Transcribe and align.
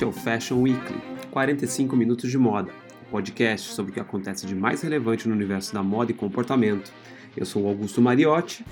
Este 0.00 0.06
é 0.06 0.08
o 0.08 0.12
Fashion 0.12 0.62
Weekly, 0.62 0.98
45 1.30 1.94
minutos 1.94 2.30
de 2.30 2.38
moda, 2.38 2.72
um 3.06 3.10
podcast 3.10 3.74
sobre 3.74 3.90
o 3.90 3.94
que 3.94 4.00
acontece 4.00 4.46
de 4.46 4.54
mais 4.54 4.80
relevante 4.80 5.28
no 5.28 5.34
universo 5.34 5.74
da 5.74 5.82
moda 5.82 6.10
e 6.10 6.14
comportamento. 6.14 6.90
Eu 7.36 7.44
sou 7.44 7.64
o 7.64 7.68
Augusto 7.68 8.00
Mariotti. 8.00 8.64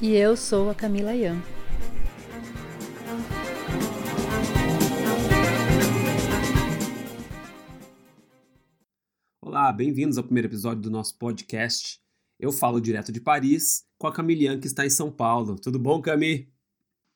E 0.00 0.14
eu 0.14 0.34
sou 0.34 0.70
a 0.70 0.74
Camila 0.74 1.14
Ian. 1.14 1.36
Olá, 9.42 9.70
bem-vindos 9.70 10.16
ao 10.16 10.24
primeiro 10.24 10.48
episódio 10.48 10.80
do 10.80 10.90
nosso 10.90 11.18
podcast. 11.18 12.00
Eu 12.40 12.50
falo 12.50 12.80
direto 12.80 13.12
de 13.12 13.20
Paris 13.20 13.84
com 13.98 14.06
a 14.06 14.12
Camilian, 14.14 14.58
que 14.58 14.66
está 14.66 14.86
em 14.86 14.90
São 14.90 15.12
Paulo. 15.12 15.56
Tudo 15.56 15.78
bom, 15.78 16.00
Cami? 16.00 16.53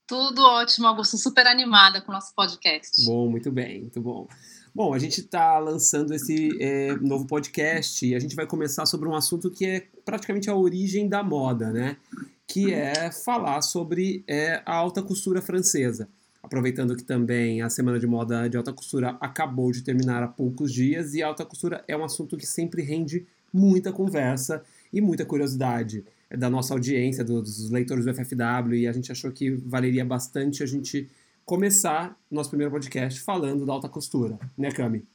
Tudo 0.09 0.41
ótimo, 0.41 0.87
Augusto. 0.87 1.19
Super 1.19 1.47
animada 1.47 2.01
com 2.01 2.11
o 2.11 2.15
nosso 2.15 2.35
podcast. 2.35 3.05
Bom, 3.05 3.29
muito 3.29 3.53
bem, 3.53 3.83
muito 3.83 4.01
bom. 4.01 4.27
Bom, 4.75 4.95
a 4.95 4.98
gente 4.98 5.21
está 5.21 5.59
lançando 5.59 6.15
esse 6.15 6.57
é, 6.62 6.97
novo 6.97 7.27
podcast 7.27 8.07
e 8.07 8.15
a 8.15 8.19
gente 8.19 8.34
vai 8.34 8.47
começar 8.47 8.87
sobre 8.87 9.07
um 9.07 9.15
assunto 9.15 9.51
que 9.51 9.67
é 9.67 9.87
praticamente 10.07 10.48
a 10.48 10.55
origem 10.55 11.07
da 11.07 11.23
moda, 11.23 11.71
né? 11.71 11.98
Que 12.47 12.73
é 12.73 13.12
falar 13.12 13.61
sobre 13.61 14.25
é, 14.27 14.62
a 14.65 14.75
alta 14.75 15.03
costura 15.03 15.42
francesa. 15.42 16.09
Aproveitando 16.43 16.97
que 16.97 17.05
também 17.05 17.61
a 17.61 17.69
Semana 17.69 18.00
de 18.00 18.06
Moda 18.06 18.48
de 18.48 18.56
Alta 18.56 18.72
Costura 18.72 19.19
acabou 19.20 19.70
de 19.70 19.83
terminar 19.83 20.22
há 20.22 20.28
poucos 20.28 20.72
dias 20.72 21.12
e 21.12 21.22
a 21.22 21.27
alta 21.27 21.45
costura 21.45 21.84
é 21.87 21.95
um 21.95 22.05
assunto 22.05 22.34
que 22.39 22.47
sempre 22.47 22.81
rende 22.81 23.27
muita 23.53 23.93
conversa 23.93 24.65
e 24.91 25.03
muita 25.03 25.27
curiosidade 25.27 26.03
da 26.37 26.51
nossa 26.51 26.75
audiência, 26.75 27.25
dos 27.25 27.71
leitores 27.71 28.05
do 28.05 28.15
FFW, 28.15 28.75
e 28.75 28.87
a 28.87 28.93
gente 28.93 29.11
achou 29.11 29.33
que 29.33 29.51
valeria 29.51 30.05
bastante 30.05 30.62
a 30.62 30.67
gente 30.67 31.09
começar 31.45 32.15
nosso 32.31 32.51
primeiro 32.51 32.71
podcast 32.71 33.21
falando 33.21 33.65
da 33.65 33.73
alta 33.73 33.89
costura, 33.89 34.39
né, 34.56 34.71
Cami? 34.71 35.06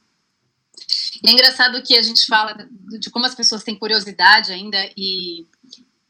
E 1.22 1.28
é 1.28 1.32
engraçado 1.32 1.80
que 1.82 1.96
a 1.96 2.02
gente 2.02 2.26
fala 2.26 2.68
de 2.98 3.08
como 3.10 3.24
as 3.24 3.34
pessoas 3.34 3.62
têm 3.62 3.78
curiosidade 3.78 4.52
ainda 4.52 4.76
e, 4.96 5.46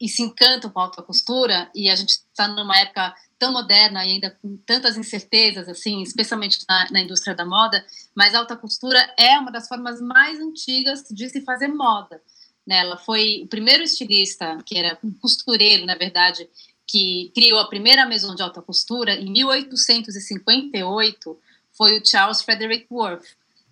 e 0.01 0.09
se 0.09 0.23
encantam 0.23 0.69
com 0.71 0.79
a 0.79 0.83
alta 0.83 1.03
costura, 1.03 1.69
e 1.75 1.89
a 1.89 1.95
gente 1.95 2.09
está 2.09 2.47
numa 2.47 2.75
época 2.77 3.13
tão 3.37 3.51
moderna 3.51 4.03
e 4.05 4.13
ainda 4.13 4.31
com 4.41 4.57
tantas 4.65 4.97
incertezas, 4.97 5.69
assim, 5.69 6.01
especialmente 6.01 6.59
na, 6.67 6.89
na, 6.91 7.01
indústria 7.01 7.35
da 7.35 7.45
moda, 7.45 7.85
mas 8.15 8.33
a 8.33 8.39
alta 8.39 8.55
costura 8.55 8.99
é 9.17 9.37
uma 9.37 9.51
das 9.51 9.67
formas 9.67 10.01
mais 10.01 10.39
antigas 10.39 11.03
de 11.11 11.29
se 11.29 11.41
fazer 11.41 11.67
moda. 11.67 12.21
Né? 12.65 12.79
Ela 12.79 12.97
foi 12.97 13.41
o 13.43 13.47
primeiro 13.47 13.83
estilista, 13.83 14.57
que 14.65 14.77
era 14.77 14.97
um 15.03 15.11
costureiro, 15.11 15.85
na 15.85 15.95
verdade, 15.95 16.49
que 16.87 17.31
criou 17.33 17.59
a 17.59 17.67
primeira 17.67 18.05
maison 18.05 18.35
de 18.35 18.41
alta 18.41 18.61
costura 18.61 19.13
em 19.13 19.29
1858, 19.31 21.37
foi 21.73 21.99
o 21.99 22.05
Charles 22.05 22.41
Frederick 22.41 22.87
Worth. 22.89 23.25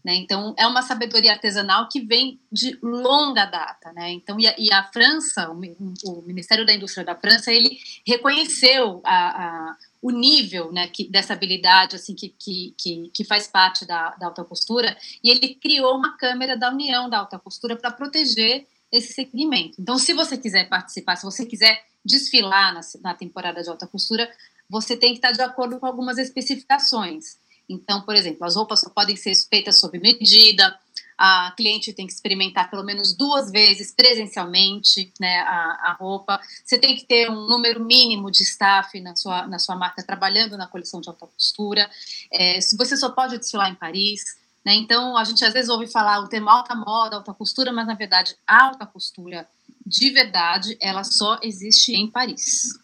Né? 0.03 0.15
Então, 0.15 0.53
é 0.57 0.67
uma 0.67 0.81
sabedoria 0.81 1.31
artesanal 1.31 1.87
que 1.87 2.01
vem 2.01 2.37
de 2.51 2.77
longa 2.83 3.45
data. 3.45 3.93
Né? 3.93 4.11
Então, 4.11 4.37
e 4.37 4.45
a, 4.45 4.53
e 4.57 4.73
a 4.73 4.83
França, 4.83 5.49
o, 5.49 5.53
o, 5.53 6.21
Ministério 6.23 6.65
da 6.65 6.73
Indústria 6.73 7.05
da 7.05 7.15
França, 7.15 7.53
ele 7.53 7.79
reconheceu 8.05 9.01
a, 9.05 9.45
a, 9.45 9.77
o 10.01 10.11
nível 10.11 10.73
né, 10.73 10.89
que, 10.89 11.07
dessa 11.07 11.31
habilidade 11.31 11.95
assim, 11.95 12.13
que, 12.13 12.35
que, 12.37 12.75
que, 13.13 13.23
faz 13.23 13.47
parte 13.47 13.85
da, 13.85 14.09
da 14.15 14.25
alta 14.25 14.43
costura, 14.43 14.97
e 15.23 15.29
ele 15.29 15.55
criou 15.55 15.95
uma 15.95 16.17
câmera 16.17 16.57
da 16.57 16.69
União 16.69 17.09
da 17.09 17.19
Alta 17.19 17.39
Costura 17.39 17.77
para 17.77 17.91
proteger 17.91 18.67
esse 18.93 19.11
segmento. 19.11 19.81
Então, 19.81 19.97
se 19.97 20.13
você 20.13 20.37
quiser 20.37 20.69
participar, 20.69 21.15
se 21.15 21.23
você 21.23 21.45
quiser 21.45 21.83
desfilar 22.05 22.73
na, 22.73 22.81
na 23.01 23.15
temporada 23.15 23.63
de 23.63 23.69
alta 23.69 23.87
costura, 23.87 24.31
você 24.69 24.95
tem 24.95 25.13
que 25.13 25.17
estar 25.17 25.31
de 25.31 25.41
acordo 25.41 25.79
com 25.79 25.87
algumas 25.87 26.19
especificações. 26.19 27.37
Então, 27.67 28.01
por 28.01 28.15
exemplo, 28.15 28.45
as 28.45 28.55
roupas 28.55 28.81
só 28.81 28.89
podem 28.89 29.15
ser 29.15 29.33
feitas 29.49 29.79
sob 29.79 29.97
medida, 29.97 30.77
a 31.17 31.53
cliente 31.55 31.93
tem 31.93 32.05
que 32.05 32.13
experimentar 32.13 32.69
pelo 32.69 32.83
menos 32.83 33.15
duas 33.15 33.49
vezes 33.51 33.93
presencialmente 33.93 35.11
né, 35.19 35.39
a, 35.39 35.91
a, 35.91 35.97
roupa. 35.99 36.39
Você 36.63 36.77
tem 36.77 36.95
que 36.95 37.05
ter 37.05 37.29
um 37.29 37.47
número 37.47 37.83
mínimo 37.83 38.29
de 38.29 38.43
staff 38.43 38.99
na 38.99 39.15
sua, 39.15 39.47
na 39.47 39.57
sua 39.57 39.75
marca 39.75 40.03
trabalhando 40.03 40.57
na 40.57 40.67
coleção 40.67 41.01
de 41.01 41.09
alta 41.09 41.25
costura. 41.25 41.89
É, 42.31 42.59
você 42.77 42.97
só 42.97 43.09
pode 43.09 43.37
desfilar 43.37 43.69
em 43.69 43.75
Paris. 43.75 44.42
Né? 44.65 44.75
Então, 44.75 45.17
a 45.17 45.23
gente 45.23 45.43
às 45.43 45.53
vezes 45.53 45.69
ouve 45.69 45.87
falar 45.87 46.19
o 46.19 46.27
termo 46.27 46.49
alta 46.49 46.75
moda, 46.75 47.17
alta 47.17 47.33
costura, 47.33 47.71
mas 47.71 47.87
na 47.87 47.95
verdade, 47.95 48.35
a 48.47 48.65
alta 48.65 48.85
costura 48.85 49.47
de 49.85 50.09
verdade, 50.11 50.77
ela 50.79 51.03
só 51.03 51.39
existe 51.43 51.93
em 51.93 52.09
Paris. 52.09 52.79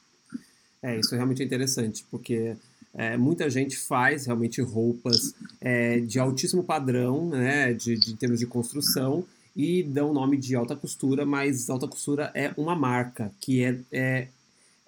É, 0.81 0.99
isso 0.99 1.13
é 1.13 1.17
realmente 1.17 1.43
interessante, 1.43 2.05
porque 2.11 2.55
é, 2.93 3.17
muita 3.17 3.49
gente 3.49 3.77
faz 3.77 4.25
realmente 4.25 4.61
roupas 4.61 5.33
é, 5.61 5.99
de 5.99 6.19
altíssimo 6.19 6.63
padrão, 6.63 7.29
né, 7.29 7.73
de, 7.73 7.97
de, 7.97 8.11
em 8.11 8.15
termos 8.15 8.39
de 8.39 8.45
construção, 8.45 9.25
e 9.55 9.83
dão 9.83 10.11
o 10.11 10.13
nome 10.13 10.37
de 10.37 10.55
alta 10.55 10.75
costura, 10.75 11.25
mas 11.25 11.69
alta 11.69 11.87
costura 11.87 12.31
é 12.33 12.53
uma 12.55 12.75
marca, 12.75 13.31
que 13.41 13.63
é, 13.63 13.79
é, 13.91 14.27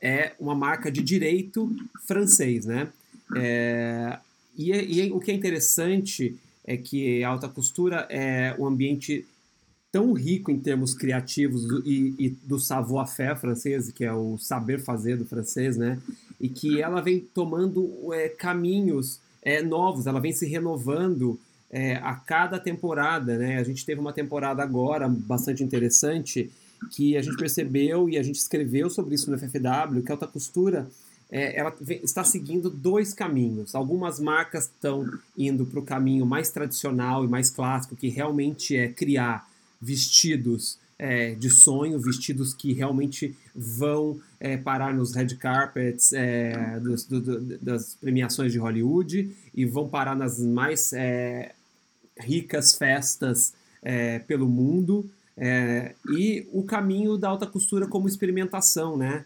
é 0.02 0.34
uma 0.40 0.56
marca 0.56 0.92
de 0.92 1.02
direito 1.02 1.74
francês, 2.06 2.66
né? 2.66 2.88
É, 3.36 4.18
e, 4.58 4.72
e 4.72 5.12
o 5.12 5.20
que 5.20 5.32
é 5.32 5.34
interessante 5.34 6.38
é 6.66 6.78
que 6.78 7.24
a 7.24 7.30
alta 7.30 7.48
costura 7.48 8.08
é 8.10 8.56
um 8.58 8.66
ambiente 8.66 9.26
tão 9.92 10.14
rico 10.14 10.50
em 10.50 10.60
termos 10.60 10.94
criativos 10.94 11.64
e, 11.86 12.16
e, 12.18 12.30
do 12.44 12.58
savoir-faire 12.58 13.38
francês, 13.38 13.92
que 13.92 14.06
é 14.06 14.14
o 14.14 14.38
saber 14.38 14.80
fazer 14.80 15.18
do 15.18 15.26
francês, 15.26 15.76
né? 15.76 16.00
E 16.40 16.48
que 16.48 16.82
ela 16.82 17.02
vem 17.02 17.20
tomando 17.20 18.14
é, 18.14 18.30
caminhos 18.30 19.20
é, 19.42 19.62
novos, 19.62 20.08
ela 20.08 20.20
vem 20.20 20.32
se 20.32 20.46
renovando 20.48 21.38
é, 21.70 21.96
a 21.96 22.16
cada 22.16 22.58
temporada, 22.58 23.38
né? 23.38 23.58
A 23.58 23.64
gente 23.64 23.86
teve 23.86 24.00
uma 24.00 24.14
temporada 24.14 24.64
agora 24.64 25.10
bastante 25.10 25.64
interessante 25.64 26.50
que 26.90 27.18
a 27.18 27.22
gente 27.22 27.38
percebeu 27.38 28.10
e 28.10 28.18
a 28.18 28.24
gente 28.24 28.38
escreveu 28.38 28.90
sobre 28.90 29.16
isso 29.16 29.30
no 29.30 29.38
FFW, 29.38 30.02
que 30.04 30.12
a 30.12 30.16
alta 30.16 30.28
costura 30.28 30.90
é, 31.32 31.58
ela 31.58 31.74
está 32.04 32.26
seguindo 32.26 32.70
dois 32.70 33.14
caminhos. 33.14 33.74
Algumas 33.74 34.20
marcas 34.20 34.66
estão 34.66 35.10
indo 35.38 35.66
para 35.66 35.80
o 35.80 35.84
caminho 35.84 36.26
mais 36.26 36.52
tradicional 36.52 37.24
e 37.24 37.28
mais 37.28 37.50
clássico, 37.50 37.96
que 37.96 38.10
realmente 38.10 38.76
é 38.76 38.90
criar 38.90 39.50
vestidos 39.82 40.78
é, 41.00 41.34
de 41.34 41.50
sonho, 41.50 41.98
vestidos 41.98 42.54
que 42.54 42.74
realmente 42.74 43.36
vão 43.56 44.20
é, 44.40 44.58
parar 44.58 44.94
nos 44.94 45.16
red 45.16 45.36
carpets 45.36 46.12
é, 46.14 46.80
dos, 46.80 47.06
do, 47.06 47.22
do, 47.22 47.58
das 47.60 47.96
premiações 47.96 48.52
de 48.52 48.60
Hollywood 48.60 49.36
e 49.56 49.66
vão 49.66 49.88
parar 49.88 50.16
nas 50.16 50.38
mais 50.38 50.92
é, 50.92 51.54
ricas 52.20 52.76
festas 52.76 53.54
é, 53.82 54.20
pelo 54.20 54.48
mundo. 54.48 55.10
E 56.14 56.48
o 56.52 56.62
caminho 56.62 57.18
da 57.18 57.30
alta 57.30 57.48
costura 57.48 57.88
como 57.88 58.08
experimentação, 58.08 58.96
né? 58.96 59.26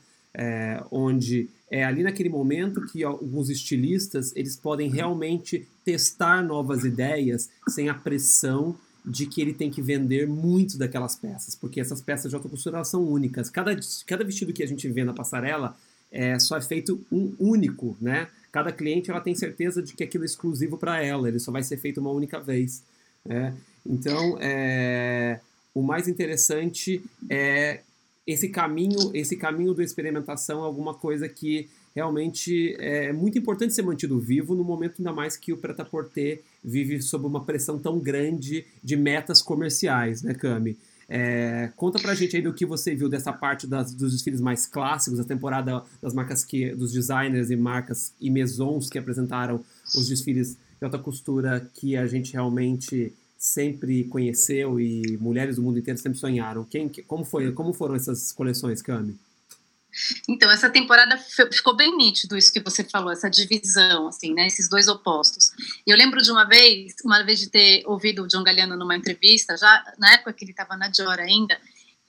Onde 0.92 1.50
é 1.70 1.84
ali 1.84 2.04
naquele 2.04 2.30
momento 2.30 2.86
que 2.86 3.04
alguns 3.04 3.50
estilistas 3.50 4.32
eles 4.36 4.56
podem 4.56 4.90
realmente 4.90 5.68
testar 5.84 6.44
novas 6.44 6.84
ideias 6.84 7.50
sem 7.70 7.90
a 7.90 7.94
pressão 7.94 8.76
de 9.06 9.28
que 9.28 9.40
ele 9.40 9.54
tem 9.54 9.70
que 9.70 9.82
vender 9.82 10.28
muito 10.28 10.78
daquelas 10.78 11.16
peças, 11.16 11.54
porque 11.54 11.80
essas 11.80 12.02
peças 12.02 12.30
de 12.30 12.36
alta 12.36 12.50
costura 12.50 12.84
são 12.84 13.04
únicas. 13.04 13.50
Cada, 13.50 13.78
cada 14.08 14.24
vestido 14.24 14.52
que 14.52 14.64
a 14.64 14.68
gente 14.68 14.88
vê 14.90 15.04
na 15.04 15.14
passarela 15.14 15.78
é, 16.12 16.40
só 16.40 16.58
é 16.58 16.62
feito 16.62 17.00
um 17.12 17.34
único, 17.40 17.96
né? 18.02 18.28
Cada 18.52 18.72
cliente 18.72 19.12
ela 19.12 19.22
tem 19.22 19.36
certeza 19.36 19.82
de 19.82 19.94
que 19.94 20.04
aquilo 20.04 20.24
é 20.24 20.26
exclusivo 20.26 20.78
para 20.78 21.04
ela, 21.04 21.28
ele 21.28 21.40
só 21.40 21.52
vai 21.52 21.62
ser 21.62 21.78
feito 21.78 22.00
uma 22.00 22.10
única 22.10 22.40
vez. 22.40 22.82
Né? 23.24 23.54
Então, 23.86 24.38
é, 24.40 25.40
o 25.74 25.82
mais 25.82 26.08
interessante 26.08 27.04
é 27.30 27.82
esse 28.26 28.50
caminho, 28.50 29.12
esse 29.14 29.36
caminho 29.36 29.74
da 29.74 29.84
experimentação 29.84 30.64
é 30.64 30.66
alguma 30.66 30.94
coisa 30.94 31.30
que 31.30 31.70
realmente 31.96 32.76
é 32.80 33.14
muito 33.14 33.38
importante 33.38 33.74
ser 33.74 33.84
mantido 33.84 34.20
vivo 34.20 34.56
no 34.56 34.64
momento 34.64 34.96
ainda 35.00 35.14
mais 35.14 35.38
que 35.38 35.54
o 35.54 35.58
preta-porter 35.58 36.42
vive 36.64 37.02
sob 37.02 37.26
uma 37.26 37.46
pressão 37.46 37.80
tão 37.80 38.00
grande 38.00 38.66
de 38.84 38.98
metas 38.98 39.42
comerciais, 39.42 40.22
né, 40.22 40.34
Cami? 40.34 40.78
É, 41.08 41.72
conta 41.76 42.00
pra 42.00 42.16
gente 42.16 42.36
aí 42.36 42.42
do 42.42 42.52
que 42.52 42.66
você 42.66 42.96
viu 42.96 43.08
dessa 43.08 43.32
parte 43.32 43.68
das, 43.68 43.94
dos 43.94 44.12
desfiles 44.12 44.42
mais 44.42 44.66
clássicos, 44.66 45.20
a 45.20 45.24
temporada 45.24 45.84
das 46.02 46.14
marcas 46.14 46.44
que, 46.44 46.74
dos 46.74 46.92
designers 46.92 47.52
e 47.52 47.56
marcas 47.56 48.14
e 48.20 48.30
maisons 48.32 48.90
que 48.90 48.98
apresentaram 48.98 49.64
os 49.96 50.10
desfiles 50.10 50.58
de 50.80 50.84
alta 50.84 50.98
costura 50.98 51.70
que 51.76 51.96
a 51.96 52.08
gente 52.08 52.34
realmente 52.34 53.14
sempre 53.46 54.06
conheceu 54.06 54.80
e 54.80 55.18
mulheres 55.18 55.58
do 55.58 55.62
mundo 55.62 55.78
inteiro 55.78 56.00
sempre 56.00 56.18
sonharam. 56.18 56.64
Quem, 56.64 56.90
como 57.06 57.24
foi, 57.24 57.52
como 57.52 57.74
foram 57.74 57.94
essas 57.94 58.32
coleções, 58.32 58.82
Cami? 58.82 59.16
Então, 60.28 60.50
essa 60.50 60.68
temporada 60.68 61.16
ficou 61.52 61.76
bem 61.76 61.96
nítido 61.96 62.36
isso 62.36 62.52
que 62.52 62.60
você 62.60 62.84
falou, 62.84 63.12
essa 63.12 63.30
divisão, 63.30 64.08
assim, 64.08 64.34
né, 64.34 64.48
esses 64.48 64.68
dois 64.68 64.88
opostos. 64.88 65.52
Eu 65.86 65.96
lembro 65.96 66.22
de 66.24 66.32
uma 66.32 66.44
vez, 66.44 66.96
uma 67.06 67.24
vez 67.24 67.40
de 67.40 67.50
ter 67.52 67.84
ouvido 67.86 68.24
o 68.24 68.28
John 68.28 68.44
Galliano 68.44 68.76
numa 68.76 68.98
entrevista, 68.98 69.56
já 69.56 69.94
na 70.00 70.14
época 70.14 70.34
que 70.34 70.44
ele 70.44 70.52
estava 70.52 70.76
na 70.76 70.88
Dior 70.88 71.20
ainda, 71.20 71.58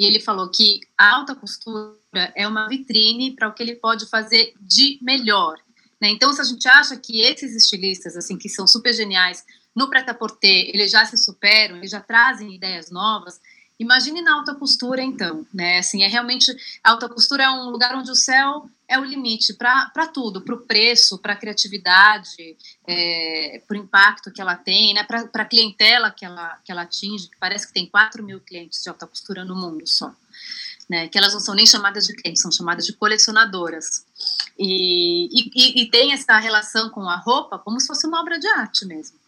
e 0.00 0.06
ele 0.06 0.20
falou 0.20 0.50
que 0.50 0.80
a 0.96 1.16
alta 1.16 1.34
costura 1.34 2.32
é 2.34 2.48
uma 2.48 2.66
vitrine 2.66 3.36
para 3.36 3.48
o 3.48 3.52
que 3.52 3.62
ele 3.62 3.76
pode 3.76 4.06
fazer 4.06 4.54
de 4.58 4.98
melhor. 5.02 5.58
Né? 6.00 6.08
Então, 6.08 6.32
se 6.32 6.40
a 6.40 6.44
gente 6.44 6.66
acha 6.66 6.96
que 6.96 7.20
esses 7.20 7.54
estilistas, 7.54 8.16
assim, 8.16 8.38
que 8.38 8.48
são 8.48 8.66
super 8.66 8.92
geniais, 8.94 9.44
no 9.76 9.90
prêt-à-porter, 9.90 10.70
eles 10.72 10.90
já 10.90 11.04
se 11.04 11.18
superam, 11.18 11.76
eles 11.76 11.90
já 11.90 12.00
trazem 12.00 12.54
ideias 12.54 12.90
novas, 12.90 13.38
imagine 13.78 14.22
na 14.22 14.34
alta 14.34 14.54
costura, 14.54 15.02
então, 15.02 15.46
né? 15.52 15.78
Assim, 15.78 16.02
é 16.02 16.08
realmente, 16.08 16.50
a 16.82 16.92
alta 16.92 17.08
costura 17.08 17.44
é 17.44 17.50
um 17.50 17.68
lugar 17.68 17.94
onde 17.94 18.10
o 18.10 18.14
céu 18.14 18.68
é 18.88 18.98
o 18.98 19.04
limite 19.04 19.52
para 19.54 20.06
tudo, 20.12 20.40
para 20.40 20.54
o 20.54 20.60
preço, 20.60 21.18
para 21.18 21.32
a 21.32 21.36
criatividade, 21.36 22.56
é, 22.86 23.60
para 23.66 23.76
o 23.76 23.80
impacto 23.80 24.30
que 24.30 24.40
ela 24.40 24.56
tem, 24.56 24.94
né? 24.94 25.04
para 25.04 25.28
a 25.34 25.44
clientela 25.44 26.10
que 26.10 26.24
ela, 26.24 26.58
que 26.64 26.70
ela 26.70 26.82
atinge, 26.82 27.28
que 27.28 27.36
parece 27.38 27.66
que 27.66 27.74
tem 27.74 27.86
4 27.86 28.22
mil 28.22 28.40
clientes 28.40 28.82
de 28.82 28.88
alta 28.88 29.06
costura 29.06 29.44
no 29.44 29.56
mundo 29.56 29.86
só. 29.86 30.14
Né, 30.88 31.08
que 31.08 31.18
elas 31.18 31.32
não 31.32 31.40
são 31.40 31.52
nem 31.52 31.66
chamadas 31.66 32.06
de 32.06 32.14
clientes, 32.14 32.40
são 32.40 32.52
chamadas 32.52 32.86
de 32.86 32.92
colecionadoras. 32.92 34.06
E, 34.56 35.26
e, 35.32 35.82
e, 35.82 35.90
tem 35.90 36.12
essa 36.12 36.38
relação 36.38 36.90
com 36.90 37.10
a 37.10 37.16
roupa 37.16 37.58
como 37.58 37.80
se 37.80 37.88
fosse 37.88 38.06
uma 38.06 38.20
obra 38.20 38.38
de 38.38 38.46
arte 38.46 38.86
mesmo. 38.86 39.18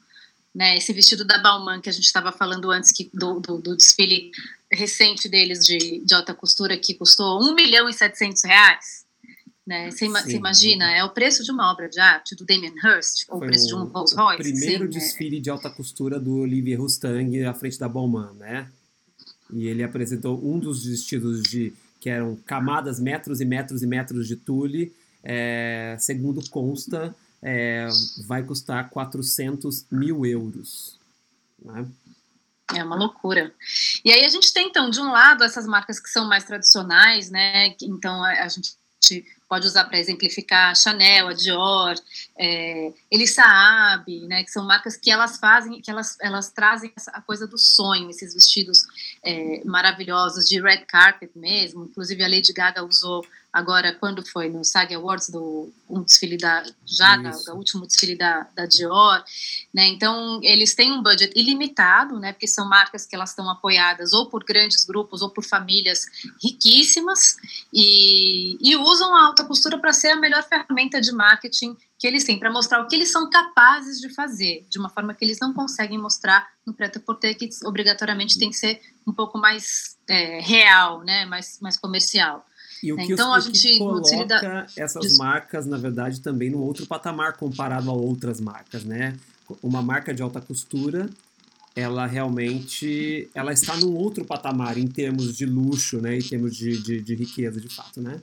Né, 0.54 0.76
esse 0.76 0.92
vestido 0.92 1.24
da 1.24 1.38
Balmain 1.38 1.80
que 1.80 1.88
a 1.88 1.92
gente 1.92 2.04
estava 2.04 2.32
falando 2.32 2.70
antes 2.70 2.90
que, 2.90 3.08
do, 3.12 3.38
do, 3.38 3.58
do, 3.58 3.76
desfile 3.76 4.32
recente 4.72 5.28
deles 5.28 5.60
de, 5.60 6.02
de 6.04 6.14
alta 6.14 6.34
costura 6.34 6.76
que 6.76 6.94
custou 6.94 7.40
1 7.40 7.54
milhão 7.54 7.88
e 7.88 7.92
700 7.92 8.42
reais. 8.44 9.06
Né? 9.68 9.90
Você, 9.90 10.08
você 10.08 10.36
imagina, 10.36 10.90
é 10.96 11.04
o 11.04 11.10
preço 11.10 11.44
de 11.44 11.52
uma 11.52 11.70
obra 11.70 11.90
de 11.90 12.00
arte 12.00 12.34
do 12.34 12.46
Damien 12.46 12.72
Hirst, 12.82 13.26
ou 13.28 13.36
o 13.36 13.40
preço 13.40 13.66
de 13.66 13.74
um 13.74 13.84
Rolls 13.84 14.16
Royce. 14.16 14.40
O 14.40 14.52
primeiro 14.52 14.84
sim, 14.84 14.98
desfile 14.98 15.36
é... 15.36 15.40
de 15.40 15.50
alta 15.50 15.68
costura 15.68 16.18
do 16.18 16.38
Olivier 16.38 16.80
Rousteing 16.80 17.44
à 17.44 17.52
frente 17.52 17.78
da 17.78 17.86
Balmain, 17.86 18.32
né? 18.38 18.66
E 19.52 19.66
ele 19.66 19.82
apresentou 19.82 20.42
um 20.42 20.58
dos 20.58 20.86
vestidos 20.86 21.42
de 21.42 21.74
que 22.00 22.08
eram 22.08 22.36
camadas, 22.46 22.98
metros 22.98 23.40
e 23.40 23.44
metros 23.44 23.82
e 23.82 23.86
metros 23.86 24.26
de 24.26 24.36
tule. 24.36 24.92
É, 25.22 25.96
segundo 25.98 26.40
consta, 26.48 27.14
é, 27.42 27.88
vai 28.26 28.42
custar 28.42 28.90
400 28.90 29.86
mil 29.90 30.24
euros. 30.26 30.98
Né? 31.62 31.86
É 32.74 32.84
uma 32.84 32.96
loucura. 32.96 33.54
E 34.04 34.12
aí 34.12 34.24
a 34.24 34.28
gente 34.28 34.52
tem, 34.52 34.68
então, 34.68 34.90
de 34.90 35.00
um 35.00 35.10
lado, 35.10 35.42
essas 35.42 35.66
marcas 35.66 35.98
que 35.98 36.10
são 36.10 36.28
mais 36.28 36.44
tradicionais, 36.44 37.30
né? 37.30 37.74
Então 37.80 38.22
a, 38.22 38.46
gente 38.48 38.76
pode 39.48 39.66
usar 39.66 39.84
para 39.84 39.98
exemplificar 39.98 40.70
a 40.70 40.74
Chanel, 40.74 41.28
a 41.28 41.32
Dior, 41.32 41.94
é, 42.38 42.92
Saab, 43.26 44.20
né, 44.26 44.44
que 44.44 44.50
são 44.50 44.66
marcas 44.66 44.96
que 44.98 45.10
elas 45.10 45.38
fazem, 45.38 45.80
que 45.80 45.90
elas, 45.90 46.18
elas 46.20 46.50
trazem 46.50 46.92
a 47.08 47.22
coisa 47.22 47.46
do 47.46 47.56
sonho, 47.56 48.10
esses 48.10 48.34
vestidos 48.34 48.84
é, 49.24 49.64
maravilhosos 49.64 50.46
de 50.46 50.60
red 50.60 50.84
carpet 50.84 51.30
mesmo, 51.34 51.86
inclusive 51.86 52.22
a 52.22 52.28
Lady 52.28 52.52
Gaga 52.52 52.84
usou 52.84 53.24
agora, 53.52 53.94
quando 53.94 54.24
foi 54.26 54.48
no 54.48 54.64
SAG 54.64 54.94
Awards, 54.94 55.30
do 55.30 55.72
um 55.88 56.02
desfile 56.02 56.36
da, 56.36 56.62
já 56.84 57.16
da, 57.16 57.30
da, 57.30 57.54
último 57.54 57.86
desfile 57.86 58.14
da, 58.14 58.46
da 58.54 58.66
Dior, 58.66 59.24
né, 59.72 59.86
então 59.88 60.38
eles 60.42 60.74
têm 60.74 60.92
um 60.92 61.02
budget 61.02 61.32
ilimitado, 61.34 62.18
né, 62.18 62.32
porque 62.32 62.46
são 62.46 62.68
marcas 62.68 63.06
que 63.06 63.16
elas 63.16 63.30
estão 63.30 63.48
apoiadas 63.50 64.12
ou 64.12 64.26
por 64.26 64.44
grandes 64.44 64.84
grupos 64.84 65.22
ou 65.22 65.30
por 65.30 65.44
famílias 65.44 66.06
riquíssimas 66.42 67.36
e, 67.72 68.58
e 68.60 68.76
usam 68.76 69.16
a 69.16 69.26
alta 69.26 69.44
costura 69.44 69.78
para 69.78 69.92
ser 69.92 70.08
a 70.08 70.16
melhor 70.16 70.42
ferramenta 70.42 71.00
de 71.00 71.10
marketing 71.12 71.76
que 71.98 72.06
eles 72.06 72.22
têm, 72.22 72.38
para 72.38 72.52
mostrar 72.52 72.80
o 72.80 72.86
que 72.86 72.94
eles 72.94 73.10
são 73.10 73.28
capazes 73.28 74.00
de 74.00 74.08
fazer, 74.08 74.64
de 74.70 74.78
uma 74.78 74.88
forma 74.88 75.14
que 75.14 75.24
eles 75.24 75.40
não 75.40 75.52
conseguem 75.52 75.98
mostrar 75.98 76.48
no 76.64 76.72
prêt-à-porter, 76.72 77.36
que 77.36 77.48
obrigatoriamente 77.64 78.38
tem 78.38 78.50
que 78.50 78.56
ser 78.56 78.80
um 79.06 79.12
pouco 79.12 79.36
mais 79.36 79.96
é, 80.06 80.38
real, 80.40 81.02
né, 81.02 81.24
mais, 81.24 81.58
mais 81.60 81.76
comercial. 81.76 82.46
E 82.82 82.92
o 82.92 82.96
que, 82.96 83.12
então, 83.12 83.30
os, 83.32 83.36
a 83.36 83.40
gente 83.40 83.78
coloca 83.78 84.24
da... 84.26 84.66
essas 84.76 85.16
marcas, 85.16 85.66
na 85.66 85.76
verdade, 85.76 86.20
também 86.20 86.50
no 86.50 86.60
outro 86.60 86.86
patamar 86.86 87.36
comparado 87.36 87.90
a 87.90 87.92
outras 87.92 88.40
marcas, 88.40 88.84
né? 88.84 89.16
Uma 89.62 89.82
marca 89.82 90.14
de 90.14 90.22
alta 90.22 90.40
costura, 90.40 91.08
ela 91.74 92.06
realmente 92.06 93.28
ela 93.34 93.52
está 93.52 93.76
num 93.76 93.94
outro 93.94 94.24
patamar 94.24 94.76
em 94.78 94.86
termos 94.86 95.36
de 95.36 95.46
luxo, 95.46 96.00
né? 96.00 96.18
Em 96.18 96.22
termos 96.22 96.56
de, 96.56 96.80
de, 96.82 97.00
de 97.00 97.14
riqueza, 97.14 97.60
de 97.60 97.68
fato, 97.68 98.00
né? 98.00 98.20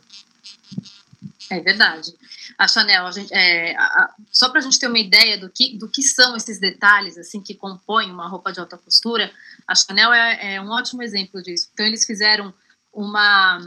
É 1.49 1.59
verdade. 1.59 2.13
A 2.57 2.67
Chanel, 2.67 3.05
a 3.05 3.11
gente, 3.11 3.33
é, 3.33 3.75
a, 3.75 4.13
só 4.31 4.49
para 4.49 4.59
a 4.59 4.63
gente 4.63 4.79
ter 4.79 4.87
uma 4.87 4.99
ideia 4.99 5.37
do 5.37 5.49
que, 5.49 5.77
do 5.77 5.89
que 5.89 6.01
são 6.01 6.35
esses 6.35 6.59
detalhes 6.59 7.17
assim 7.17 7.41
que 7.41 7.53
compõem 7.53 8.11
uma 8.11 8.27
roupa 8.27 8.51
de 8.51 8.59
alta 8.59 8.77
costura, 8.77 9.31
a 9.67 9.75
Chanel 9.75 10.13
é, 10.13 10.55
é 10.55 10.61
um 10.61 10.69
ótimo 10.69 11.01
exemplo 11.03 11.41
disso. 11.41 11.69
Então 11.73 11.85
eles 11.85 12.05
fizeram 12.05 12.53
uma, 12.95 13.59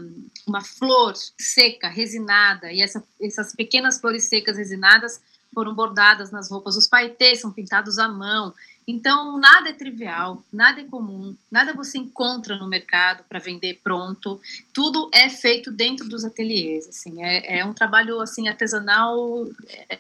uma 0.47 0.63
flor 0.63 1.13
seca, 1.39 1.89
resinada, 1.89 2.73
e 2.73 2.81
essa, 2.81 3.05
essas 3.21 3.55
pequenas 3.55 4.01
flores 4.01 4.25
secas 4.25 4.57
resinadas 4.57 5.21
foram 5.55 5.75
bordadas 5.75 6.31
nas 6.31 6.51
roupas. 6.51 6.77
Os 6.77 6.89
paetês 6.89 7.41
são 7.41 7.53
pintados 7.53 7.99
à 7.99 8.09
mão. 8.09 8.55
Então, 8.87 9.39
nada 9.39 9.69
é 9.69 9.73
trivial, 9.75 10.43
nada 10.51 10.81
é 10.81 10.85
comum, 10.85 11.37
nada 11.51 11.75
você 11.75 11.99
encontra 11.99 12.57
no 12.57 12.67
mercado 12.67 13.23
para 13.29 13.39
vender 13.39 13.81
pronto. 13.85 14.41
Tudo 14.73 15.11
é 15.13 15.29
feito 15.29 15.71
dentro 15.71 16.09
dos 16.09 16.25
ateliês. 16.25 16.89
Assim, 16.89 17.23
é, 17.23 17.59
é 17.59 17.65
um 17.67 17.75
trabalho 17.75 18.19
assim 18.21 18.49
artesanal. 18.49 19.47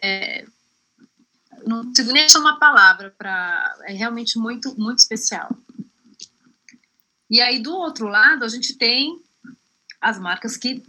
É, 0.00 0.46
não 1.66 1.84
consigo 1.84 2.12
nem 2.12 2.24
achar 2.24 2.38
uma 2.38 2.58
palavra 2.58 3.14
para. 3.18 3.76
É 3.82 3.92
realmente 3.92 4.38
muito, 4.38 4.74
muito 4.80 5.00
especial. 5.00 5.50
E 7.30 7.40
aí, 7.40 7.58
do 7.58 7.74
outro 7.74 8.08
lado, 8.08 8.44
a 8.44 8.48
gente 8.48 8.74
tem 8.74 9.20
as 10.00 10.18
marcas 10.18 10.56
que 10.56 10.82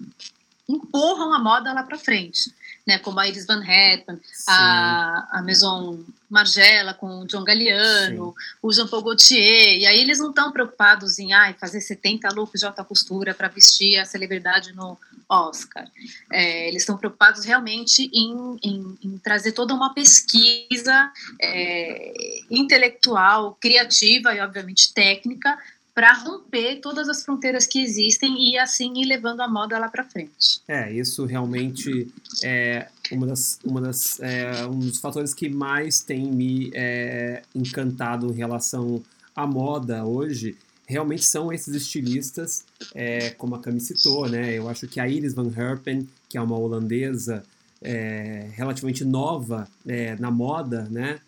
empurram 0.67 1.33
a 1.33 1.39
moda 1.39 1.73
lá 1.73 1.81
para 1.81 1.97
frente, 1.97 2.53
né? 2.85 2.99
Como 2.99 3.19
a 3.19 3.27
Iris 3.27 3.47
Van 3.47 3.63
Herpen, 3.63 4.19
a, 4.47 5.39
a 5.39 5.41
Maison 5.41 5.99
Margiela 6.29 6.93
com 6.93 7.21
o 7.21 7.25
John 7.25 7.43
Galliano, 7.43 8.35
Sim. 8.37 8.57
o 8.61 8.71
Jean 8.71 8.87
Paul 8.87 9.01
Gaultier, 9.01 9.79
e 9.79 9.87
aí 9.87 9.99
eles 9.99 10.19
não 10.19 10.29
estão 10.29 10.51
preocupados 10.51 11.17
em 11.17 11.33
ai, 11.33 11.55
fazer 11.55 11.81
70 11.81 12.29
looks 12.29 12.59
de 12.59 12.67
alta 12.67 12.83
costura 12.83 13.33
para 13.33 13.47
vestir 13.47 13.97
a 13.97 14.05
celebridade 14.05 14.73
no 14.73 14.95
Oscar. 15.27 15.87
É, 16.31 16.67
eles 16.67 16.83
estão 16.83 16.97
preocupados 16.97 17.45
realmente 17.45 18.09
em, 18.13 18.59
em, 18.63 18.97
em, 19.03 19.17
trazer 19.17 19.53
toda 19.53 19.73
uma 19.73 19.91
pesquisa 19.93 21.11
é, 21.41 22.41
intelectual, 22.49 23.57
criativa 23.59 24.35
e, 24.35 24.39
obviamente, 24.39 24.93
técnica 24.93 25.57
para 25.99 26.13
romper 26.13 26.79
todas 26.79 27.09
as 27.09 27.25
fronteiras 27.25 27.67
que 27.67 27.77
existem 27.83 28.33
e 28.49 28.57
assim 28.57 28.93
ir 29.01 29.05
levando 29.05 29.41
a 29.41 29.49
moda 29.49 29.77
lá 29.77 29.89
para 29.89 30.01
frente. 30.05 30.61
É, 30.65 30.89
isso 30.93 31.25
realmente 31.25 32.07
é 32.41 32.87
uma 33.11 33.27
das, 33.27 33.59
uma 33.65 33.81
das, 33.81 34.17
é, 34.21 34.65
um 34.65 34.79
dos 34.79 35.01
fatores 35.01 35.33
que 35.33 35.49
mais 35.49 35.99
tem 35.99 36.31
me 36.31 36.71
é, 36.73 37.41
encantado 37.53 38.31
em 38.31 38.33
relação 38.33 39.03
à 39.35 39.45
moda 39.45 40.05
hoje. 40.05 40.55
Realmente 40.87 41.25
são 41.25 41.51
esses 41.51 41.75
estilistas, 41.75 42.63
é, 42.95 43.31
como 43.31 43.55
a 43.55 43.59
Cami 43.59 43.81
citou, 43.81 44.29
né? 44.29 44.53
Eu 44.53 44.69
acho 44.69 44.87
que 44.87 45.01
a 45.01 45.07
Iris 45.09 45.33
Van 45.33 45.51
Herpen, 45.53 46.07
que 46.29 46.37
é 46.37 46.41
uma 46.41 46.57
holandesa 46.57 47.43
é, 47.81 48.47
relativamente 48.53 49.03
nova 49.03 49.67
é, 49.85 50.15
na 50.15 50.31
moda, 50.31 50.87
né? 50.89 51.19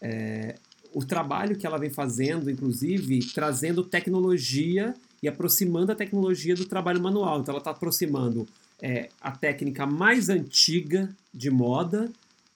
É, 0.00 0.54
o 0.94 1.04
trabalho 1.04 1.56
que 1.56 1.66
ela 1.66 1.76
vem 1.76 1.90
fazendo, 1.90 2.48
inclusive, 2.48 3.18
trazendo 3.34 3.82
tecnologia 3.82 4.94
e 5.20 5.26
aproximando 5.26 5.90
a 5.90 5.94
tecnologia 5.94 6.54
do 6.54 6.64
trabalho 6.64 7.02
manual. 7.02 7.40
Então, 7.40 7.52
ela 7.52 7.58
está 7.58 7.72
aproximando 7.72 8.46
é, 8.80 9.08
a 9.20 9.32
técnica 9.32 9.84
mais 9.84 10.28
antiga 10.28 11.10
de 11.32 11.50
moda 11.50 12.10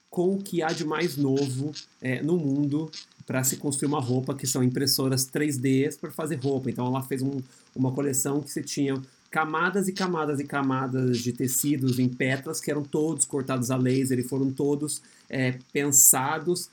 com 0.09 0.35
o 0.35 0.41
que 0.41 0.63
há 0.63 0.69
de 0.69 0.85
mais 0.85 1.17
novo 1.17 1.71
é, 2.01 2.21
no 2.21 2.37
mundo 2.37 2.89
para 3.27 3.43
se 3.43 3.57
construir 3.57 3.89
uma 3.89 3.99
roupa, 3.99 4.33
que 4.33 4.47
são 4.47 4.63
impressoras 4.63 5.29
3D 5.29 5.99
para 5.99 6.09
fazer 6.09 6.35
roupa. 6.35 6.69
Então, 6.69 6.87
ela 6.87 7.03
fez 7.03 7.21
um, 7.21 7.41
uma 7.75 7.91
coleção 7.91 8.41
que 8.41 8.49
você 8.49 8.63
tinha 8.63 8.99
camadas 9.29 9.87
e 9.87 9.93
camadas 9.93 10.39
e 10.39 10.43
camadas 10.43 11.19
de 11.19 11.31
tecidos 11.31 11.99
em 11.99 12.09
pétalas 12.09 12.59
que 12.59 12.71
eram 12.71 12.83
todos 12.83 13.25
cortados 13.25 13.69
a 13.69 13.77
laser 13.77 14.17
e 14.19 14.23
foram 14.23 14.51
todos 14.51 15.01
é, 15.29 15.55
pensados 15.71 16.69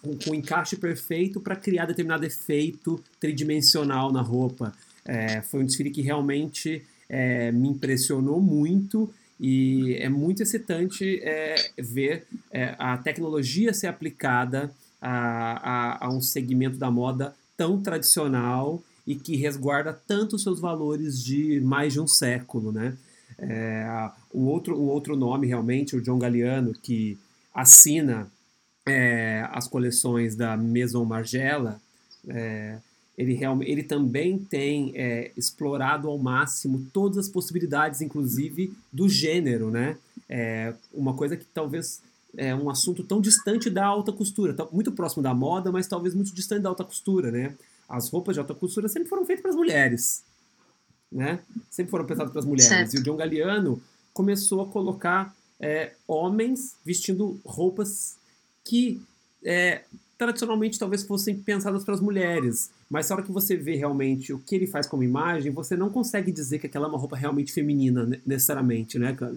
com, 0.00 0.16
com 0.16 0.34
encaixe 0.34 0.76
perfeito 0.76 1.40
para 1.40 1.54
criar 1.54 1.84
determinado 1.86 2.24
efeito 2.24 3.02
tridimensional 3.20 4.10
na 4.10 4.22
roupa. 4.22 4.72
É, 5.04 5.42
foi 5.42 5.60
um 5.60 5.66
desfile 5.66 5.90
que 5.90 6.00
realmente 6.00 6.82
é, 7.08 7.52
me 7.52 7.68
impressionou 7.68 8.40
muito 8.40 9.12
e 9.38 9.94
é 10.00 10.08
muito 10.08 10.42
excitante 10.42 11.20
é, 11.22 11.70
ver 11.78 12.26
é, 12.50 12.74
a 12.78 12.96
tecnologia 12.96 13.72
ser 13.72 13.86
aplicada 13.86 14.72
a, 15.00 16.00
a, 16.00 16.06
a 16.06 16.10
um 16.10 16.20
segmento 16.20 16.76
da 16.76 16.90
moda 16.90 17.34
tão 17.56 17.80
tradicional 17.80 18.82
e 19.08 19.14
que 19.14 19.36
resguarda 19.36 19.98
tanto 20.06 20.36
os 20.36 20.42
seus 20.42 20.60
valores 20.60 21.24
de 21.24 21.62
mais 21.62 21.94
de 21.94 22.00
um 22.00 22.06
século, 22.06 22.70
né? 22.70 22.94
É, 23.38 24.10
o, 24.30 24.44
outro, 24.44 24.76
o 24.76 24.86
outro 24.86 25.16
nome 25.16 25.46
realmente, 25.46 25.96
o 25.96 26.02
John 26.02 26.18
Galliano, 26.18 26.74
que 26.74 27.16
assina 27.54 28.30
é, 28.86 29.48
as 29.50 29.66
coleções 29.66 30.36
da 30.36 30.58
Maison 30.58 31.06
Margiela, 31.06 31.80
é, 32.28 32.76
ele, 33.16 33.32
realmente, 33.32 33.70
ele 33.70 33.82
também 33.82 34.38
tem 34.38 34.92
é, 34.94 35.30
explorado 35.34 36.06
ao 36.06 36.18
máximo 36.18 36.86
todas 36.92 37.16
as 37.16 37.28
possibilidades, 37.30 38.02
inclusive 38.02 38.74
do 38.92 39.08
gênero, 39.08 39.70
né? 39.70 39.96
É, 40.28 40.74
uma 40.92 41.14
coisa 41.14 41.34
que 41.34 41.46
talvez 41.46 42.02
é, 42.36 42.54
um 42.54 42.68
assunto 42.68 43.02
tão 43.02 43.22
distante 43.22 43.70
da 43.70 43.86
alta 43.86 44.12
costura, 44.12 44.54
muito 44.70 44.92
próximo 44.92 45.22
da 45.22 45.32
moda, 45.32 45.72
mas 45.72 45.86
talvez 45.86 46.14
muito 46.14 46.34
distante 46.34 46.60
da 46.60 46.68
alta 46.68 46.84
costura, 46.84 47.30
né? 47.30 47.54
As 47.88 48.10
roupas 48.10 48.34
de 48.34 48.40
alta 48.40 48.54
costura 48.54 48.88
sempre 48.88 49.08
foram 49.08 49.24
feitas 49.24 49.42
para 49.42 49.50
as 49.50 49.56
mulheres, 49.56 50.22
né? 51.10 51.40
Sempre 51.70 51.90
foram 51.90 52.04
pensadas 52.04 52.30
para 52.30 52.40
as 52.40 52.46
mulheres. 52.46 52.68
Certo. 52.68 52.94
E 52.94 52.98
o 52.98 53.02
John 53.02 53.16
Galliano 53.16 53.82
começou 54.12 54.60
a 54.62 54.66
colocar 54.66 55.34
é, 55.58 55.92
homens 56.06 56.76
vestindo 56.84 57.40
roupas 57.44 58.16
que 58.64 59.00
é, 59.42 59.82
tradicionalmente 60.18 60.78
talvez 60.78 61.04
fossem 61.04 61.36
pensadas 61.36 61.84
para 61.84 61.94
as 61.94 62.00
mulheres. 62.00 62.70
Mas 62.90 63.08
na 63.08 63.16
hora 63.16 63.24
que 63.24 63.32
você 63.32 63.56
vê 63.56 63.76
realmente 63.76 64.32
o 64.32 64.38
que 64.38 64.54
ele 64.54 64.66
faz 64.66 64.86
como 64.86 65.02
imagem, 65.02 65.52
você 65.52 65.76
não 65.76 65.88
consegue 65.88 66.32
dizer 66.32 66.58
que 66.58 66.66
aquela 66.66 66.86
é 66.86 66.88
uma 66.88 66.98
roupa 66.98 67.16
realmente 67.16 67.52
feminina, 67.52 68.20
necessariamente, 68.26 68.98
né, 68.98 69.14
cara? 69.14 69.36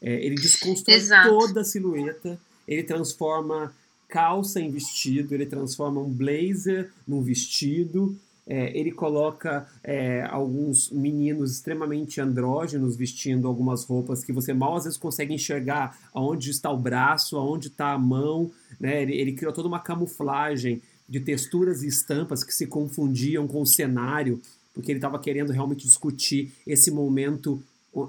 É, 0.00 0.24
ele 0.24 0.36
desconstrói 0.36 0.96
Exato. 0.96 1.28
toda 1.28 1.60
a 1.60 1.64
silhueta, 1.64 2.38
ele 2.66 2.82
transforma 2.82 3.74
calça 4.10 4.60
em 4.60 4.70
vestido, 4.70 5.34
ele 5.34 5.46
transforma 5.46 6.00
um 6.00 6.10
blazer 6.10 6.90
num 7.06 7.22
vestido, 7.22 8.16
é, 8.46 8.76
ele 8.76 8.90
coloca 8.90 9.68
é, 9.84 10.22
alguns 10.22 10.90
meninos 10.90 11.52
extremamente 11.52 12.20
andrógenos 12.20 12.96
vestindo 12.96 13.46
algumas 13.46 13.84
roupas 13.84 14.24
que 14.24 14.32
você 14.32 14.52
mal 14.52 14.76
às 14.76 14.84
vezes 14.84 14.98
consegue 14.98 15.32
enxergar 15.32 15.96
aonde 16.12 16.50
está 16.50 16.68
o 16.68 16.76
braço, 16.76 17.36
aonde 17.36 17.68
está 17.68 17.92
a 17.92 17.98
mão. 17.98 18.50
Né? 18.80 19.02
Ele, 19.02 19.14
ele 19.14 19.32
criou 19.32 19.52
toda 19.52 19.68
uma 19.68 19.78
camuflagem 19.78 20.82
de 21.08 21.20
texturas 21.20 21.82
e 21.82 21.86
estampas 21.86 22.42
que 22.42 22.52
se 22.52 22.66
confundiam 22.66 23.46
com 23.46 23.62
o 23.62 23.66
cenário, 23.66 24.40
porque 24.74 24.90
ele 24.90 24.98
estava 24.98 25.18
querendo 25.18 25.52
realmente 25.52 25.86
discutir 25.86 26.52
esse 26.66 26.90
momento 26.90 27.62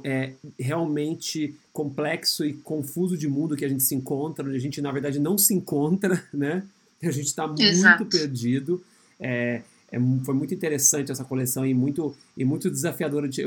é, 0.04 0.34
realmente 0.60 1.56
complexo 1.74 2.46
e 2.46 2.54
confuso 2.54 3.18
de 3.18 3.28
mundo 3.28 3.56
que 3.56 3.66
a 3.66 3.70
gente 3.70 3.84
se 3.84 3.96
encontra, 3.96 4.46
onde 4.46 4.56
a 4.56 4.60
gente 4.60 4.82
na 4.82 4.92
verdade 4.92 5.20
não 5.20 5.38
se 5.38 5.54
encontra, 5.54 6.24
né? 6.34 6.64
A 7.02 7.12
gente 7.12 7.28
está 7.28 7.48
muito 7.48 8.06
perdido. 8.06 8.84
É, 9.20 9.62
é, 9.92 10.00
foi 10.24 10.34
muito 10.36 10.54
interessante 10.54 11.12
essa 11.12 11.26
coleção 11.26 11.66
e 11.66 11.74
muito, 11.74 12.16
e 12.38 12.46
muito 12.46 12.70
desafiador 12.70 13.28
de, 13.28 13.46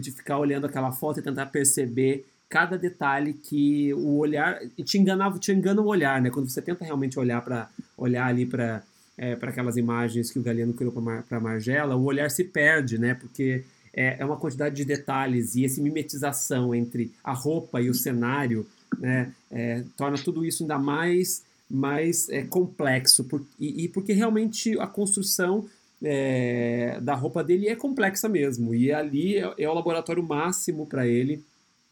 de 0.00 0.10
ficar 0.10 0.38
olhando 0.38 0.66
aquela 0.66 0.90
foto 0.90 1.20
e 1.20 1.22
tentar 1.22 1.46
perceber 1.46 2.26
cada 2.48 2.78
detalhe 2.78 3.32
que 3.34 3.92
o 3.94 4.16
olhar 4.18 4.60
te 4.84 4.98
enganava, 4.98 5.38
te 5.38 5.52
engana 5.52 5.80
o 5.80 5.86
olhar, 5.86 6.20
né? 6.20 6.30
Quando 6.30 6.48
você 6.48 6.62
tenta 6.62 6.84
realmente 6.84 7.18
olhar 7.18 7.42
para 7.42 7.68
olhar 7.96 8.26
ali 8.26 8.46
para 8.46 8.82
é, 9.16 9.36
para 9.36 9.50
aquelas 9.50 9.76
imagens 9.76 10.30
que 10.30 10.38
o 10.38 10.42
Galeano 10.42 10.74
criou 10.74 10.92
para 11.28 11.40
Margela, 11.40 11.94
o 11.94 12.04
olhar 12.04 12.30
se 12.30 12.44
perde, 12.44 12.98
né? 12.98 13.14
Porque 13.14 13.64
é, 13.94 14.16
é 14.18 14.24
uma 14.24 14.36
quantidade 14.36 14.74
de 14.74 14.84
detalhes 14.84 15.54
e 15.54 15.64
essa 15.64 15.80
mimetização 15.80 16.74
entre 16.74 17.12
a 17.22 17.32
roupa 17.32 17.80
e 17.80 17.88
o 17.88 17.94
cenário, 17.94 18.66
né? 18.98 19.32
É, 19.50 19.84
torna 19.96 20.18
tudo 20.18 20.44
isso 20.44 20.62
ainda 20.62 20.78
mais 20.78 21.42
mais 21.70 22.28
é, 22.28 22.42
complexo 22.42 23.24
por, 23.24 23.42
e, 23.58 23.84
e 23.84 23.88
porque 23.88 24.12
realmente 24.12 24.78
a 24.78 24.86
construção 24.86 25.66
é, 26.02 26.98
da 27.00 27.14
roupa 27.14 27.42
dele 27.42 27.68
é 27.68 27.74
complexa 27.74 28.28
mesmo. 28.28 28.74
E 28.74 28.92
ali 28.92 29.36
é, 29.38 29.54
é 29.58 29.68
o 29.68 29.74
laboratório 29.74 30.22
máximo 30.22 30.86
para 30.86 31.06
ele, 31.06 31.42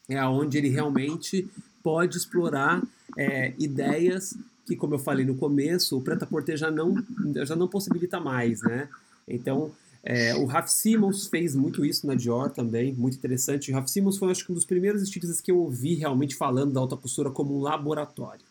é 0.08 0.22
onde 0.24 0.58
ele 0.58 0.68
realmente 0.68 1.48
pode 1.82 2.18
explorar 2.18 2.82
é, 3.16 3.54
ideias 3.58 4.34
que, 4.66 4.76
como 4.76 4.94
eu 4.94 4.98
falei 4.98 5.24
no 5.24 5.34
começo, 5.34 5.96
o 5.96 6.02
preta-porter 6.02 6.56
já 6.56 6.70
não, 6.70 7.02
já 7.44 7.56
não 7.56 7.66
possibilita 7.66 8.20
mais, 8.20 8.60
né? 8.62 8.88
Então, 9.26 9.72
é, 10.04 10.34
o 10.34 10.44
Raf 10.46 10.68
Simons 10.68 11.28
fez 11.28 11.54
muito 11.54 11.84
isso 11.84 12.06
na 12.06 12.14
Dior 12.14 12.50
também, 12.50 12.92
muito 12.92 13.16
interessante. 13.16 13.70
O 13.70 13.74
Raf 13.74 13.88
Simons 13.88 14.18
foi, 14.18 14.32
acho 14.32 14.44
que, 14.44 14.50
um 14.50 14.54
dos 14.54 14.64
primeiros 14.64 15.00
estilistas 15.00 15.40
que 15.40 15.50
eu 15.50 15.58
ouvi 15.58 15.94
realmente 15.94 16.34
falando 16.34 16.72
da 16.72 16.80
alta 16.80 16.96
costura 16.96 17.30
como 17.30 17.56
um 17.56 17.60
laboratório. 17.60 18.44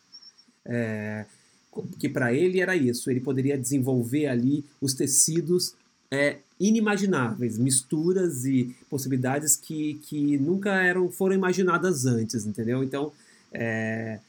É, 0.65 1.25
que 1.99 2.07
para 2.07 2.33
ele 2.33 2.61
era 2.61 2.75
isso, 2.75 3.09
ele 3.09 3.19
poderia 3.19 3.57
desenvolver 3.57 4.27
ali 4.27 4.63
os 4.79 4.93
tecidos 4.93 5.75
é, 6.09 6.37
inimagináveis, 6.59 7.57
misturas 7.57 8.45
e 8.45 8.75
possibilidades 8.89 9.55
que, 9.55 9.95
que 10.05 10.37
nunca 10.37 10.71
eram 10.81 11.09
foram 11.09 11.35
imaginadas 11.35 12.05
antes, 12.05 12.45
entendeu? 12.45 12.83
Então, 12.83 13.11
é, 13.51 14.19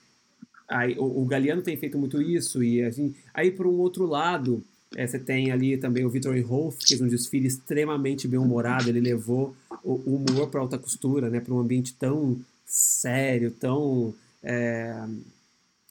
aí, 0.68 0.96
o, 0.98 1.22
o 1.22 1.24
Galeano 1.24 1.62
tem 1.62 1.76
feito 1.76 1.98
muito 1.98 2.20
isso 2.20 2.64
e 2.64 2.82
assim, 2.82 3.14
aí 3.32 3.50
por 3.50 3.66
um 3.66 3.78
outro 3.78 4.06
lado 4.06 4.64
é, 4.96 5.06
você 5.06 5.18
tem 5.18 5.50
ali 5.50 5.76
também 5.76 6.04
o 6.04 6.10
Victor 6.10 6.38
Rolf, 6.40 6.78
que 6.78 6.88
fez 6.88 7.00
um 7.00 7.08
desfile 7.08 7.46
extremamente 7.46 8.28
bem 8.28 8.38
humorado, 8.38 8.88
ele 8.88 9.00
levou 9.00 9.54
o, 9.82 9.92
o 9.92 10.16
humor 10.16 10.48
para 10.48 10.60
alta 10.60 10.78
costura, 10.78 11.30
né, 11.30 11.40
para 11.40 11.54
um 11.54 11.58
ambiente 11.58 11.94
tão 11.94 12.40
sério, 12.66 13.50
tão 13.50 14.14
é, 14.42 14.94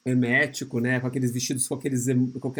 hermético, 0.05 0.79
né, 0.79 0.99
com 0.99 1.07
aqueles 1.07 1.31
vestidos 1.31 1.67
com 1.67 1.75
aqueles, 1.75 2.05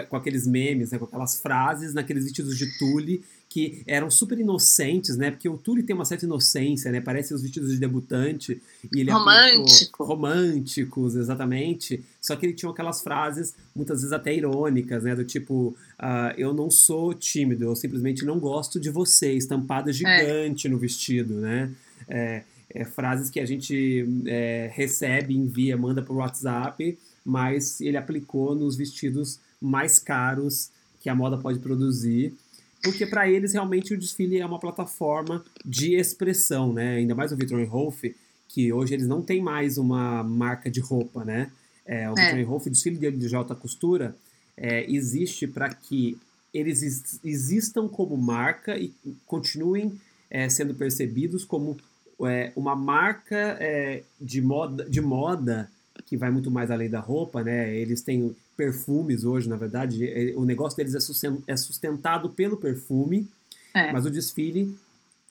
com 0.10 0.16
aqueles 0.16 0.48
memes, 0.48 0.92
né, 0.92 0.98
com 0.98 1.06
aquelas 1.06 1.40
frases 1.40 1.94
naqueles 1.94 2.24
vestidos 2.24 2.58
de 2.58 2.78
tule 2.78 3.24
que 3.52 3.84
eram 3.86 4.10
super 4.10 4.40
inocentes, 4.40 5.18
né, 5.18 5.30
porque 5.30 5.50
o 5.50 5.58
tule 5.58 5.84
tem 5.84 5.94
uma 5.94 6.06
certa 6.06 6.24
inocência, 6.24 6.90
né, 6.90 7.02
parece 7.02 7.34
os 7.34 7.42
vestidos 7.42 7.70
de 7.70 7.78
debutante 7.78 8.62
e 8.96 9.04
romântico, 9.04 10.06
românticos, 10.06 11.18
exatamente. 11.18 12.02
Só 12.22 12.38
que 12.38 12.46
ele 12.46 12.54
tinha 12.54 12.72
aquelas 12.72 13.02
frases 13.02 13.54
muitas 13.76 14.00
vezes 14.00 14.14
até 14.14 14.34
irônicas, 14.34 15.04
né, 15.04 15.14
do 15.14 15.26
tipo, 15.26 15.76
uh, 16.00 16.34
eu 16.38 16.54
não 16.54 16.72
sou 16.72 17.14
tímido, 17.14 17.66
eu 17.66 17.76
simplesmente 17.76 18.24
não 18.24 18.40
gosto 18.40 18.80
de 18.80 18.90
você, 18.90 19.34
estampada 19.34 19.90
é. 19.90 19.94
gigante 19.94 20.68
é. 20.68 20.70
no 20.70 20.78
vestido, 20.78 21.34
né. 21.34 21.70
É, 22.08 22.44
é, 22.74 22.86
frases 22.86 23.30
que 23.30 23.42
a 23.42 23.46
gente 23.46 24.08
é, 24.28 24.72
recebe, 24.74 25.36
envia, 25.36 25.76
manda 25.76 26.02
por 26.02 26.16
WhatsApp 26.16 26.98
mas 27.26 27.80
ele 27.82 27.98
aplicou 27.98 28.56
nos 28.56 28.76
vestidos 28.76 29.40
mais 29.62 30.00
caros 30.00 30.70
que 31.00 31.10
a 31.10 31.16
moda 31.16 31.38
pode 31.38 31.60
produzir, 31.60 32.34
porque 32.82 33.06
para 33.06 33.30
eles 33.30 33.54
realmente 33.54 33.94
o 33.94 33.98
desfile 33.98 34.40
é 34.40 34.46
uma 34.46 34.60
plataforma 34.60 35.44
de 35.66 35.96
expressão, 35.96 36.74
né? 36.74 36.96
Ainda 36.96 37.16
mais 37.16 37.32
o 37.32 37.36
Victor 37.36 37.64
Rolf, 37.68 38.04
que 38.48 38.74
hoje 38.74 38.94
eles 38.94 39.08
não 39.08 39.22
têm 39.22 39.42
mais 39.42 39.78
uma 39.78 40.24
marca 40.24 40.70
de 40.70 40.80
roupa, 40.80 41.24
né? 41.24 41.52
É, 41.86 42.10
o 42.10 42.18
é. 42.18 42.34
Victor 42.34 42.50
Rolf, 42.50 42.66
o 42.68 42.70
desfile 42.70 42.98
dele 42.98 43.18
de 43.18 43.36
alta 43.36 43.56
costura, 43.56 44.16
é, 44.58 44.90
existe 44.92 45.48
para 45.48 45.70
que 45.70 46.18
eles 46.54 47.20
existam 47.24 47.88
como 47.88 48.18
marca 48.18 48.78
e 48.78 48.94
continuem 49.26 50.00
é, 50.30 50.50
sendo 50.50 50.74
percebidos 50.74 51.46
como 51.46 51.78
é, 52.26 52.52
uma 52.56 52.76
marca 52.76 53.58
é, 53.60 54.04
de 54.20 54.42
moda, 54.42 54.90
de 54.90 55.02
moda 55.02 55.70
que 56.06 56.18
vai 56.18 56.30
muito 56.30 56.52
mais 56.52 56.70
além 56.70 56.90
da 56.90 57.00
roupa, 57.00 57.44
né? 57.44 57.74
Eles 57.76 58.02
têm 58.02 58.36
perfumes 58.62 59.24
hoje, 59.24 59.50
na 59.50 59.56
verdade. 59.56 60.08
É, 60.08 60.34
o 60.36 60.46
negócio 60.46 60.78
deles 60.78 60.94
é, 60.94 61.34
é 61.48 61.58
sustentado 61.58 62.30
pelo 62.30 62.58
perfume, 62.58 63.28
é. 63.74 63.92
mas 63.92 64.06
o 64.06 64.12
desfile 64.12 64.78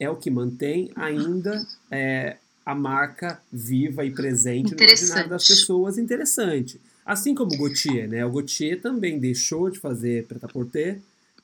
é 0.01 0.11
o 0.11 0.17
que 0.17 0.31
mantém 0.31 0.91
ainda 0.97 1.65
é, 1.89 2.39
a 2.67 2.75
marca 2.75 3.41
viva 3.53 4.05
e 4.05 4.11
presente 4.11 4.75
no 4.75 4.83
imaginário 4.83 5.31
das 5.31 5.47
pessoas. 5.47 5.97
Interessante. 5.97 6.81
Assim 7.07 7.33
como 7.33 7.55
o 7.55 7.59
Gautier, 7.59 8.09
né? 8.09 8.25
O 8.25 8.33
Gautier 8.33 8.81
também 8.81 9.21
deixou 9.21 9.71
de 9.71 9.79
fazer 9.79 10.27
preta-porter 10.27 10.99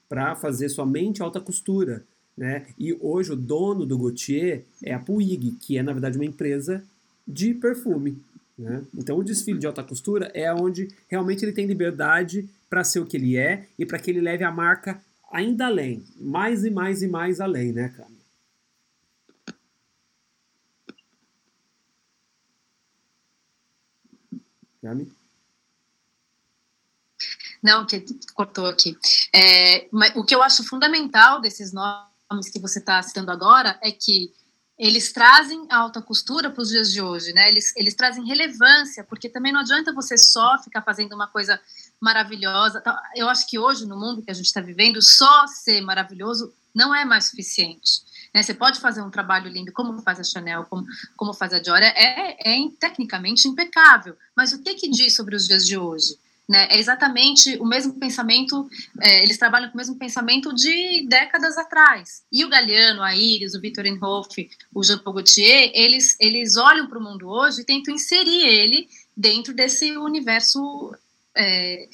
para 0.08 0.34
fazer 0.34 0.68
somente 0.68 1.22
alta 1.22 1.40
costura. 1.40 2.02
Né? 2.36 2.66
E 2.78 2.96
hoje 3.00 3.32
o 3.32 3.36
dono 3.36 3.86
do 3.86 3.96
Gautier 3.96 4.64
é 4.82 4.92
a 4.92 4.98
Puig, 4.98 5.52
que 5.60 5.78
é 5.78 5.82
na 5.82 5.92
verdade 5.92 6.18
uma 6.18 6.24
empresa 6.24 6.82
de 7.26 7.54
perfume. 7.54 8.18
Né? 8.58 8.84
Então, 8.94 9.18
o 9.18 9.24
desfile 9.24 9.58
de 9.58 9.66
alta 9.66 9.84
costura 9.84 10.30
é 10.34 10.52
onde 10.52 10.88
realmente 11.08 11.44
ele 11.44 11.52
tem 11.52 11.66
liberdade 11.66 12.48
para 12.70 12.84
ser 12.84 13.00
o 13.00 13.06
que 13.06 13.16
ele 13.16 13.36
é 13.36 13.66
e 13.78 13.84
para 13.84 13.98
que 13.98 14.10
ele 14.10 14.20
leve 14.20 14.44
a 14.44 14.50
marca 14.50 15.00
ainda 15.30 15.66
além, 15.66 16.04
mais 16.16 16.64
e 16.64 16.70
mais 16.70 17.02
e 17.02 17.08
mais 17.08 17.40
além, 17.40 17.72
né, 17.72 17.88
cara? 17.90 18.16
Cami? 24.80 25.12
Não, 27.62 27.84
que 27.84 28.04
cortou 28.34 28.66
aqui. 28.66 28.96
É, 29.34 29.88
o 30.14 30.24
que 30.24 30.34
eu 30.34 30.42
acho 30.42 30.62
fundamental 30.62 31.40
desses 31.40 31.72
nomes 31.72 32.48
que 32.52 32.60
você 32.60 32.78
está 32.78 33.02
citando 33.02 33.30
agora 33.30 33.78
é 33.82 33.90
que 33.90 34.32
eles 34.78 35.12
trazem 35.12 35.66
alta 35.70 36.02
costura 36.02 36.50
para 36.50 36.60
os 36.60 36.68
dias 36.68 36.92
de 36.92 37.00
hoje, 37.00 37.32
né? 37.32 37.48
Eles, 37.48 37.74
eles 37.76 37.94
trazem 37.94 38.26
relevância, 38.26 39.02
porque 39.04 39.28
também 39.28 39.52
não 39.52 39.60
adianta 39.60 39.92
você 39.92 40.18
só 40.18 40.58
ficar 40.62 40.82
fazendo 40.82 41.14
uma 41.14 41.26
coisa 41.26 41.58
maravilhosa. 42.00 42.78
Então, 42.80 42.94
eu 43.14 43.28
acho 43.28 43.48
que 43.48 43.58
hoje, 43.58 43.86
no 43.86 43.98
mundo 43.98 44.22
que 44.22 44.30
a 44.30 44.34
gente 44.34 44.46
está 44.46 44.60
vivendo, 44.60 45.00
só 45.00 45.46
ser 45.46 45.80
maravilhoso 45.80 46.52
não 46.74 46.94
é 46.94 47.06
mais 47.06 47.30
suficiente. 47.30 48.02
Né? 48.34 48.42
Você 48.42 48.52
pode 48.52 48.78
fazer 48.78 49.00
um 49.00 49.10
trabalho 49.10 49.48
lindo, 49.48 49.72
como 49.72 49.98
faz 50.02 50.20
a 50.20 50.24
Chanel, 50.24 50.64
como, 50.64 50.84
como 51.16 51.32
faz 51.32 51.54
a 51.54 51.58
Dior, 51.58 51.78
é, 51.78 51.94
é, 51.96 52.36
é 52.54 52.70
tecnicamente 52.78 53.48
impecável. 53.48 54.14
Mas 54.36 54.52
o 54.52 54.62
que, 54.62 54.74
que 54.74 54.90
diz 54.90 55.14
sobre 55.16 55.34
os 55.34 55.46
dias 55.46 55.64
de 55.64 55.78
hoje? 55.78 56.18
Né? 56.48 56.68
É 56.70 56.78
exatamente 56.78 57.56
o 57.58 57.64
mesmo 57.64 57.94
pensamento, 57.94 58.68
é, 59.00 59.22
eles 59.22 59.36
trabalham 59.36 59.68
com 59.68 59.74
o 59.74 59.76
mesmo 59.76 59.96
pensamento 59.96 60.54
de 60.54 61.06
décadas 61.08 61.58
atrás. 61.58 62.22
E 62.30 62.44
o 62.44 62.48
Galeano, 62.48 63.02
a 63.02 63.16
Iris, 63.16 63.54
o 63.54 63.60
Victor 63.60 63.84
Inhofe, 63.84 64.48
o 64.72 64.82
Jean 64.82 64.98
Paul 64.98 65.14
Gaultier, 65.14 65.72
eles, 65.74 66.16
eles 66.20 66.56
olham 66.56 66.86
para 66.86 66.98
o 66.98 67.02
mundo 67.02 67.28
hoje 67.28 67.62
e 67.62 67.64
tentam 67.64 67.92
inserir 67.92 68.46
ele 68.46 68.88
dentro 69.16 69.52
desse 69.52 69.96
universo 69.96 70.94
é, 71.34 71.88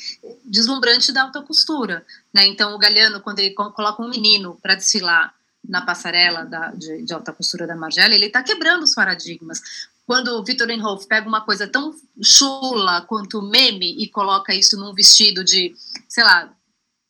deslumbrante 0.44 1.12
da 1.12 1.22
alta 1.22 1.40
costura. 1.42 2.04
Né? 2.32 2.46
Então, 2.46 2.74
o 2.74 2.78
Galeano, 2.78 3.20
quando 3.20 3.40
ele 3.40 3.50
coloca 3.50 4.02
um 4.02 4.08
menino 4.08 4.58
para 4.62 4.74
desfilar 4.74 5.34
na 5.66 5.80
passarela 5.80 6.44
da, 6.44 6.70
de, 6.72 7.02
de, 7.02 7.14
alta 7.14 7.32
costura 7.32 7.66
da 7.66 7.76
Margiela, 7.76 8.14
ele 8.14 8.26
está 8.26 8.42
quebrando 8.42 8.82
os 8.82 8.94
paradigmas. 8.94 9.88
Quando 10.06 10.28
o 10.28 10.44
Victor 10.44 10.70
Inhofe 10.70 11.06
pega 11.06 11.28
uma 11.28 11.40
coisa 11.40 11.66
tão 11.66 11.94
chula 12.22 13.02
quanto 13.02 13.40
meme 13.40 14.02
e 14.02 14.08
coloca 14.08 14.54
isso 14.54 14.76
num 14.76 14.92
vestido 14.94 15.44
de, 15.44 15.74
sei 16.08 16.24
lá, 16.24 16.52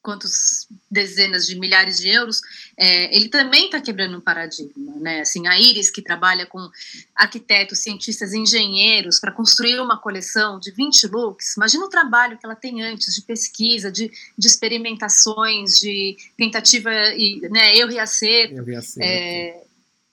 quantos 0.03 0.67
dezenas 0.91 1.47
de 1.47 1.55
milhares 1.59 1.99
de 1.99 2.09
euros, 2.09 2.41
é, 2.77 3.15
ele 3.17 3.29
também 3.29 3.67
está 3.67 3.81
quebrando 3.81 4.19
um 4.19 4.21
paradigma, 4.21 4.97
né? 4.97 5.21
Assim, 5.21 5.47
a 5.47 5.59
Iris 5.59 5.91
que 5.91 6.03
trabalha 6.03 6.45
com 6.45 6.69
arquitetos, 7.15 7.79
cientistas, 7.79 8.35
engenheiros 8.35 9.21
para 9.21 9.31
construir 9.31 9.81
uma 9.81 9.97
coleção 9.97 10.59
de 10.59 10.73
20 10.73 11.07
looks, 11.07 11.57
imagina 11.57 11.85
o 11.85 11.89
trabalho 11.89 12.37
que 12.37 12.45
ela 12.45 12.57
tem 12.57 12.83
antes 12.83 13.15
de 13.15 13.23
pesquisa, 13.23 13.93
de, 13.93 14.11
de 14.37 14.47
experimentações, 14.47 15.79
de 15.79 16.17
tentativa 16.37 16.91
e 17.17 17.41
né, 17.49 17.77
erro 17.77 17.93
e 17.93 17.99
acerto. 18.01 18.55
Erro 18.57 18.71
e 18.71 18.75
acerto. 18.75 19.09
É, 19.09 19.63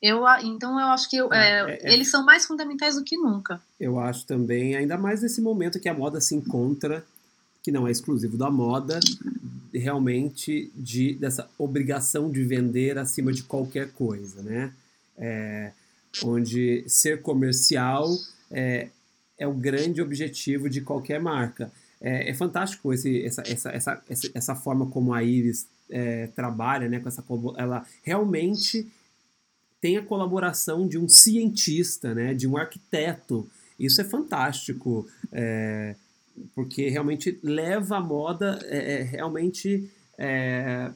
eu, 0.02 0.24
então 0.44 0.80
eu 0.80 0.88
acho 0.88 1.10
que 1.10 1.18
eu, 1.18 1.32
é, 1.34 1.72
é, 1.72 1.80
é, 1.84 1.94
eles 1.94 2.10
são 2.10 2.24
mais 2.26 2.46
fundamentais 2.46 2.96
do 2.96 3.04
que 3.04 3.18
nunca. 3.18 3.62
Eu 3.80 4.00
acho 4.00 4.26
também, 4.26 4.76
ainda 4.76 4.98
mais 4.98 5.22
nesse 5.22 5.42
momento 5.42 5.80
que 5.80 5.90
a 5.90 5.94
moda 5.94 6.22
se 6.22 6.36
encontra 6.36 7.06
que 7.62 7.72
não 7.72 7.88
é 7.88 7.92
exclusivo 7.92 8.38
da 8.38 8.50
moda, 8.50 9.00
realmente 9.74 10.72
de 10.76 11.14
dessa 11.16 11.50
obrigação 11.58 12.32
de 12.32 12.44
vender 12.44 12.98
acima 12.98 13.34
de 13.34 13.44
qualquer 13.44 13.92
coisa, 13.92 14.42
né? 14.42 14.74
É, 15.18 15.72
onde 16.24 16.86
ser 16.88 17.22
comercial 17.22 18.08
é, 18.50 18.88
é 19.38 19.46
o 19.46 19.54
grande 19.54 20.02
objetivo 20.02 20.70
de 20.70 20.82
qualquer 20.82 21.20
marca. 21.20 21.72
É, 22.02 22.30
é 22.30 22.34
fantástico 22.34 22.94
esse, 22.94 23.24
essa, 23.26 23.44
essa, 23.46 23.72
essa, 23.72 24.04
essa 24.34 24.56
forma 24.56 24.86
como 24.88 25.14
a 25.14 25.22
Iris 25.22 25.68
é, 25.90 26.28
trabalha, 26.28 26.88
né? 26.88 27.00
Com 27.00 27.10
essa, 27.10 27.24
ela 27.58 27.86
realmente 28.02 28.88
tem 29.82 29.98
a 29.98 30.04
colaboração 30.04 30.88
de 30.88 30.98
um 30.98 31.08
cientista, 31.08 32.14
né? 32.14 32.34
De 32.34 32.48
um 32.48 32.58
arquiteto. 32.58 33.48
Isso 33.80 34.02
é 34.02 34.04
fantástico. 34.04 35.08
É, 35.32 35.96
porque 36.56 36.90
realmente 36.90 37.38
leva 37.44 37.98
a 37.98 38.02
moda 38.02 38.60
é, 38.64 38.96
é, 38.96 39.04
realmente 39.04 39.90
é, 40.18 40.92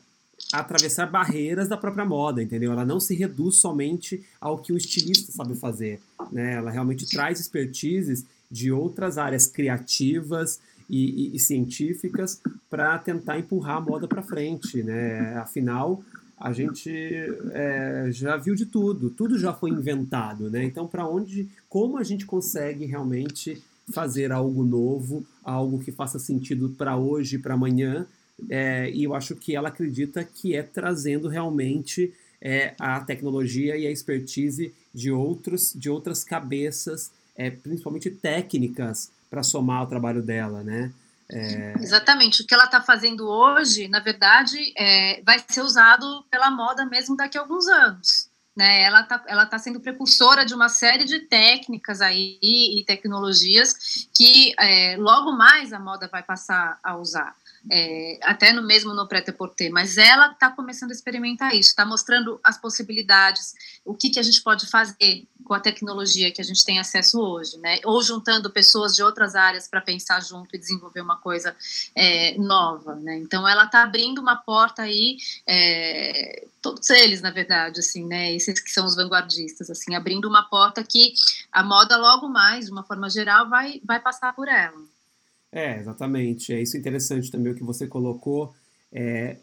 a 0.52 0.60
atravessar 0.60 1.08
barreiras 1.08 1.68
da 1.68 1.78
própria 1.78 2.06
moda, 2.06 2.42
entendeu? 2.42 2.72
Ela 2.72 2.86
não 2.86 3.00
se 3.00 3.16
reduz 3.16 3.58
somente 3.58 4.24
ao 4.40 4.58
que 4.60 4.74
o 4.74 4.78
estilista 4.78 5.32
sabe 5.32 5.56
fazer, 5.56 6.00
né? 6.32 6.54
Ela 6.54 6.72
realmente 6.72 7.06
traz 7.06 7.40
expertises 7.40 8.26
de 8.50 8.72
outras 8.72 9.18
áreas 9.18 9.48
criativas 9.48 10.60
e, 10.90 11.32
e, 11.32 11.36
e 11.36 11.40
científicas 11.40 12.42
para 12.70 12.98
tentar 13.00 13.40
empurrar 13.40 13.78
a 13.78 13.82
moda 13.82 14.08
para 14.08 14.22
frente, 14.22 14.84
né? 14.84 15.36
Afinal, 15.38 16.04
a 16.44 16.52
gente 16.52 16.92
é, 17.54 18.10
já 18.12 18.36
viu 18.36 18.54
de 18.54 18.66
tudo, 18.66 19.10
tudo 19.10 19.40
já 19.40 19.54
foi 19.54 19.70
inventado, 19.70 20.50
né? 20.50 20.62
Então, 20.66 20.86
para 20.86 21.08
onde, 21.08 21.48
como 21.70 21.98
a 21.98 22.04
gente 22.04 22.26
consegue 22.26 22.84
realmente 22.84 23.64
fazer 23.94 24.30
algo 24.30 24.62
novo, 24.62 25.26
algo 25.42 25.80
que 25.80 25.90
faça 25.90 26.20
sentido 26.20 26.76
para 26.78 26.98
hoje, 26.98 27.40
para 27.40 27.54
amanhã. 27.54 28.06
É, 28.50 28.92
e 28.92 29.06
eu 29.06 29.16
acho 29.16 29.38
que 29.38 29.56
ela 29.56 29.70
acredita 29.70 30.22
que 30.22 30.54
é 30.54 30.62
trazendo 30.62 31.30
realmente 31.30 32.14
é, 32.42 32.74
a 32.78 33.00
tecnologia 33.00 33.78
e 33.78 33.88
a 33.88 33.92
expertise 33.92 34.74
de 34.94 35.12
outros, 35.12 35.72
de 35.74 35.90
outras 35.90 36.26
cabeças, 36.26 37.10
é, 37.38 37.50
principalmente 37.50 38.12
técnicas, 38.12 39.10
para 39.30 39.44
somar 39.44 39.80
ao 39.80 39.88
trabalho 39.88 40.22
dela, 40.22 40.62
né? 40.62 40.92
É... 41.30 41.74
Exatamente. 41.80 42.42
O 42.42 42.48
que 42.48 42.54
ela 42.54 42.66
está 42.66 42.82
fazendo 42.82 43.28
hoje, 43.28 43.88
na 43.88 44.00
verdade, 44.00 44.74
é, 44.78 45.22
vai 45.24 45.44
ser 45.48 45.62
usado 45.62 46.26
pela 46.30 46.52
moda 46.52 46.86
mesmo 46.86 47.16
daqui 47.16 47.38
a 47.38 47.42
alguns 47.42 47.68
anos. 47.68 48.32
Né, 48.56 48.84
ela 48.84 49.02
está 49.02 49.24
ela 49.26 49.48
tá 49.48 49.58
sendo 49.58 49.80
precursora 49.80 50.46
de 50.46 50.54
uma 50.54 50.70
série 50.70 51.06
de 51.06 51.22
técnicas 51.22 52.02
aí 52.02 52.38
e 52.40 52.84
tecnologias 52.86 54.08
que 54.16 54.54
é, 54.60 54.96
logo 54.96 55.32
mais 55.32 55.74
a 55.74 55.80
moda 55.80 56.08
vai 56.08 56.22
passar 56.22 56.78
a 56.84 56.96
usar 56.96 57.36
é, 57.72 58.20
até 58.24 58.52
no 58.52 58.62
mesmo 58.62 58.94
no 58.94 59.08
prêt-à-porter, 59.08 59.72
mas 59.72 59.98
ela 59.98 60.32
está 60.32 60.50
começando 60.50 60.92
a 60.92 60.94
experimentar 60.94 61.54
isso, 61.54 61.70
está 61.70 61.86
mostrando 61.86 62.40
as 62.44 62.58
possibilidades, 62.58 63.54
o 63.86 63.94
que, 63.94 64.10
que 64.10 64.20
a 64.20 64.24
gente 64.24 64.42
pode 64.42 64.68
fazer 64.68 65.26
com 65.44 65.54
a 65.54 65.60
tecnologia 65.60 66.32
que 66.32 66.42
a 66.42 66.44
gente 66.44 66.64
tem 66.64 66.80
acesso 66.80 67.20
hoje, 67.20 67.58
né? 67.58 67.80
Ou 67.84 68.02
juntando 68.02 68.50
pessoas 68.50 68.96
de 68.96 69.04
outras 69.04 69.36
áreas 69.36 69.68
para 69.68 69.82
pensar 69.82 70.22
junto 70.22 70.56
e 70.56 70.60
desenvolver 70.60 71.02
uma 71.02 71.18
coisa 71.18 71.56
é, 71.96 72.38
nova, 72.38 72.96
né? 72.96 73.18
Então 73.18 73.48
ela 73.48 73.66
está 73.66 73.84
abrindo 73.84 74.20
uma 74.20 74.38
porta 74.38 74.84
aí, 74.84 75.18
é, 75.48 76.46
todos 76.62 76.90
eles, 76.90 77.22
na 77.22 77.32
verdade, 77.32 77.80
assim, 77.80 78.06
né? 78.06 78.34
Esses 78.34 78.60
que 78.60 78.72
são 78.72 78.86
os 78.86 78.96
vanguardistas, 78.96 79.70
assim, 79.70 79.96
abrindo 79.96 80.28
uma 80.28 80.44
porta 80.44 80.84
que 80.84 81.14
a 81.52 81.64
moda 81.64 81.98
logo 81.98 82.28
mais, 82.28 82.66
de 82.66 82.72
uma 82.72 82.84
forma 82.84 83.10
geral, 83.10 83.50
vai, 83.50 83.82
vai 83.84 84.00
passar 84.00 84.34
por 84.34 84.48
ela. 84.48 84.93
É, 85.54 85.80
exatamente. 85.80 86.52
É 86.52 86.62
isso 86.62 86.76
interessante 86.76 87.30
também 87.32 87.54
o 87.54 87.56
que 87.56 87.64
você 87.64 87.86
colocou. 87.86 88.54
É, 88.92 89.38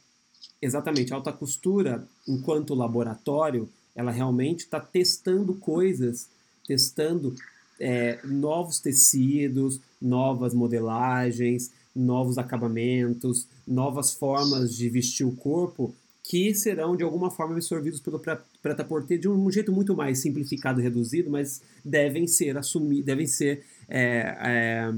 exatamente, 0.60 1.12
a 1.12 1.16
alta 1.16 1.32
costura, 1.32 2.06
enquanto 2.26 2.74
laboratório, 2.74 3.68
ela 3.94 4.10
realmente 4.10 4.60
está 4.60 4.80
testando 4.80 5.54
coisas, 5.54 6.28
testando 6.66 7.34
é, 7.78 8.18
novos 8.24 8.80
tecidos, 8.80 9.80
novas 10.02 10.52
modelagens, 10.52 11.70
novos 11.94 12.38
acabamentos, 12.38 13.46
novas 13.66 14.12
formas 14.12 14.74
de 14.74 14.88
vestir 14.88 15.24
o 15.24 15.36
corpo 15.36 15.94
que 16.24 16.54
serão 16.54 16.96
de 16.96 17.02
alguma 17.02 17.30
forma 17.30 17.54
absorvidos 17.54 17.98
pelo 17.98 18.20
preta-porter 18.62 19.18
de 19.18 19.28
um 19.28 19.50
jeito 19.50 19.72
muito 19.72 19.96
mais 19.96 20.20
simplificado 20.20 20.80
reduzido, 20.80 21.28
mas 21.28 21.60
devem 21.84 22.26
ser 22.28 22.56
assumidos, 22.56 23.04
devem 23.04 23.26
ser 23.26 23.64
é, 23.88 24.36
é, 24.40 24.92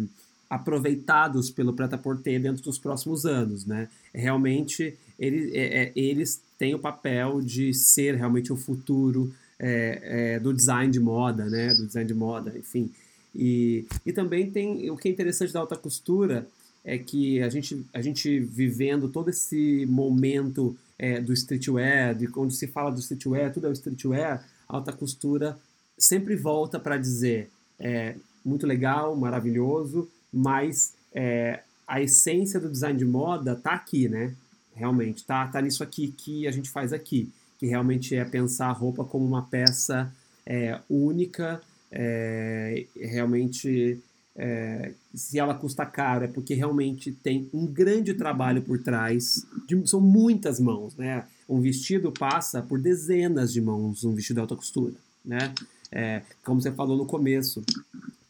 aproveitados 0.53 1.51
pelo 1.51 1.73
Preta-Porter 1.73 2.38
dentro 2.38 2.62
dos 2.62 2.79
próximos 2.79 3.25
anos, 3.25 3.65
né? 3.65 3.88
Realmente, 4.15 4.95
ele, 5.19 5.51
é, 5.57 5.85
é, 5.85 5.93
eles 5.97 6.43
têm 6.59 6.75
o 6.75 6.79
papel 6.79 7.41
de 7.41 7.73
ser 7.73 8.17
realmente 8.17 8.53
o 8.53 8.57
futuro 8.57 9.33
é, 9.59 10.35
é, 10.35 10.38
do 10.38 10.53
design 10.53 10.93
de 10.93 11.01
moda, 11.01 11.47
né? 11.47 11.73
Do 11.73 11.87
design 11.87 12.07
de 12.07 12.12
moda, 12.12 12.53
enfim. 12.55 12.91
E, 13.35 13.87
e 14.05 14.12
também 14.12 14.51
tem, 14.51 14.91
o 14.91 14.97
que 14.99 15.09
é 15.09 15.11
interessante 15.11 15.55
da 15.55 15.61
alta 15.61 15.75
costura 15.75 16.47
é 16.85 16.99
que 16.99 17.41
a 17.41 17.49
gente, 17.49 17.87
a 17.91 18.03
gente 18.03 18.38
vivendo 18.38 19.09
todo 19.09 19.31
esse 19.31 19.87
momento 19.87 20.77
é, 20.99 21.19
do 21.19 21.33
streetwear, 21.33 22.15
de 22.15 22.27
quando 22.27 22.51
se 22.51 22.67
fala 22.67 22.91
do 22.91 23.01
streetwear, 23.01 23.55
tudo 23.55 23.69
é 23.69 23.71
o 23.71 23.73
streetwear, 23.73 24.47
a 24.69 24.77
alta 24.77 24.93
costura 24.93 25.59
sempre 25.97 26.37
volta 26.37 26.79
para 26.79 26.99
dizer 26.99 27.49
é, 27.79 28.17
muito 28.45 28.67
legal, 28.67 29.17
maravilhoso, 29.17 30.11
mas 30.33 30.95
é, 31.12 31.61
a 31.87 32.01
essência 32.01 32.59
do 32.59 32.71
design 32.71 32.99
de 32.99 33.05
moda 33.05 33.55
tá 33.55 33.73
aqui, 33.73 34.09
né? 34.09 34.35
Realmente, 34.75 35.25
tá, 35.25 35.47
tá 35.49 35.61
nisso 35.61 35.83
aqui 35.83 36.14
que 36.16 36.47
a 36.47 36.51
gente 36.51 36.71
faz 36.71 36.92
aqui, 36.92 37.31
que 37.59 37.66
realmente 37.66 38.16
é 38.16 38.25
pensar 38.25 38.68
a 38.68 38.73
roupa 38.73 39.05
como 39.05 39.27
uma 39.27 39.42
peça 39.42 40.12
é, 40.47 40.81
única, 40.88 41.61
é, 41.90 42.87
realmente 42.97 44.01
é, 44.35 44.92
se 45.14 45.38
ela 45.38 45.55
custa 45.55 45.85
caro 45.85 46.25
é 46.25 46.29
porque 46.29 46.55
realmente 46.55 47.12
tem 47.12 47.49
um 47.53 47.66
grande 47.66 48.14
trabalho 48.14 48.62
por 48.62 48.79
trás, 48.79 49.47
de, 49.66 49.87
são 49.87 50.01
muitas 50.01 50.59
mãos, 50.59 50.97
né? 50.97 51.25
Um 51.49 51.61
vestido 51.61 52.11
passa 52.11 52.62
por 52.62 52.81
dezenas 52.81 53.53
de 53.53 53.61
mãos, 53.61 54.05
um 54.05 54.14
vestido 54.14 54.37
de 54.37 54.40
alta 54.40 54.57
costura, 54.57 54.95
né? 55.25 55.53
É, 55.90 56.23
como 56.42 56.61
você 56.61 56.73
falou 56.73 56.97
no 56.97 57.05
começo, 57.05 57.62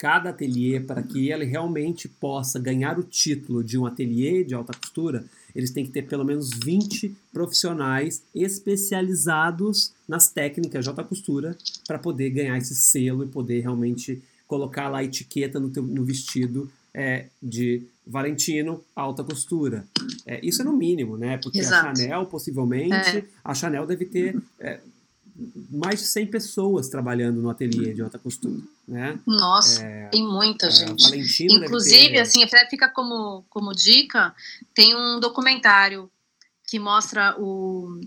cada 0.02 0.30
ateliê, 0.30 0.80
para 0.80 1.00
que 1.00 1.30
ele 1.30 1.44
realmente 1.44 2.08
possa 2.08 2.58
ganhar 2.58 2.98
o 2.98 3.04
título 3.04 3.62
de 3.62 3.78
um 3.78 3.86
ateliê 3.86 4.42
de 4.42 4.52
alta 4.52 4.76
costura, 4.76 5.24
eles 5.54 5.70
têm 5.70 5.86
que 5.86 5.92
ter 5.92 6.02
pelo 6.02 6.24
menos 6.24 6.50
20 6.50 7.14
profissionais 7.32 8.20
especializados 8.34 9.92
nas 10.08 10.28
técnicas 10.28 10.84
de 10.84 10.90
alta 10.90 11.04
costura 11.04 11.56
para 11.86 12.00
poder 12.00 12.30
ganhar 12.30 12.58
esse 12.58 12.74
selo 12.74 13.22
e 13.22 13.28
poder 13.28 13.60
realmente 13.60 14.20
colocar 14.48 14.88
lá 14.88 14.98
a 14.98 15.04
etiqueta 15.04 15.60
no, 15.60 15.70
teu, 15.70 15.84
no 15.84 16.04
vestido 16.04 16.68
é, 16.92 17.26
de 17.40 17.84
Valentino 18.04 18.82
alta 18.96 19.22
costura. 19.22 19.86
É, 20.26 20.44
isso 20.44 20.62
é 20.62 20.64
no 20.64 20.72
mínimo, 20.72 21.16
né? 21.16 21.38
Porque 21.38 21.60
Exato. 21.60 21.86
a 21.86 21.94
Chanel, 21.94 22.26
possivelmente, 22.26 23.18
é. 23.18 23.24
a 23.44 23.54
Chanel 23.54 23.86
deve 23.86 24.04
ter 24.04 24.36
é, 24.58 24.80
mais 25.70 26.00
de 26.00 26.06
100 26.06 26.26
pessoas 26.26 26.88
trabalhando 26.88 27.40
no 27.40 27.50
ateliê 27.50 27.94
de 27.94 28.02
alta 28.02 28.18
costura, 28.18 28.60
né? 28.86 29.18
Nossa, 29.26 29.82
é, 29.82 30.08
tem 30.08 30.22
muita 30.22 30.70
gente. 30.70 31.04
Inclusive, 31.50 32.12
ter... 32.12 32.20
assim, 32.20 32.42
até 32.42 32.68
fica 32.68 32.88
como, 32.88 33.44
como 33.48 33.72
dica, 33.72 34.34
tem 34.74 34.94
um 34.94 35.18
documentário 35.18 36.10
que 36.66 36.78
mostra 36.78 37.34
o, 37.38 38.00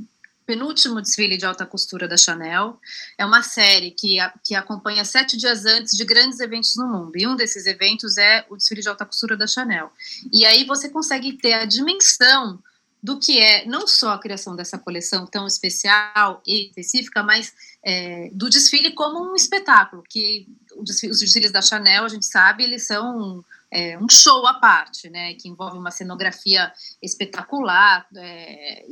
penúltimo 0.45 1.01
desfile 1.01 1.37
de 1.37 1.45
alta 1.45 1.65
costura 1.65 2.07
da 2.07 2.17
Chanel. 2.17 2.79
É 3.17 3.25
uma 3.25 3.41
série 3.41 3.91
que, 3.91 4.17
que 4.43 4.55
acompanha 4.55 5.03
sete 5.03 5.35
dias 5.37 5.65
antes 5.65 5.97
de 5.97 6.05
grandes 6.05 6.39
eventos 6.39 6.75
no 6.75 6.87
mundo. 6.87 7.11
E 7.15 7.27
um 7.27 7.35
desses 7.35 7.65
eventos 7.65 8.17
é 8.17 8.45
o 8.49 8.55
desfile 8.55 8.81
de 8.81 8.87
alta 8.87 9.05
costura 9.05 9.35
da 9.35 9.47
Chanel. 9.47 9.91
E 10.31 10.45
aí 10.45 10.63
você 10.63 10.89
consegue 10.89 11.33
ter 11.33 11.53
a 11.53 11.65
dimensão 11.65 12.59
do 13.05 13.19
que 13.19 13.39
é 13.39 13.67
não 13.67 13.87
só 13.87 14.13
a 14.13 14.19
criação 14.19 14.55
dessa 14.55 14.79
coleção 14.79 15.27
tão 15.27 15.45
especial 15.45 16.41
e 16.43 16.69
específica, 16.69 17.21
mas 17.21 17.53
é, 17.83 18.31
do 18.33 18.49
desfile 18.49 18.93
como 18.93 19.31
um 19.31 19.35
espetáculo. 19.35 20.01
Que 20.09 20.47
os 20.75 21.19
desfiles 21.19 21.51
da 21.51 21.61
Chanel, 21.61 22.03
a 22.03 22.09
gente 22.09 22.25
sabe, 22.25 22.63
eles 22.63 22.87
são 22.87 23.45
é, 23.69 23.95
um 23.99 24.09
show 24.09 24.47
à 24.47 24.55
parte, 24.55 25.07
né, 25.07 25.35
que 25.35 25.47
envolve 25.47 25.77
uma 25.77 25.91
cenografia 25.91 26.73
espetacular, 26.99 28.07
é, 28.15 28.85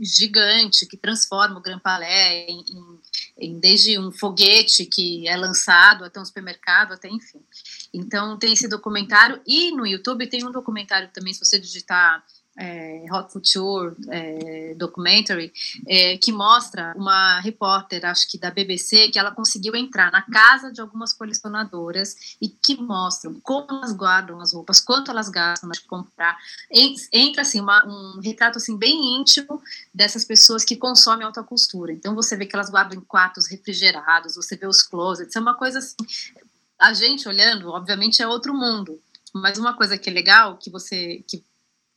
gigante, 0.00 0.86
que 0.86 0.96
transforma 0.96 1.58
o 1.58 1.62
Grand 1.62 1.80
Palais 1.80 2.46
em, 2.48 2.64
em, 2.70 3.00
em, 3.38 3.60
desde 3.60 3.98
um 3.98 4.10
foguete 4.10 4.86
que 4.86 5.28
é 5.28 5.36
lançado 5.36 6.04
até 6.04 6.18
um 6.18 6.24
supermercado, 6.24 6.92
até 6.92 7.06
enfim. 7.10 7.42
Então 7.92 8.38
tem 8.38 8.54
esse 8.54 8.66
documentário 8.66 9.42
e 9.46 9.72
no 9.72 9.86
YouTube 9.86 10.26
tem 10.26 10.42
um 10.42 10.52
documentário 10.52 11.10
também, 11.12 11.34
se 11.34 11.44
você 11.44 11.58
digitar 11.58 12.24
é, 12.56 13.04
Hot 13.10 13.32
Couture 13.32 13.94
é, 14.08 14.74
Documentary, 14.74 15.52
é, 15.86 16.16
que 16.16 16.32
mostra 16.32 16.94
uma 16.96 17.40
repórter, 17.40 18.04
acho 18.04 18.28
que 18.28 18.38
da 18.38 18.50
BBC, 18.50 19.08
que 19.08 19.18
ela 19.18 19.30
conseguiu 19.30 19.76
entrar 19.76 20.10
na 20.10 20.22
casa 20.22 20.72
de 20.72 20.80
algumas 20.80 21.12
colecionadoras 21.12 22.36
e 22.40 22.48
que 22.48 22.80
mostram 22.80 23.34
como 23.42 23.66
elas 23.68 23.92
guardam 23.92 24.40
as 24.40 24.52
roupas, 24.52 24.80
quanto 24.80 25.10
elas 25.10 25.28
gastam 25.28 25.70
de 25.70 25.80
comprar. 25.82 26.36
Entra 27.12 27.42
assim 27.42 27.60
uma, 27.60 27.84
um 27.86 28.20
retrato 28.20 28.58
assim 28.58 28.76
bem 28.76 29.20
íntimo 29.20 29.62
dessas 29.94 30.24
pessoas 30.24 30.64
que 30.64 30.76
consomem 30.76 31.26
alta 31.26 31.42
costura. 31.42 31.92
Então 31.92 32.14
você 32.14 32.36
vê 32.36 32.46
que 32.46 32.56
elas 32.56 32.70
guardam 32.70 32.98
em 32.98 33.02
quartos 33.02 33.46
refrigerados, 33.46 34.36
você 34.36 34.56
vê 34.56 34.66
os 34.66 34.82
closets, 34.82 35.36
é 35.36 35.40
uma 35.40 35.54
coisa 35.54 35.78
assim. 35.78 35.96
A 36.78 36.92
gente 36.92 37.28
olhando, 37.28 37.70
obviamente, 37.70 38.22
é 38.22 38.26
outro 38.26 38.54
mundo. 38.54 39.00
Mas 39.32 39.58
uma 39.58 39.74
coisa 39.74 39.98
que 39.98 40.08
é 40.08 40.12
legal, 40.12 40.56
que 40.56 40.70
você 40.70 41.22
que 41.26 41.42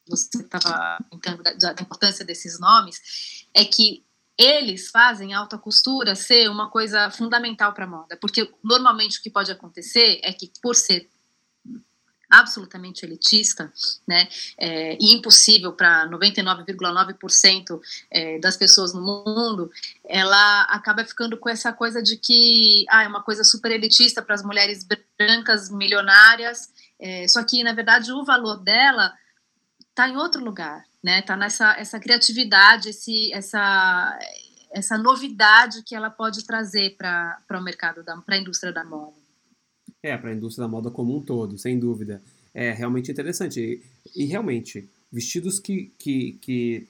você 0.09 0.41
estava 0.41 0.97
comentando 1.09 1.43
da, 1.43 1.73
da 1.73 1.81
importância 1.81 2.25
desses 2.25 2.59
nomes, 2.59 3.45
é 3.53 3.63
que 3.63 4.03
eles 4.37 4.89
fazem 4.89 5.33
a 5.33 5.39
alta 5.39 5.57
costura 5.57 6.15
ser 6.15 6.49
uma 6.49 6.69
coisa 6.69 7.11
fundamental 7.11 7.73
para 7.73 7.83
a 7.83 7.89
moda, 7.89 8.17
porque 8.21 8.49
normalmente 8.63 9.19
o 9.19 9.21
que 9.21 9.29
pode 9.29 9.51
acontecer 9.51 10.21
é 10.23 10.31
que 10.31 10.49
por 10.61 10.75
ser 10.75 11.09
absolutamente 12.29 13.03
elitista, 13.03 13.73
né, 14.07 14.27
é, 14.57 14.97
e 15.01 15.15
impossível 15.15 15.73
para 15.73 16.07
99,9% 16.07 17.81
é, 18.11 18.39
das 18.39 18.55
pessoas 18.55 18.93
no 18.93 19.01
mundo, 19.01 19.71
ela 20.05 20.61
acaba 20.63 21.03
ficando 21.03 21.35
com 21.37 21.49
essa 21.49 21.73
coisa 21.73 22.03
de 22.03 22.17
que 22.17 22.85
ah, 22.89 23.03
é 23.03 23.07
uma 23.07 23.23
coisa 23.23 23.43
super 23.43 23.71
elitista 23.71 24.21
para 24.21 24.35
as 24.35 24.43
mulheres 24.43 24.85
brancas 25.17 25.71
milionárias, 25.71 26.69
é, 26.99 27.27
só 27.27 27.43
que 27.43 27.63
na 27.63 27.73
verdade 27.73 28.11
o 28.11 28.23
valor 28.23 28.57
dela 28.57 29.11
está 29.99 30.07
em 30.07 30.15
outro 30.15 30.43
lugar, 30.43 30.85
né? 31.03 31.19
Está 31.19 31.35
nessa 31.35 31.73
essa 31.73 31.99
criatividade, 31.99 32.89
esse, 32.89 33.33
essa, 33.33 34.17
essa 34.71 34.97
novidade 34.97 35.83
que 35.83 35.93
ela 35.93 36.09
pode 36.09 36.45
trazer 36.45 36.95
para 36.95 37.43
o 37.51 37.61
mercado, 37.61 38.01
para 38.25 38.35
a 38.35 38.39
indústria 38.39 38.71
da 38.71 38.85
moda. 38.85 39.13
É, 40.01 40.17
para 40.17 40.29
a 40.29 40.33
indústria 40.33 40.65
da 40.65 40.71
moda 40.71 40.89
como 40.89 41.17
um 41.17 41.21
todo, 41.21 41.57
sem 41.57 41.77
dúvida. 41.77 42.21
É 42.53 42.71
realmente 42.71 43.11
interessante. 43.11 43.59
E, 43.59 44.23
e 44.23 44.25
realmente, 44.25 44.89
vestidos 45.11 45.59
que, 45.59 45.91
que, 45.99 46.39
que 46.41 46.87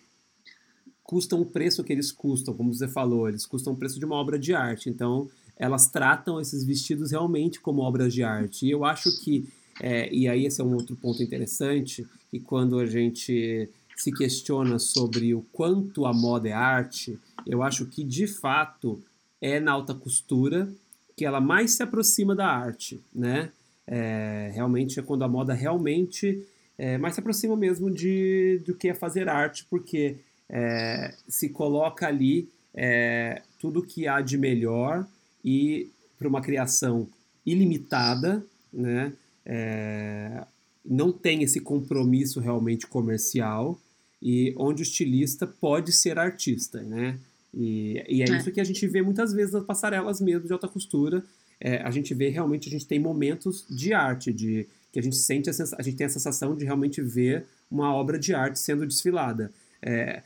custam 1.02 1.42
o 1.42 1.46
preço 1.46 1.84
que 1.84 1.92
eles 1.92 2.12
custam, 2.12 2.54
como 2.54 2.72
você 2.72 2.88
falou, 2.88 3.28
eles 3.28 3.48
custam 3.48 3.74
o 3.74 3.76
preço 3.76 3.98
de 3.98 4.06
uma 4.06 4.16
obra 4.16 4.38
de 4.38 4.54
arte. 4.54 4.88
Então, 4.88 5.28
elas 5.58 5.90
tratam 5.90 6.40
esses 6.40 6.64
vestidos 6.64 7.10
realmente 7.10 7.60
como 7.60 7.82
obras 7.82 8.14
de 8.14 8.24
arte. 8.24 8.68
E 8.68 8.72
eu 8.72 8.86
acho 8.86 9.20
que, 9.20 9.52
é, 9.82 10.14
e 10.14 10.28
aí 10.28 10.46
esse 10.46 10.62
é 10.62 10.64
um 10.64 10.74
outro 10.74 10.96
ponto 10.96 11.22
interessante, 11.24 12.06
e 12.32 12.40
quando 12.40 12.80
a 12.80 12.86
gente 12.86 13.70
se 13.96 14.12
questiona 14.12 14.80
sobre 14.80 15.34
o 15.34 15.42
quanto 15.52 16.06
a 16.06 16.14
moda 16.14 16.50
é 16.50 16.54
arte, 16.54 17.20
eu 17.46 17.62
acho 17.62 17.86
que 17.86 18.04
de 18.04 18.28
fato 18.28 19.02
é 19.42 19.60
na 19.60 19.72
alta 19.72 19.94
costura 19.94 20.70
que 21.16 21.26
ela 21.26 21.42
mais 21.42 21.72
se 21.72 21.84
aproxima 21.84 22.34
da 22.34 22.48
arte, 22.48 23.00
né? 23.14 23.52
É, 23.86 24.52
realmente 24.54 25.00
é 25.00 25.04
quando 25.04 25.24
a 25.24 25.28
moda 25.28 25.54
realmente 25.54 26.46
é, 26.78 26.98
mais 26.98 27.16
se 27.16 27.20
aproxima 27.20 27.58
mesmo 27.58 27.92
de, 27.92 28.62
do 28.66 28.74
que 28.74 28.88
é 28.88 28.94
fazer 28.94 29.28
arte, 29.28 29.66
porque 29.70 30.18
é, 30.48 31.14
se 31.28 31.50
coloca 31.50 32.08
ali 32.08 32.48
é, 32.74 33.42
tudo 33.60 33.84
que 33.84 34.08
há 34.08 34.22
de 34.22 34.38
melhor 34.38 35.06
e 35.44 35.90
para 36.18 36.28
uma 36.28 36.42
criação 36.42 37.08
ilimitada, 37.46 38.46
né? 38.72 39.12
É, 39.52 40.46
não 40.86 41.12
tem 41.12 41.42
esse 41.42 41.60
compromisso 41.60 42.40
realmente 42.40 42.86
comercial 42.86 43.82
e 44.22 44.54
onde 44.56 44.84
o 44.84 44.84
estilista 44.84 45.48
pode 45.48 45.92
ser 45.92 46.20
artista, 46.20 46.84
né? 46.84 47.18
E, 47.52 48.04
e 48.08 48.22
é, 48.22 48.30
é, 48.30 48.38
isso 48.38 48.52
que 48.52 48.62
a 48.62 48.64
gente 48.64 48.86
vê 48.86 49.02
muitas 49.02 49.34
vezes 49.34 49.54
nas 49.54 49.66
passarelas 49.66 50.22
mesmo 50.22 50.46
de 50.46 50.54
alta 50.54 50.68
costura. 50.68 51.24
É, 51.60 51.78
a 51.78 51.90
gente 51.90 52.14
vê 52.14 52.30
realmente, 52.30 52.70
a 52.70 52.72
gente 52.72 52.86
tem 52.86 53.00
momentos 53.00 53.66
de 53.68 53.92
arte, 53.92 54.32
de 54.32 54.68
que 54.94 55.00
a 55.00 55.02
gente 55.02 55.16
sente, 55.16 55.50
a, 55.50 55.54
a 55.78 55.82
gente 55.82 55.98
tem 55.98 56.06
a 56.06 56.10
sensação 56.10 56.56
de 56.56 56.64
realmente 56.64 57.02
ver 57.02 57.46
uma 57.72 57.92
obra 57.92 58.20
de 58.20 58.36
arte 58.36 58.60
sendo 58.60 58.86
desfilada. 58.86 59.52
É, 59.82 60.22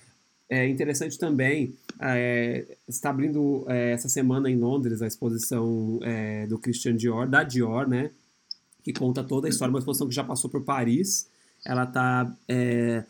é 0.50 0.68
interessante 0.68 1.18
também, 1.18 1.74
é, 2.00 2.66
está 2.88 3.10
abrindo 3.10 3.66
é, 3.70 3.92
essa 3.94 4.10
semana 4.10 4.50
em 4.50 4.58
Londres 4.58 5.02
a 5.02 5.08
exposição 5.08 6.00
é, 6.04 6.46
do 6.46 6.60
Christian 6.60 6.96
Dior, 6.96 7.28
da 7.28 7.44
Dior, 7.44 7.88
né? 7.88 8.12
Que 8.84 8.92
conta 8.92 9.24
toda 9.24 9.48
a 9.48 9.50
história, 9.50 9.72
uma 9.72 9.80
exposição 9.80 10.08
que 10.08 10.16
já 10.16 10.24
passou 10.24 10.50
por 10.50 10.62
Paris. 10.64 11.28
Ela 11.66 11.84
está 11.84 12.36
é, 12.48 13.04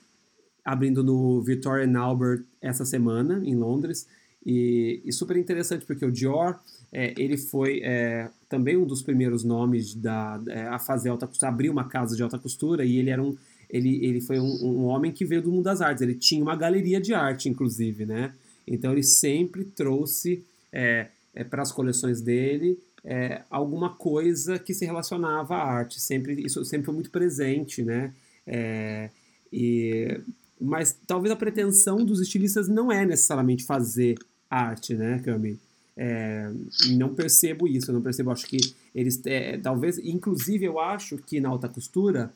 abrindo 0.64 1.04
no 1.04 1.42
Victoria 1.42 1.86
and 1.86 2.00
Albert 2.00 2.44
essa 2.62 2.86
semana, 2.86 3.42
em 3.44 3.56
Londres. 3.56 4.08
E, 4.46 5.02
e 5.06 5.12
super 5.12 5.38
interessante, 5.38 5.86
porque 5.86 6.06
o 6.06 6.12
Dior, 6.12 6.60
é, 6.92 7.14
ele 7.18 7.38
foi 7.38 7.82
é, 7.84 8.30
também 8.50 8.78
um 8.78 8.86
dos 8.86 9.02
primeiros 9.02 9.44
nomes 9.44 9.96
da, 9.96 10.40
é, 10.48 10.68
a 10.68 10.78
fazer 10.78 11.10
alta 11.10 11.26
costura, 11.26 11.50
abrir 11.50 11.70
uma 11.70 11.86
casa 11.86 12.16
de 12.16 12.22
alta 12.22 12.38
costura, 12.38 12.84
e 12.86 12.98
ele 12.98 13.10
era 13.10 13.24
um, 13.24 13.36
ele, 13.70 14.06
ele 14.06 14.22
foi 14.22 14.40
um, 14.40 14.64
um, 14.64 14.84
homem 14.84 15.12
que 15.12 15.26
veio 15.26 15.42
do 15.42 15.52
mundo 15.52 15.64
das 15.64 15.82
artes, 15.82 16.02
ele 16.02 16.14
tinha 16.14 16.44
uma 16.44 16.56
galeria 16.56 17.02
de 17.02 17.14
arte, 17.14 17.50
inclusive, 17.50 18.06
né? 18.06 18.34
Então 18.68 18.92
ele 18.92 19.04
sempre 19.04 19.64
trouxe 19.64 20.44
é, 20.72 21.08
é, 21.34 21.44
para 21.44 21.62
as 21.62 21.72
coleções 21.72 22.22
dele 22.22 22.78
é, 23.04 23.42
alguma 23.50 23.90
coisa 23.90 24.58
que 24.58 24.74
se 24.74 24.86
relacionava 24.86 25.56
à 25.56 25.64
arte. 25.64 26.00
Sempre, 26.00 26.42
isso 26.46 26.64
sempre 26.64 26.86
foi 26.86 26.94
muito 26.94 27.10
presente, 27.10 27.84
né? 27.84 28.14
É, 28.46 29.10
e, 29.52 30.20
mas 30.60 30.98
talvez 31.06 31.32
a 31.32 31.36
pretensão 31.36 32.04
dos 32.04 32.22
estilistas 32.22 32.68
não 32.68 32.92
é 32.92 33.06
necessariamente 33.06 33.64
fazer 33.64 34.18
arte, 34.50 34.94
né, 34.94 35.20
Cami? 35.20 35.60
É, 35.96 36.50
não 36.92 37.14
percebo 37.14 37.68
isso, 37.68 37.92
não 37.92 38.02
percebo. 38.02 38.32
Acho 38.32 38.48
que 38.48 38.58
eles, 38.96 39.22
é, 39.26 39.58
talvez, 39.58 39.98
inclusive, 40.00 40.66
eu 40.66 40.80
acho 40.80 41.18
que 41.18 41.40
na 41.40 41.50
alta 41.50 41.70
costura 41.70 42.34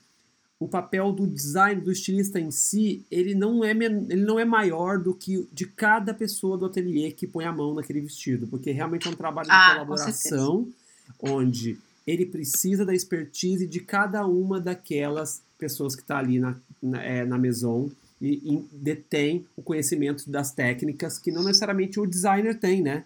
o 0.59 0.67
papel 0.67 1.11
do 1.11 1.27
design 1.27 1.81
do 1.81 1.91
estilista 1.91 2.39
em 2.39 2.49
si 2.49 3.05
ele 3.11 3.35
não 3.35 3.63
é 3.63 3.71
ele 3.71 4.23
não 4.23 4.39
é 4.39 4.45
maior 4.45 4.99
do 4.99 5.13
que 5.13 5.47
de 5.53 5.67
cada 5.67 6.13
pessoa 6.13 6.57
do 6.57 6.65
ateliê 6.65 7.11
que 7.11 7.27
põe 7.27 7.45
a 7.45 7.51
mão 7.51 7.75
naquele 7.75 8.01
vestido 8.01 8.47
porque 8.47 8.71
realmente 8.71 9.07
é 9.07 9.11
um 9.11 9.15
trabalho 9.15 9.47
de 9.47 9.53
ah, 9.53 9.73
colaboração 9.73 10.67
onde 11.21 11.77
ele 12.07 12.25
precisa 12.25 12.85
da 12.85 12.95
expertise 12.95 13.67
de 13.67 13.81
cada 13.81 14.25
uma 14.25 14.59
daquelas 14.59 15.41
pessoas 15.59 15.95
que 15.95 16.01
está 16.01 16.17
ali 16.17 16.39
na, 16.39 16.55
na, 16.81 17.03
é, 17.03 17.25
na 17.25 17.37
maison 17.37 17.91
e, 18.21 18.55
e, 18.55 18.65
detém 18.71 19.45
o 19.55 19.61
conhecimento 19.61 20.29
das 20.29 20.51
técnicas 20.51 21.19
que 21.19 21.31
não 21.31 21.43
necessariamente 21.43 21.99
o 21.99 22.05
designer 22.07 22.57
tem, 22.57 22.81
né? 22.81 23.03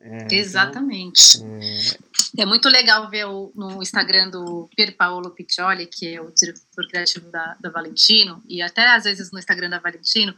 É, 0.00 0.24
então, 0.24 0.38
Exatamente. 0.38 1.38
Então, 1.38 1.58
é... 1.60 2.42
é... 2.42 2.46
muito 2.46 2.68
legal 2.68 3.08
ver 3.10 3.26
o, 3.26 3.52
no 3.54 3.82
Instagram 3.82 4.30
do 4.30 4.68
Pier 4.74 4.96
Paolo 4.96 5.30
Piccioli, 5.30 5.86
que 5.86 6.14
é 6.14 6.20
o 6.20 6.30
diretor 6.30 6.88
criativo 6.88 7.30
da, 7.30 7.56
da 7.60 7.70
Valentino, 7.70 8.42
e 8.48 8.62
até 8.62 8.86
às 8.86 9.04
vezes 9.04 9.30
no 9.30 9.38
Instagram 9.38 9.70
da 9.70 9.78
Valentino, 9.78 10.34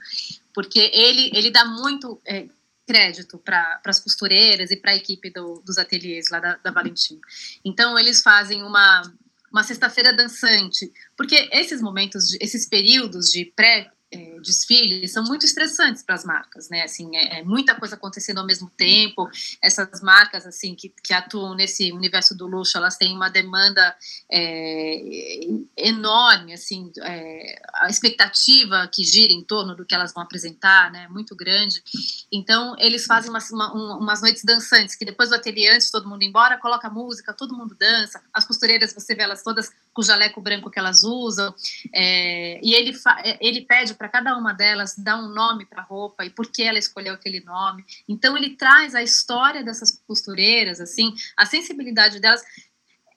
porque 0.54 0.90
ele, 0.92 1.30
ele 1.34 1.50
dá 1.50 1.64
muito 1.64 2.20
é, 2.26 2.46
crédito 2.86 3.38
para 3.38 3.80
as 3.84 4.00
costureiras 4.00 4.70
e 4.70 4.76
para 4.76 4.92
a 4.92 4.96
equipe 4.96 5.30
do, 5.30 5.62
dos 5.64 5.78
ateliês 5.78 6.28
lá 6.30 6.40
da, 6.40 6.56
da 6.56 6.70
Valentino. 6.70 7.20
Então, 7.64 7.98
eles 7.98 8.22
fazem 8.22 8.62
uma, 8.62 9.02
uma 9.50 9.62
sexta-feira 9.62 10.12
dançante, 10.12 10.92
porque 11.16 11.48
esses 11.52 11.80
momentos, 11.80 12.34
esses 12.40 12.66
períodos 12.66 13.30
de 13.30 13.44
pré 13.44 13.90
é, 14.12 14.38
desfiles 14.40 15.12
são 15.12 15.24
muito 15.24 15.46
estressantes 15.46 16.02
para 16.02 16.14
as 16.14 16.24
marcas, 16.24 16.68
né? 16.68 16.82
Assim, 16.82 17.16
é, 17.16 17.38
é, 17.38 17.42
muita 17.42 17.74
coisa 17.74 17.94
acontecendo 17.94 18.38
ao 18.38 18.46
mesmo 18.46 18.70
tempo. 18.76 19.28
Essas 19.62 20.02
marcas, 20.02 20.46
assim, 20.46 20.74
que, 20.74 20.92
que 21.02 21.14
atuam 21.14 21.54
nesse 21.54 21.90
universo 21.92 22.36
do 22.36 22.46
luxo, 22.46 22.76
elas 22.76 22.96
têm 22.96 23.14
uma 23.16 23.30
demanda 23.30 23.96
é, 24.30 25.40
enorme, 25.76 26.52
assim, 26.52 26.92
é, 27.00 27.62
a 27.74 27.88
expectativa 27.88 28.88
que 28.92 29.02
gira 29.02 29.32
em 29.32 29.42
torno 29.42 29.74
do 29.74 29.86
que 29.86 29.94
elas 29.94 30.12
vão 30.12 30.22
apresentar, 30.22 30.90
né? 30.92 31.08
Muito 31.08 31.34
grande. 31.34 31.82
Então, 32.30 32.76
eles 32.78 33.06
fazem 33.06 33.30
umas, 33.30 33.50
uma, 33.50 33.72
umas 33.72 34.20
noites 34.20 34.44
dançantes, 34.44 34.94
que 34.94 35.04
depois 35.04 35.30
do 35.30 35.36
ateliê, 35.36 35.70
antes 35.70 35.90
todo 35.90 36.08
mundo 36.08 36.22
embora, 36.22 36.58
coloca 36.58 36.90
música, 36.90 37.32
todo 37.32 37.56
mundo 37.56 37.74
dança. 37.74 38.22
As 38.32 38.44
costureiras, 38.44 38.92
você 38.92 39.14
vê 39.14 39.22
elas 39.22 39.42
todas 39.42 39.70
com 39.92 40.00
o 40.00 40.04
jaleco 40.04 40.40
branco 40.40 40.70
que 40.70 40.78
elas 40.78 41.02
usam. 41.02 41.54
É, 41.92 42.60
e 42.62 42.74
ele, 42.74 42.96
ele 43.40 43.62
pede 43.62 43.94
para 43.94 44.08
cada 44.08 44.36
uma 44.36 44.52
delas 44.52 44.96
dar 44.96 45.16
um 45.16 45.28
nome 45.28 45.66
para 45.66 45.82
a 45.82 45.84
roupa 45.84 46.24
e 46.24 46.30
por 46.30 46.46
que 46.46 46.62
ela 46.62 46.78
escolheu 46.78 47.14
aquele 47.14 47.40
nome. 47.40 47.84
Então 48.08 48.36
ele 48.36 48.56
traz 48.56 48.94
a 48.94 49.02
história 49.02 49.62
dessas 49.62 50.02
costureiras, 50.06 50.80
assim, 50.80 51.14
a 51.36 51.46
sensibilidade 51.46 52.20
delas. 52.20 52.42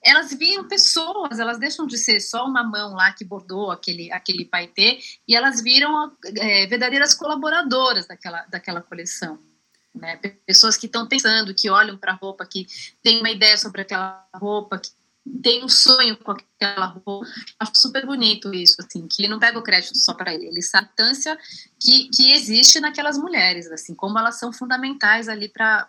Elas 0.03 0.31
viram 0.33 0.67
pessoas, 0.67 1.39
elas 1.39 1.57
deixam 1.57 1.88
de 1.88 1.97
ser 1.97 2.19
só 2.19 2.45
uma 2.45 2.63
mão 2.63 2.93
lá 2.93 3.11
que 3.11 3.25
bordou 3.25 3.71
aquele, 3.71 4.11
aquele 4.11 4.45
paetê 4.45 4.99
e 5.27 5.35
elas 5.35 5.61
viram 5.61 6.11
é, 6.38 6.67
verdadeiras 6.67 7.15
colaboradoras 7.15 8.05
daquela, 8.05 8.41
daquela 8.43 8.81
coleção. 8.81 9.39
Né? 9.95 10.17
Pessoas 10.45 10.77
que 10.77 10.88
estão 10.88 11.07
pensando, 11.07 11.55
que 11.55 11.69
olham 11.69 11.97
para 11.97 12.11
a 12.11 12.15
roupa, 12.15 12.45
que 12.45 12.67
têm 13.01 13.19
uma 13.19 13.31
ideia 13.31 13.57
sobre 13.57 13.81
aquela 13.81 14.27
roupa, 14.35 14.77
que 14.77 14.89
tem 15.41 15.63
um 15.63 15.69
sonho 15.69 16.17
com 16.17 16.31
aquela 16.31 16.85
roupa. 16.85 17.27
Acho 17.59 17.71
super 17.75 18.05
bonito 18.05 18.53
isso, 18.53 18.75
assim, 18.79 19.07
que 19.07 19.23
ele 19.23 19.29
não 19.29 19.39
pega 19.39 19.57
o 19.57 19.63
crédito 19.63 19.97
só 19.97 20.13
para 20.13 20.33
ele, 20.33 20.47
ele 20.47 20.61
sabe 20.61 20.88
a 20.88 20.91
importância 20.91 21.38
que, 21.79 22.09
que 22.09 22.31
existe 22.33 22.79
naquelas 22.79 23.17
mulheres, 23.17 23.67
assim, 23.71 23.93
como 23.93 24.17
elas 24.17 24.39
são 24.39 24.51
fundamentais 24.51 25.27
ali 25.27 25.49
para 25.49 25.88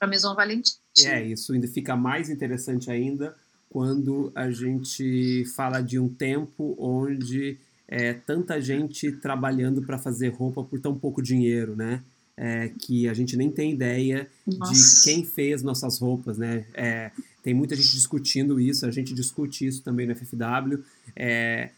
a 0.00 0.06
Maison 0.06 0.34
Valentim. 0.34 0.76
É, 1.04 1.22
isso 1.22 1.52
ainda 1.52 1.68
fica 1.68 1.96
mais 1.96 2.28
interessante 2.28 2.90
ainda 2.90 3.34
quando 3.70 4.32
a 4.34 4.50
gente 4.50 5.44
fala 5.54 5.80
de 5.80 5.98
um 5.98 6.08
tempo 6.08 6.74
onde 6.78 7.58
é 7.86 8.12
tanta 8.12 8.60
gente 8.60 9.12
trabalhando 9.12 9.82
para 9.82 9.98
fazer 9.98 10.28
roupa 10.28 10.64
por 10.64 10.80
tão 10.80 10.98
pouco 10.98 11.22
dinheiro, 11.22 11.76
né? 11.76 12.02
É, 12.40 12.70
que 12.78 13.08
a 13.08 13.14
gente 13.14 13.36
nem 13.36 13.50
tem 13.50 13.72
ideia 13.72 14.28
Nossa. 14.46 14.72
de 14.72 15.02
quem 15.02 15.24
fez 15.24 15.60
nossas 15.60 15.98
roupas, 15.98 16.38
né? 16.38 16.66
É, 16.72 17.10
tem 17.42 17.52
muita 17.52 17.74
gente 17.74 17.90
discutindo 17.90 18.60
isso, 18.60 18.86
a 18.86 18.92
gente 18.92 19.12
discute 19.12 19.66
isso 19.66 19.82
também 19.82 20.06
no 20.06 20.14
FFW, 20.14 20.84
é, 21.16 21.70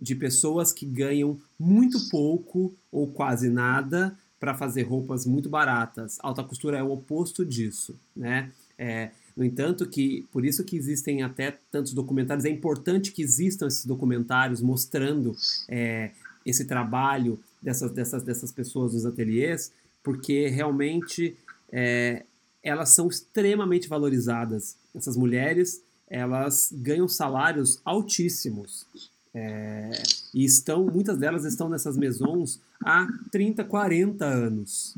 de 0.00 0.14
pessoas 0.14 0.72
que 0.72 0.86
ganham 0.86 1.38
muito 1.58 2.08
pouco 2.08 2.74
ou 2.90 3.08
quase 3.08 3.50
nada 3.50 4.16
para 4.40 4.54
fazer 4.54 4.84
roupas 4.84 5.26
muito 5.26 5.50
baratas. 5.50 6.16
Alta 6.20 6.42
costura 6.42 6.78
é 6.78 6.82
o 6.82 6.92
oposto 6.92 7.44
disso, 7.44 7.94
né? 8.14 8.50
É, 8.78 9.10
no 9.36 9.44
entanto, 9.44 9.86
que 9.86 10.26
por 10.32 10.46
isso 10.46 10.64
que 10.64 10.76
existem 10.76 11.22
até 11.22 11.58
tantos 11.70 11.92
documentários, 11.92 12.46
é 12.46 12.50
importante 12.50 13.12
que 13.12 13.22
existam 13.22 13.66
esses 13.66 13.84
documentários 13.84 14.62
mostrando 14.62 15.36
é, 15.68 16.10
esse 16.44 16.64
trabalho 16.64 17.38
dessas, 17.60 17.90
dessas, 17.90 18.22
dessas 18.22 18.52
pessoas 18.52 18.94
nos 18.94 19.04
ateliês, 19.04 19.72
porque 20.06 20.46
realmente 20.46 21.36
é, 21.72 22.22
elas 22.62 22.90
são 22.90 23.08
extremamente 23.08 23.88
valorizadas. 23.88 24.76
Essas 24.94 25.16
mulheres, 25.16 25.82
elas 26.08 26.72
ganham 26.72 27.08
salários 27.08 27.80
altíssimos. 27.84 28.86
É, 29.34 29.90
e 30.32 30.44
estão, 30.44 30.86
muitas 30.86 31.18
delas 31.18 31.44
estão 31.44 31.68
nessas 31.68 31.96
maisons 31.96 32.60
há 32.80 33.04
30, 33.32 33.64
40 33.64 34.24
anos. 34.24 34.96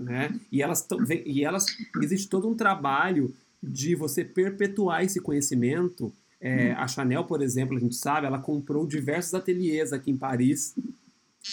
Né? 0.00 0.36
E, 0.50 0.60
elas 0.60 0.82
tão, 0.82 0.98
e 1.08 1.44
elas 1.44 1.66
existe 2.02 2.28
todo 2.28 2.48
um 2.48 2.56
trabalho 2.56 3.32
de 3.62 3.94
você 3.94 4.24
perpetuar 4.24 5.04
esse 5.04 5.20
conhecimento. 5.20 6.12
É, 6.40 6.72
a 6.72 6.88
Chanel, 6.88 7.22
por 7.22 7.40
exemplo, 7.40 7.76
a 7.76 7.80
gente 7.80 7.94
sabe, 7.94 8.26
ela 8.26 8.40
comprou 8.40 8.84
diversos 8.84 9.32
ateliês 9.32 9.92
aqui 9.92 10.10
em 10.10 10.16
Paris, 10.16 10.74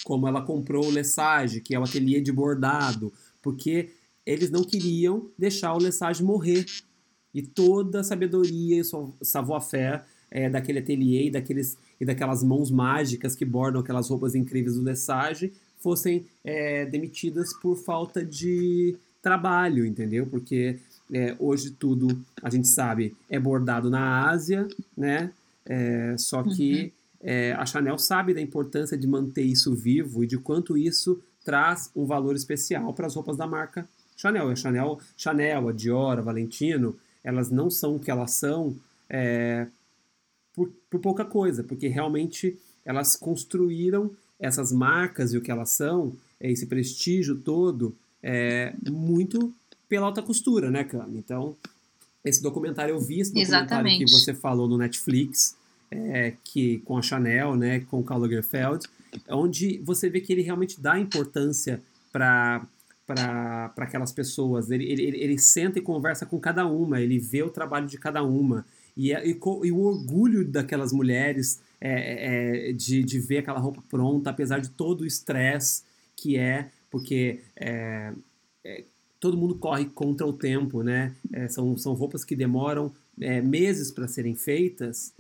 como 0.04 0.28
ela 0.28 0.42
comprou 0.42 0.86
o 0.86 0.92
Lesage, 0.92 1.62
que 1.62 1.74
é 1.74 1.80
o 1.80 1.84
ateliê 1.84 2.22
de 2.22 2.32
bordado, 2.32 3.12
porque 3.42 3.90
eles 4.26 4.50
não 4.50 4.64
queriam 4.64 5.30
deixar 5.38 5.74
o 5.74 5.80
Lesage 5.80 6.24
morrer. 6.24 6.66
E 7.34 7.42
toda 7.42 8.00
a 8.00 8.04
sabedoria 8.04 8.82
e 8.82 9.26
savoir-faire 9.26 10.02
é, 10.32 10.50
daquele 10.50 10.80
ateliê 10.80 11.28
e, 11.28 11.32
daqueles, 11.32 11.78
e 12.00 12.06
daquelas 12.06 12.44
mãos 12.44 12.72
mágicas 12.72 13.36
que 13.36 13.46
bordam 13.46 13.82
aquelas 13.82 14.10
roupas 14.10 14.36
incríveis 14.36 14.76
do 14.76 14.82
Lesage 14.82 15.54
fossem 15.78 16.26
é, 16.44 16.86
demitidas 16.86 17.54
por 17.62 17.76
falta 17.78 18.26
de 18.26 18.96
trabalho, 19.22 19.86
entendeu? 19.86 20.26
Porque 20.26 20.80
é, 21.14 21.36
hoje 21.40 21.72
tudo, 21.72 22.20
a 22.42 22.50
gente 22.50 22.68
sabe, 22.68 23.16
é 23.30 23.40
bordado 23.40 23.90
na 23.90 24.30
Ásia, 24.30 24.68
né? 24.96 25.32
É, 25.66 26.16
só 26.18 26.44
que 26.44 26.84
uhum. 26.84 26.92
É, 27.22 27.54
a 27.54 27.66
Chanel 27.66 27.98
sabe 27.98 28.34
da 28.34 28.42
importância 28.42 28.98
de 28.98 29.08
manter 29.08 29.44
isso 29.44 29.74
vivo 29.74 30.24
e 30.24 30.28
de 30.28 30.38
quanto 30.38 30.78
isso 30.78 31.22
traz 31.44 31.90
um 31.96 32.06
valor 32.06 32.36
especial 32.36 32.94
para 32.94 33.08
as 33.08 33.16
roupas 33.16 33.38
da 33.38 33.48
marca 33.48 33.88
Chanel. 34.16 34.50
A 34.50 34.56
Chanel, 34.56 35.00
Chanel, 35.16 35.70
a 35.70 35.72
Dior, 35.72 36.20
a 36.20 36.22
Valentino, 36.22 36.98
elas 37.24 37.50
não 37.50 37.70
são 37.70 37.96
o 37.96 38.00
que 38.00 38.12
elas 38.12 38.32
são 38.32 38.76
é, 39.10 39.68
por, 40.54 40.72
por 40.90 41.00
pouca 41.00 41.24
coisa, 41.24 41.64
porque 41.64 41.88
realmente 41.88 42.58
elas 42.84 43.16
construíram 43.16 44.12
essas 44.40 44.72
marcas 44.72 45.34
e 45.34 45.38
o 45.38 45.42
que 45.42 45.52
elas 45.52 45.70
são, 45.72 46.16
é, 46.40 46.52
esse 46.52 46.66
prestígio 46.66 47.38
todo, 47.38 47.96
é, 48.22 48.74
muito 48.90 49.54
pela 49.88 50.08
alta 50.08 50.22
costura, 50.22 50.70
né, 50.70 50.84
Cami? 50.84 51.18
Então, 51.18 51.56
esse 52.24 52.42
documentário 52.42 52.94
eu 52.94 53.00
vi, 53.00 53.20
esse 53.20 53.32
documentário 53.32 53.66
Exatamente. 53.66 54.06
que 54.06 54.12
você 54.12 54.34
falou 54.34 54.68
no 54.68 54.78
Netflix, 54.78 55.56
é, 55.92 56.34
que 56.44 56.80
com 56.80 56.98
a 56.98 57.02
Chanel, 57.02 57.56
né, 57.56 57.82
com 57.82 58.00
o 58.00 58.04
Karl 58.04 58.22
Lagerfeld, 58.22 58.86
onde 59.30 59.80
você 59.84 60.10
vê 60.10 60.20
que 60.20 60.34
ele 60.34 60.42
realmente 60.42 60.80
dá 60.80 61.00
importância 61.00 61.82
para 62.12 62.66
para 63.06 63.72
aquelas 63.78 64.12
pessoas. 64.12 64.70
Ele, 64.70 64.84
ele, 64.84 65.18
ele 65.18 65.40
senta 65.40 65.80
e 65.80 65.82
conversa 65.82 66.26
com 66.26 66.38
cada 66.42 66.66
uma, 66.68 67.00
ele 67.00 67.18
vê 67.18 67.42
o 67.42 67.50
trabalho 67.50 67.88
de 67.88 67.98
cada 67.98 68.22
uma. 68.22 68.66
E, 68.98 69.14
e, 69.14 69.40
e 69.64 69.72
o 69.72 69.80
orgulho 69.80 70.46
daquelas 70.46 70.92
mulheres 70.92 71.62
é, 71.80 72.70
é, 72.70 72.74
de, 72.74 73.04
de 73.04 73.20
ver 73.20 73.38
aquela 73.38 73.60
roupa 73.60 73.82
pronta, 73.88 74.30
apesar 74.30 74.60
de 74.60 74.70
todo 74.72 75.02
o 75.02 75.06
estresse 75.06 75.84
que 76.18 76.38
é, 76.38 76.70
porque 76.90 77.42
é, 77.56 78.12
é, 78.66 78.84
todo 79.20 79.38
mundo 79.38 79.56
corre 79.56 79.86
contra 79.86 80.26
o 80.26 80.34
tempo, 80.34 80.84
né? 80.84 81.16
É, 81.32 81.48
são, 81.48 81.78
são 81.78 81.94
roupas 81.94 82.26
que 82.26 82.36
demoram 82.36 82.92
é, 83.22 83.42
meses 83.42 83.92
para 83.92 84.08
serem 84.08 84.36
feitas. 84.36 85.14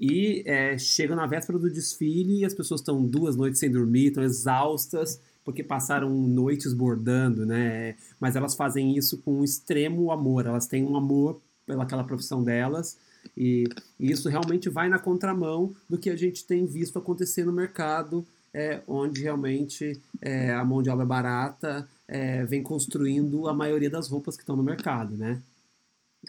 E 0.00 0.44
chegam 0.78 1.16
na 1.16 1.26
véspera 1.26 1.58
do 1.58 1.70
desfile 1.70 2.40
e 2.40 2.44
as 2.44 2.54
pessoas 2.54 2.80
estão 2.80 3.04
duas 3.04 3.36
noites 3.36 3.58
sem 3.58 3.70
dormir, 3.70 4.08
estão 4.08 4.22
exaustas, 4.22 5.20
porque 5.44 5.64
passaram 5.64 6.10
noites 6.10 6.72
bordando, 6.72 7.46
né? 7.46 7.96
Mas 8.20 8.36
elas 8.36 8.54
fazem 8.54 8.96
isso 8.96 9.18
com 9.18 9.40
um 9.40 9.44
extremo 9.44 10.10
amor, 10.12 10.46
elas 10.46 10.66
têm 10.66 10.84
um 10.84 10.96
amor 10.96 11.40
pelaquela 11.66 12.04
profissão 12.04 12.42
delas. 12.42 12.98
E, 13.36 13.64
e 13.98 14.10
isso 14.10 14.28
realmente 14.28 14.68
vai 14.68 14.88
na 14.88 14.98
contramão 14.98 15.74
do 15.88 15.98
que 15.98 16.10
a 16.10 16.16
gente 16.16 16.44
tem 16.44 16.66
visto 16.66 16.98
acontecer 16.98 17.44
no 17.44 17.52
mercado, 17.52 18.26
é, 18.52 18.82
onde 18.86 19.22
realmente 19.22 20.00
é, 20.20 20.52
a 20.52 20.64
mão 20.64 20.82
de 20.82 20.90
obra 20.90 21.04
barata 21.04 21.88
é, 22.06 22.44
vem 22.44 22.62
construindo 22.62 23.48
a 23.48 23.54
maioria 23.54 23.90
das 23.90 24.08
roupas 24.08 24.36
que 24.36 24.42
estão 24.42 24.56
no 24.56 24.62
mercado, 24.62 25.16
né? 25.16 25.40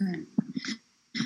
É. 0.00 0.20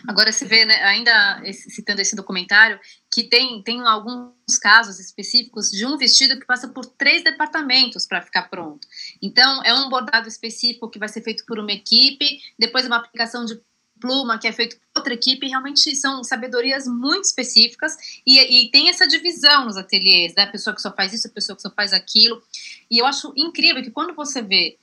Agora 0.08 0.32
se 0.32 0.46
vê, 0.46 0.64
né, 0.64 0.82
ainda 0.82 1.42
citando 1.52 2.00
esse 2.00 2.16
documentário, 2.16 2.80
que 3.12 3.24
tem, 3.24 3.62
tem 3.62 3.80
alguns 3.82 4.58
casos 4.58 4.98
específicos 4.98 5.70
de 5.70 5.84
um 5.84 5.98
vestido 5.98 6.38
que 6.40 6.46
passa 6.46 6.68
por 6.68 6.86
três 6.86 7.22
departamentos 7.22 8.06
para 8.06 8.22
ficar 8.22 8.48
pronto. 8.48 8.86
Então, 9.20 9.62
é 9.62 9.74
um 9.74 9.90
bordado 9.90 10.26
específico 10.26 10.88
que 10.88 10.98
vai 10.98 11.08
ser 11.08 11.22
feito 11.22 11.44
por 11.44 11.58
uma 11.58 11.72
equipe, 11.72 12.40
depois 12.58 12.86
uma 12.86 12.96
aplicação 12.96 13.44
de 13.44 13.60
pluma 14.00 14.38
que 14.38 14.48
é 14.48 14.52
feito 14.52 14.76
por 14.76 15.00
outra 15.00 15.14
equipe, 15.14 15.48
realmente 15.48 15.94
são 15.96 16.22
sabedorias 16.24 16.86
muito 16.86 17.24
específicas 17.24 17.96
e, 18.26 18.38
e 18.38 18.70
tem 18.70 18.88
essa 18.88 19.06
divisão 19.06 19.64
nos 19.64 19.76
ateliês, 19.76 20.34
da 20.34 20.46
pessoa 20.46 20.74
que 20.74 20.82
só 20.82 20.92
faz 20.92 21.12
isso, 21.12 21.26
a 21.26 21.30
pessoa 21.30 21.56
que 21.56 21.62
só 21.62 21.70
faz 21.70 21.92
aquilo. 21.92 22.42
E 22.90 22.98
eu 23.00 23.06
acho 23.06 23.32
incrível 23.36 23.82
que 23.82 23.90
quando 23.90 24.14
você 24.14 24.42
vê 24.42 24.78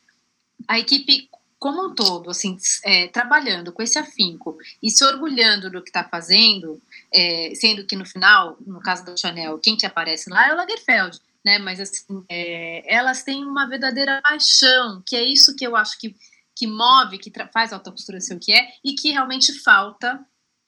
a 0.67 0.79
equipe 0.79 1.29
como 1.61 1.85
um 1.85 1.93
todo, 1.93 2.31
assim, 2.31 2.57
é, 2.83 3.07
trabalhando 3.09 3.71
com 3.71 3.83
esse 3.83 3.99
afinco 3.99 4.57
e 4.81 4.89
se 4.89 5.05
orgulhando 5.05 5.69
do 5.69 5.79
que 5.79 5.89
está 5.89 6.03
fazendo, 6.03 6.81
é, 7.13 7.53
sendo 7.53 7.85
que 7.85 7.95
no 7.95 8.03
final, 8.03 8.57
no 8.65 8.81
caso 8.81 9.05
da 9.05 9.15
Chanel, 9.15 9.59
quem 9.59 9.77
que 9.77 9.85
aparece 9.85 10.27
lá 10.31 10.49
é 10.49 10.53
o 10.53 10.57
Lagerfeld, 10.57 11.19
né? 11.45 11.59
Mas 11.59 11.79
assim, 11.79 12.25
é, 12.27 12.83
elas 12.91 13.21
têm 13.21 13.45
uma 13.45 13.69
verdadeira 13.69 14.19
paixão, 14.23 15.03
que 15.05 15.15
é 15.15 15.23
isso 15.23 15.55
que 15.55 15.63
eu 15.63 15.75
acho 15.75 15.99
que, 15.99 16.15
que 16.55 16.65
move, 16.65 17.19
que 17.19 17.31
faz 17.53 17.71
a 17.71 17.75
alta 17.75 17.91
costura 17.91 18.19
ser 18.19 18.33
o 18.33 18.39
que 18.39 18.51
é, 18.51 18.67
e 18.83 18.93
que 18.93 19.11
realmente 19.11 19.53
falta 19.59 20.19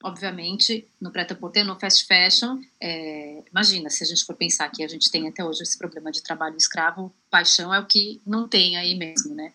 obviamente, 0.03 0.85
no 0.99 1.11
prêt-à-porter, 1.11 1.65
no 1.65 1.79
fast 1.79 2.05
fashion, 2.05 2.61
é, 2.77 3.41
imagina, 3.49 3.89
se 3.89 4.03
a 4.03 4.07
gente 4.07 4.25
for 4.25 4.35
pensar 4.35 4.69
que 4.69 4.83
a 4.83 4.87
gente 4.87 5.09
tem 5.09 5.29
até 5.29 5.45
hoje 5.45 5.63
esse 5.63 5.77
problema 5.77 6.11
de 6.11 6.21
trabalho 6.21 6.57
escravo, 6.57 7.09
paixão 7.31 7.73
é 7.73 7.79
o 7.79 7.85
que 7.85 8.21
não 8.27 8.45
tem 8.45 8.75
aí 8.75 8.95
mesmo, 8.95 9.33
né? 9.33 9.53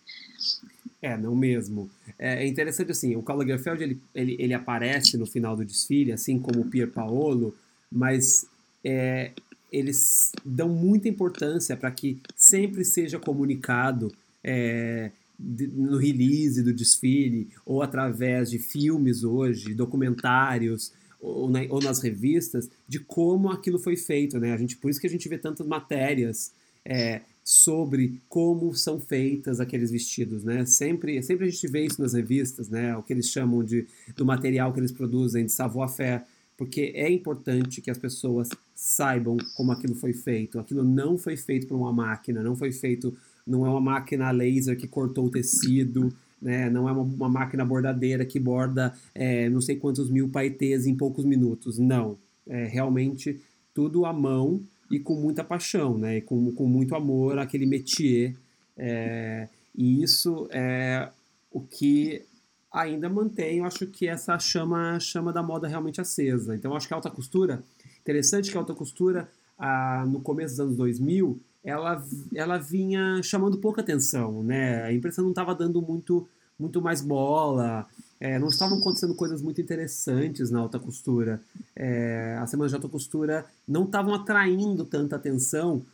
É, 1.00 1.16
não 1.16 1.34
mesmo. 1.34 1.88
É, 2.18 2.44
é 2.44 2.46
interessante 2.46 2.90
assim, 2.90 3.14
o 3.14 3.22
Karl 3.22 3.38
Lagerfeld 3.38 3.82
ele, 3.82 4.00
ele, 4.14 4.36
ele 4.38 4.54
aparece 4.54 5.16
no 5.16 5.26
final 5.26 5.56
do 5.56 5.64
desfile, 5.64 6.12
assim 6.12 6.38
como 6.38 6.60
o 6.60 6.68
Pier 6.68 6.90
Paolo, 6.90 7.54
mas 7.90 8.46
é, 8.84 9.32
eles 9.70 10.32
dão 10.44 10.68
muita 10.68 11.08
importância 11.08 11.76
para 11.76 11.90
que 11.90 12.20
sempre 12.34 12.84
seja 12.84 13.18
comunicado 13.18 14.12
é, 14.42 15.12
no 15.38 15.96
release 15.98 16.62
do 16.62 16.72
desfile, 16.72 17.48
ou 17.64 17.80
através 17.80 18.50
de 18.50 18.58
filmes 18.58 19.22
hoje, 19.22 19.74
documentários, 19.74 20.92
ou, 21.20 21.48
na, 21.48 21.60
ou, 21.68 21.80
nas 21.80 22.00
revistas, 22.00 22.68
de 22.88 22.98
como 22.98 23.50
aquilo 23.50 23.78
foi 23.78 23.96
feito, 23.96 24.38
né? 24.38 24.52
A 24.52 24.56
gente, 24.56 24.76
por 24.76 24.90
isso 24.90 25.00
que 25.00 25.06
a 25.06 25.10
gente 25.10 25.28
vê 25.28 25.38
tantas 25.38 25.66
matérias 25.66 26.52
é, 26.84 27.22
sobre 27.48 28.20
como 28.28 28.74
são 28.74 29.00
feitas 29.00 29.58
aqueles 29.58 29.90
vestidos, 29.90 30.44
né? 30.44 30.66
Sempre, 30.66 31.22
sempre 31.22 31.46
a 31.46 31.50
gente 31.50 31.66
vê 31.66 31.86
isso 31.86 31.98
nas 31.98 32.12
revistas, 32.12 32.68
né? 32.68 32.94
O 32.94 33.02
que 33.02 33.10
eles 33.10 33.30
chamam 33.30 33.64
de 33.64 33.86
do 34.14 34.26
material 34.26 34.70
que 34.70 34.78
eles 34.78 34.92
produzem, 34.92 35.46
de 35.46 35.52
savoir-faire, 35.52 36.24
porque 36.58 36.92
é 36.94 37.10
importante 37.10 37.80
que 37.80 37.90
as 37.90 37.96
pessoas 37.96 38.50
saibam 38.74 39.38
como 39.56 39.72
aquilo 39.72 39.94
foi 39.94 40.12
feito. 40.12 40.58
Aquilo 40.58 40.84
não 40.84 41.16
foi 41.16 41.38
feito 41.38 41.66
por 41.66 41.76
uma 41.76 41.90
máquina, 41.90 42.42
não 42.42 42.54
foi 42.54 42.70
feito, 42.70 43.16
não 43.46 43.64
é 43.64 43.70
uma 43.70 43.80
máquina 43.80 44.30
laser 44.30 44.76
que 44.76 44.86
cortou 44.86 45.24
o 45.24 45.30
tecido, 45.30 46.12
né? 46.42 46.68
não 46.68 46.86
é 46.86 46.92
uma, 46.92 47.00
uma 47.00 47.28
máquina 47.30 47.64
bordadeira 47.64 48.26
que 48.26 48.38
borda 48.38 48.92
é, 49.14 49.48
não 49.48 49.62
sei 49.62 49.76
quantos 49.76 50.10
mil 50.10 50.28
paetês 50.28 50.86
em 50.86 50.94
poucos 50.94 51.24
minutos. 51.24 51.78
Não, 51.78 52.18
é 52.46 52.66
realmente 52.66 53.40
tudo 53.72 54.04
à 54.04 54.12
mão 54.12 54.60
e 54.90 54.98
com 54.98 55.14
muita 55.14 55.44
paixão, 55.44 55.96
né? 55.98 56.18
E 56.18 56.20
com, 56.20 56.52
com 56.52 56.66
muito 56.66 56.94
amor 56.94 57.38
aquele 57.38 57.66
métier. 57.66 58.34
É, 58.76 59.48
e 59.74 60.02
isso 60.02 60.48
é 60.50 61.08
o 61.50 61.60
que 61.60 62.22
ainda 62.70 63.08
mantém, 63.08 63.58
eu 63.58 63.64
acho 63.64 63.86
que 63.86 64.06
essa 64.06 64.38
chama, 64.38 65.00
chama 65.00 65.32
da 65.32 65.42
moda 65.42 65.66
realmente 65.66 66.00
acesa. 66.00 66.54
Então, 66.54 66.70
eu 66.70 66.76
acho 66.76 66.86
que 66.86 66.94
a 66.94 66.96
alta 66.96 67.10
costura, 67.10 67.62
interessante 68.00 68.50
que 68.50 68.56
a 68.56 68.60
alta 68.60 68.74
costura, 68.74 69.28
ah, 69.58 70.04
no 70.06 70.20
começo 70.20 70.54
dos 70.54 70.60
anos 70.60 70.76
2000, 70.76 71.40
ela, 71.64 72.04
ela 72.34 72.58
vinha 72.58 73.22
chamando 73.22 73.58
pouca 73.58 73.80
atenção, 73.80 74.42
né? 74.42 74.82
A 74.84 74.92
imprensa 74.92 75.22
não 75.22 75.30
estava 75.30 75.54
dando 75.54 75.82
muito, 75.82 76.28
muito 76.58 76.80
mais 76.80 77.00
bola, 77.00 77.86
é, 78.20 78.38
não 78.38 78.48
estavam 78.48 78.78
acontecendo 78.78 79.14
coisas 79.14 79.40
muito 79.40 79.60
interessantes 79.60 80.50
na 80.50 80.58
alta 80.58 80.78
costura. 80.78 81.40
É, 81.74 82.36
as 82.40 82.50
semanas 82.50 82.72
de 82.72 82.76
alta 82.76 82.88
costura 82.88 83.46
não 83.66 83.84
estavam 83.84 84.14
atraindo 84.14 84.84
tanta 84.84 85.16
atenção 85.16 85.84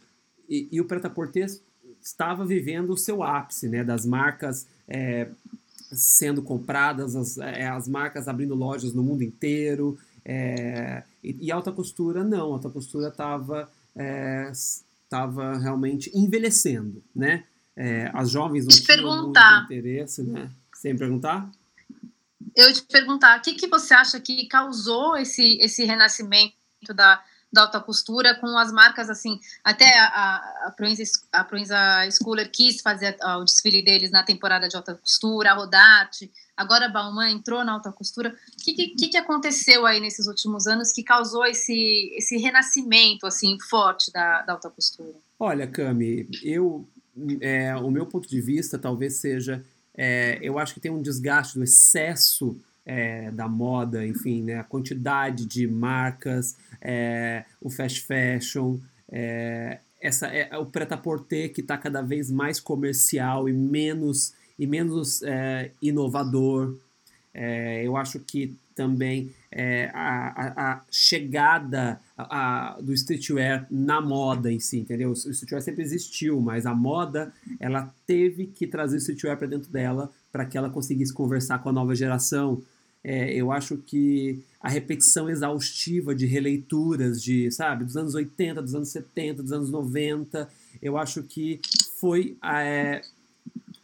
e, 0.48 0.68
e 0.72 0.80
o 0.80 0.84
preta-porter 0.84 1.50
estava 2.02 2.44
vivendo 2.44 2.90
o 2.90 2.96
seu 2.96 3.22
ápice, 3.22 3.68
né? 3.68 3.84
Das 3.84 4.06
marcas 4.06 4.66
é, 4.88 5.28
sendo 5.92 6.42
compradas, 6.42 7.14
as, 7.14 7.38
é, 7.38 7.68
as 7.68 7.88
marcas 7.88 8.28
abrindo 8.28 8.54
lojas 8.54 8.92
no 8.92 9.02
mundo 9.02 9.22
inteiro. 9.22 9.98
É, 10.24 11.02
e, 11.22 11.37
e, 11.46 11.52
alta 11.52 11.70
costura 11.70 12.24
não, 12.24 12.52
a 12.52 12.54
alta 12.54 12.70
costura 12.70 13.08
estava 13.08 13.68
é, 13.94 14.50
tava 15.08 15.58
realmente 15.58 16.10
envelhecendo, 16.14 17.02
né? 17.14 17.44
É, 17.76 18.10
as 18.14 18.30
jovens 18.30 18.64
não 18.64 18.70
te 18.70 18.82
tinham 18.82 18.96
perguntar. 18.96 19.58
muito 19.58 19.72
interesse, 19.72 20.22
né? 20.22 20.50
Sem 20.74 20.96
perguntar? 20.96 21.50
Eu 22.57 22.72
te 22.72 22.83
perguntar, 22.83 23.38
o 23.38 23.42
que, 23.42 23.54
que 23.54 23.66
você 23.66 23.94
acha 23.94 24.20
que 24.20 24.46
causou 24.46 25.16
esse, 25.16 25.59
esse 25.61 25.85
renascimento 25.85 26.54
da, 26.94 27.22
da 27.54 27.62
alta 27.62 27.80
costura 27.80 28.35
com 28.35 28.59
as 28.59 28.72
marcas 28.72 29.09
assim, 29.09 29.38
até 29.62 29.87
a, 29.96 30.07
a, 30.07 30.66
a, 30.66 30.70
Proenza, 30.72 31.04
a 31.33 31.44
Proenza 31.44 31.76
Schooler 32.11 32.50
quis 32.50 32.83
fazer 32.83 33.16
o 33.22 33.44
desfile 33.44 33.83
deles 33.83 34.11
na 34.11 34.24
temporada 34.24 34.68
de 34.68 34.76
alta 34.76 34.96
costura, 34.96 35.52
a 35.52 35.54
Rodarte, 35.54 36.30
agora 36.57 36.87
a 36.87 36.88
Bauman 36.88 37.30
entrou 37.30 37.64
na 37.64 37.72
alta 37.72 37.92
costura. 37.92 38.30
O 38.30 38.64
que, 38.64 38.74
que, 38.88 39.09
que 39.09 39.16
aconteceu 39.16 39.87
aí 39.87 40.00
nesses 40.00 40.26
últimos 40.26 40.66
anos 40.66 40.92
que 40.92 41.04
causou 41.04 41.46
esse, 41.46 42.12
esse 42.16 42.37
renascimento 42.37 43.24
assim 43.24 43.57
forte 43.70 44.12
da, 44.12 44.42
da 44.42 44.54
alta 44.54 44.68
costura? 44.68 45.14
Olha, 45.38 45.66
Cami, 45.68 46.28
eu, 46.42 46.88
é, 47.40 47.74
o 47.76 47.90
meu 47.90 48.07
ponto 48.07 48.28
de 48.28 48.40
vista 48.40 48.78
talvez 48.78 49.20
seja, 49.20 49.64
é, 49.96 50.38
eu 50.42 50.59
acho 50.59 50.74
que 50.74 50.80
tem 50.80 50.90
um 50.90 51.02
desgaste 51.02 51.57
do 51.57 51.64
excesso 51.64 52.57
é, 52.85 53.30
da 53.30 53.48
moda, 53.48 54.07
enfim, 54.07 54.42
né, 54.42 54.59
a 54.59 54.64
quantidade 54.64 55.46
de 55.46 55.66
marcas, 55.66 56.57
é, 56.80 57.44
o 57.61 57.70
fast 57.70 58.00
fashion, 58.02 58.78
é, 59.11 59.78
essa, 60.00 60.26
é, 60.26 60.57
o 60.59 60.66
prêt-à-porter 60.66 61.52
que 61.52 61.62
está 61.62 61.78
cada 61.78 62.02
vez 62.02 62.30
mais 62.30 62.61
comercial 62.61 63.48
e 63.48 63.52
menos, 63.52 64.35
e 64.59 64.66
menos 64.66 65.22
é, 65.22 65.70
inovador. 65.80 66.76
É, 67.35 67.85
eu 67.85 67.97
acho 67.97 68.20
que 68.20 68.55
também 68.75 69.31
é, 69.51 69.90
a, 69.92 70.29
a, 70.29 70.73
a, 70.73 70.81
chegada 70.90 72.01
a, 72.16 72.79
do 72.81 72.92
streetwear 72.92 73.66
na 73.70 74.01
moda 74.01 74.51
em 74.51 74.61
si, 74.61 74.79
entendeu? 74.79 75.11
O 75.11 75.12
streetwear 75.12 75.62
sempre 75.62 75.83
existiu, 75.83 76.40
mas 76.40 76.66
a 76.66 76.75
moda 76.75 77.33
ela 77.61 77.92
teve 78.07 78.47
que 78.47 78.66
trazer 78.66 78.97
o 78.97 78.99
streetwear 78.99 79.37
para 79.37 79.47
dentro 79.47 79.70
dela 79.70 80.11
para 80.33 80.44
que 80.44 80.59
ela 80.59 80.70
conseguisse 80.70 81.12
conversar 81.12 81.61
com 81.61 81.68
a 81.68 81.73
nova 81.73 81.94
geração, 81.94 82.61
é, 83.05 83.35
eu 83.35 83.53
acho 83.53 83.77
que 83.77 84.42
a 84.59 84.68
repetição 84.68 85.29
exaustiva 85.29 86.14
de 86.14 86.25
releituras 86.25 87.23
de, 87.23 87.51
sabe, 87.51 87.85
dos 87.85 87.97
anos 87.99 88.14
80, 88.14 88.62
dos 88.62 88.75
anos 88.75 88.88
70, 88.88 89.42
dos 89.42 89.53
anos 89.53 89.70
90, 89.70 90.49
eu 90.81 90.97
acho 90.97 91.23
que 91.23 91.61
foi 92.01 92.37
é, 92.42 93.03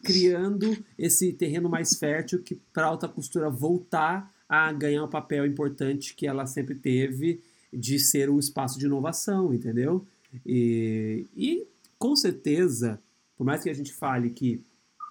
criando 0.02 0.76
esse 0.98 1.32
terreno 1.32 1.68
mais 1.68 1.98
fértil 1.98 2.42
que 2.42 2.54
para 2.72 2.86
a 2.86 2.88
alta 2.88 3.08
costura 3.08 3.50
voltar 3.50 4.32
a 4.48 4.72
ganhar 4.72 5.02
o 5.02 5.06
um 5.06 5.10
papel 5.10 5.46
importante 5.46 6.14
que 6.14 6.26
ela 6.26 6.46
sempre 6.46 6.74
teve 6.74 7.40
de 7.72 7.98
ser 7.98 8.28
um 8.28 8.38
espaço 8.38 8.78
de 8.78 8.86
inovação, 8.86 9.54
entendeu? 9.54 10.04
E, 10.44 11.26
e 11.36 11.66
com 11.98 12.16
certeza, 12.16 13.00
por 13.36 13.44
mais 13.44 13.62
que 13.62 13.70
a 13.70 13.74
gente 13.74 13.92
fale 13.92 14.30
que 14.30 14.62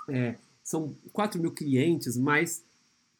é, 0.09 0.35
são 0.63 0.95
4 1.13 1.41
mil 1.41 1.51
clientes, 1.51 2.17
mas 2.17 2.63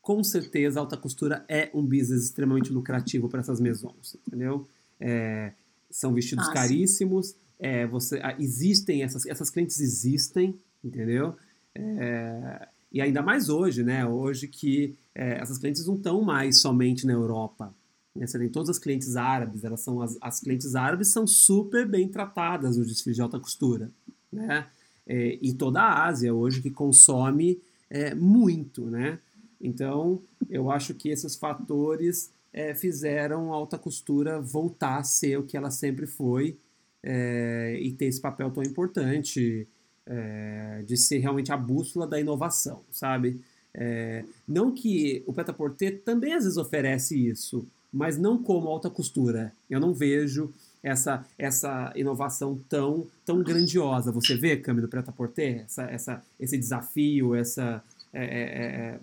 com 0.01 0.23
certeza 0.23 0.79
a 0.79 0.81
alta 0.81 0.97
costura 0.97 1.45
é 1.47 1.69
um 1.73 1.83
business 1.83 2.25
extremamente 2.25 2.71
lucrativo 2.71 3.29
para 3.29 3.39
essas 3.39 3.59
maisons, 3.59 4.17
entendeu? 4.27 4.67
É, 4.99 5.53
são 5.89 6.13
vestidos 6.13 6.45
Nossa. 6.45 6.53
caríssimos, 6.53 7.35
é, 7.59 7.85
você, 7.87 8.21
existem, 8.39 9.03
essas, 9.03 9.25
essas 9.25 9.49
clientes 9.49 9.79
existem, 9.79 10.57
entendeu? 10.83 11.35
É, 11.75 12.67
e 12.91 13.01
ainda 13.01 13.21
mais 13.21 13.49
hoje, 13.49 13.83
né? 13.83 14.05
Hoje 14.05 14.47
que 14.47 14.95
é, 15.13 15.39
essas 15.39 15.57
clientes 15.57 15.85
não 15.85 15.95
estão 15.95 16.21
mais 16.21 16.59
somente 16.59 17.05
na 17.05 17.13
Europa. 17.13 17.73
Né? 18.15 18.25
Você 18.25 18.39
tem 18.39 18.49
todas 18.49 18.69
as 18.69 18.79
clientes 18.79 19.15
árabes, 19.15 19.63
elas 19.63 19.81
são 19.81 20.01
as, 20.01 20.17
as 20.21 20.39
clientes 20.39 20.75
árabes 20.75 21.09
são 21.09 21.27
super 21.27 21.87
bem 21.87 22.07
tratadas 22.07 22.77
no 22.77 22.85
desfile 22.85 23.15
de 23.15 23.21
alta 23.21 23.39
costura, 23.39 23.91
né? 24.31 24.67
É, 25.05 25.39
e 25.41 25.53
toda 25.53 25.81
a 25.81 26.05
Ásia 26.05 26.33
hoje 26.33 26.61
que 26.61 26.69
consome 26.69 27.59
é, 27.89 28.13
muito, 28.13 28.85
né? 28.85 29.19
Então, 29.59 30.21
eu 30.49 30.71
acho 30.71 30.93
que 30.93 31.09
esses 31.09 31.35
fatores 31.35 32.31
é, 32.53 32.73
fizeram 32.73 33.51
a 33.51 33.55
alta 33.55 33.77
costura 33.77 34.39
voltar 34.39 34.99
a 34.99 35.03
ser 35.03 35.37
o 35.37 35.43
que 35.43 35.57
ela 35.57 35.71
sempre 35.71 36.05
foi 36.05 36.57
é, 37.03 37.77
e 37.81 37.91
ter 37.93 38.05
esse 38.05 38.21
papel 38.21 38.51
tão 38.51 38.63
importante 38.63 39.67
é, 40.09 40.83
de 40.85 40.97
ser 40.97 41.19
realmente 41.19 41.51
a 41.51 41.57
bússola 41.57 42.05
da 42.07 42.19
inovação, 42.19 42.81
sabe? 42.91 43.39
É, 43.73 44.25
não 44.47 44.71
que 44.71 45.23
o 45.27 45.31
Pret-a-Porter 45.31 46.01
também 46.03 46.33
às 46.33 46.43
vezes 46.43 46.57
oferece 46.57 47.15
isso, 47.15 47.65
mas 47.93 48.17
não 48.17 48.41
como 48.41 48.67
alta 48.67 48.89
costura. 48.89 49.53
Eu 49.69 49.79
não 49.79 49.93
vejo 49.93 50.51
essa, 50.81 51.25
essa 51.37 51.93
inovação 51.95 52.59
tão, 52.67 53.07
tão 53.25 53.43
grandiosa. 53.43 54.11
Você 54.11 54.35
vê, 54.35 54.57
Câmbio, 54.57 54.81
do 54.81 54.89
Pret-a-Porter? 54.89 55.63
Essa, 55.65 55.83
essa, 55.83 56.23
esse 56.39 56.57
desafio, 56.57 57.35
essa... 57.35 57.83
É, 58.11 58.23
é, 58.23 58.65
é 58.95 58.99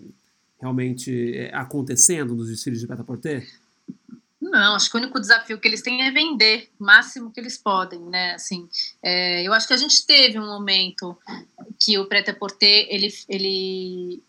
realmente 0.59 1.35
é, 1.35 1.53
acontecendo 1.53 2.35
nos 2.35 2.49
desfiles 2.49 2.79
de 2.79 2.87
prêt-à-porter? 2.87 3.47
Não, 4.57 4.75
acho 4.75 4.89
que 4.89 4.97
o 4.97 4.99
único 4.99 5.19
desafio 5.19 5.59
que 5.59 5.67
eles 5.67 5.81
têm 5.81 6.01
é 6.01 6.11
vender 6.11 6.71
o 6.79 6.83
máximo 6.83 7.31
que 7.31 7.39
eles 7.39 7.57
podem, 7.57 7.99
né? 7.99 8.33
Assim, 8.33 8.67
é, 9.03 9.43
eu 9.43 9.53
acho 9.53 9.67
que 9.67 9.73
a 9.73 9.77
gente 9.77 10.05
teve 10.05 10.39
um 10.39 10.45
momento 10.45 11.17
que 11.79 11.97
o 11.99 12.05
prêt-à-porter, 12.05 12.87
ele, 12.89 13.13
ele, 13.29 14.23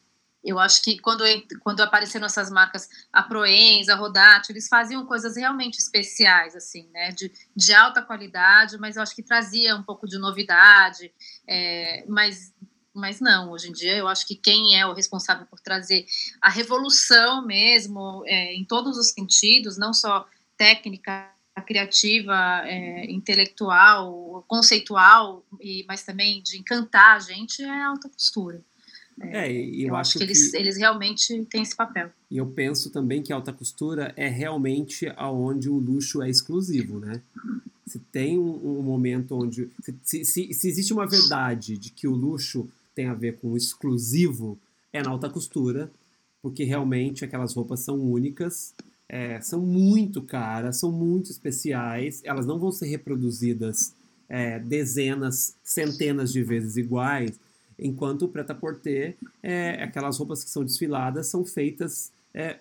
eu 0.45 0.59
acho 0.59 0.83
que 0.83 0.99
quando, 0.99 1.25
quando 1.61 1.81
apareceram 1.81 2.27
essas 2.27 2.51
marcas, 2.51 2.89
a 3.13 3.23
Proenza, 3.23 3.95
a 3.95 3.97
Rodate, 3.97 4.53
eles 4.53 4.69
faziam 4.69 5.07
coisas 5.07 5.37
realmente 5.37 5.79
especiais, 5.79 6.55
assim, 6.55 6.89
né? 6.93 7.11
De, 7.13 7.33
de 7.57 7.73
alta 7.73 8.03
qualidade, 8.03 8.77
mas 8.79 8.97
eu 8.97 9.03
acho 9.03 9.15
que 9.15 9.23
trazia 9.23 9.75
um 9.75 9.83
pouco 9.83 10.07
de 10.07 10.19
novidade, 10.19 11.13
é, 11.47 12.05
mas 12.07 12.53
mas 12.99 13.21
não, 13.21 13.51
hoje 13.51 13.69
em 13.69 13.73
dia 13.73 13.97
eu 13.97 14.09
acho 14.09 14.27
que 14.27 14.35
quem 14.35 14.79
é 14.79 14.87
o 14.87 14.93
responsável 14.93 15.47
por 15.47 15.61
trazer 15.61 16.07
a 16.41 16.51
revolução 16.51 17.47
mesmo, 17.47 18.23
é, 18.27 18.55
em 18.55 18.65
todos 18.65 18.99
os 18.99 19.11
sentidos, 19.11 19.79
não 19.79 19.95
só 19.95 20.27
técnica, 20.57 21.31
criativa, 21.67 22.63
é, 22.65 23.11
intelectual, 23.11 24.45
conceitual, 24.47 25.45
e, 25.61 25.85
mas 25.89 26.03
também 26.03 26.43
de 26.43 26.59
encantar 26.59 27.17
a 27.17 27.21
gente, 27.21 27.63
é 27.63 27.71
a 27.71 27.89
alta 27.89 28.09
costura. 28.09 28.61
É, 29.21 29.51
eu, 29.51 29.89
eu 29.89 29.97
acho 29.97 30.13
que, 30.13 30.19
que 30.19 30.25
eles, 30.25 30.55
eles 30.55 30.77
realmente 30.77 31.45
têm 31.47 31.63
esse 31.63 31.75
papel. 31.75 32.11
E 32.31 32.37
eu 32.37 32.47
penso 32.47 32.91
também 32.91 33.23
que 33.23 33.33
a 33.33 33.37
alta 33.37 33.53
costura 33.53 34.13
é 34.17 34.29
realmente 34.29 35.13
aonde 35.17 35.69
o 35.69 35.77
luxo 35.77 36.23
é 36.23 36.31
exclusivo, 36.31 37.01
né? 37.01 37.21
Se 37.87 37.99
tem 37.99 38.39
um, 38.39 38.79
um 38.79 38.83
momento 38.83 39.35
onde. 39.35 39.71
Se, 40.03 40.25
se, 40.25 40.55
se, 40.55 40.69
existe 40.69 40.93
uma 40.93 41.07
verdade 41.07 41.77
de 41.77 41.91
que 41.91 42.07
o 42.07 42.15
luxo 42.15 42.69
tem 42.99 43.07
a 43.07 43.15
ver 43.15 43.37
com 43.37 43.57
exclusivo, 43.57 44.59
é 44.93 45.01
na 45.01 45.11
alta 45.11 45.31
costura, 45.31 45.89
porque 46.43 46.65
realmente 46.65 47.25
aquelas 47.25 47.55
roupas 47.55 47.79
são 47.79 47.97
únicas, 47.97 48.75
é, 49.09 49.41
são 49.41 49.61
muito 49.61 50.21
caras, 50.21 50.79
são 50.79 50.91
muito 50.91 51.31
especiais, 51.31 52.21
elas 52.25 52.45
não 52.45 52.59
vão 52.59 52.73
ser 52.73 52.87
reproduzidas 52.87 53.95
é, 54.29 54.59
dezenas, 54.59 55.55
centenas 55.63 56.33
de 56.33 56.43
vezes 56.43 56.77
iguais 56.77 57.39
enquanto 57.79 58.23
o 58.23 58.29
prêt-à-porter, 58.29 59.17
é, 59.41 59.81
aquelas 59.85 60.19
roupas 60.19 60.43
que 60.43 60.51
são 60.51 60.65
desfiladas 60.65 61.29
são 61.29 61.45
feitas 61.45 62.11
é, 62.35 62.59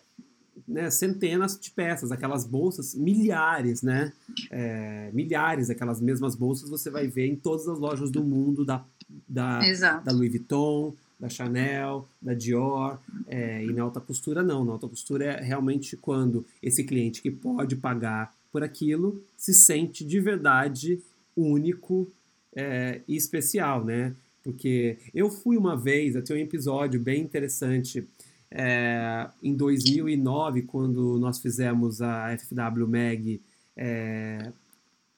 né, 0.67 0.91
centenas 0.91 1.59
de 1.59 1.71
peças, 1.71 2.11
aquelas 2.11 2.45
bolsas, 2.45 2.93
milhares, 2.93 3.81
né? 3.81 4.13
É, 4.51 5.09
milhares 5.13 5.69
daquelas 5.69 5.99
mesmas 5.99 6.35
bolsas 6.35 6.69
você 6.69 6.91
vai 6.91 7.07
ver 7.07 7.25
em 7.25 7.35
todas 7.35 7.67
as 7.67 7.79
lojas 7.79 8.11
do 8.11 8.23
mundo 8.23 8.63
da, 8.63 8.85
da, 9.27 9.59
da 10.03 10.11
Louis 10.11 10.29
Vuitton, 10.29 10.93
da 11.19 11.29
Chanel, 11.29 12.07
da 12.21 12.33
Dior, 12.33 12.99
é, 13.27 13.63
e 13.63 13.73
na 13.73 13.83
alta 13.83 13.99
costura 13.99 14.43
não. 14.43 14.63
Na 14.63 14.73
alta 14.73 14.87
costura 14.87 15.25
é 15.25 15.41
realmente 15.41 15.97
quando 15.97 16.45
esse 16.61 16.83
cliente 16.83 17.21
que 17.21 17.31
pode 17.31 17.75
pagar 17.75 18.33
por 18.51 18.63
aquilo 18.63 19.21
se 19.35 19.53
sente 19.53 20.05
de 20.05 20.19
verdade 20.19 21.01
único 21.35 22.07
é, 22.55 23.01
e 23.07 23.15
especial, 23.15 23.83
né? 23.83 24.13
Porque 24.43 24.97
eu 25.13 25.29
fui 25.29 25.57
uma 25.57 25.75
vez, 25.75 26.15
eu 26.15 26.23
tenho 26.23 26.39
um 26.39 26.43
episódio 26.43 26.99
bem 26.99 27.21
interessante 27.21 28.07
é, 28.49 29.27
em 29.43 29.53
2009, 29.53 30.61
quando 30.63 31.19
nós 31.19 31.39
fizemos 31.39 32.01
a 32.01 32.35
FW 32.37 32.87
Mag 32.87 33.41
é, 33.75 34.51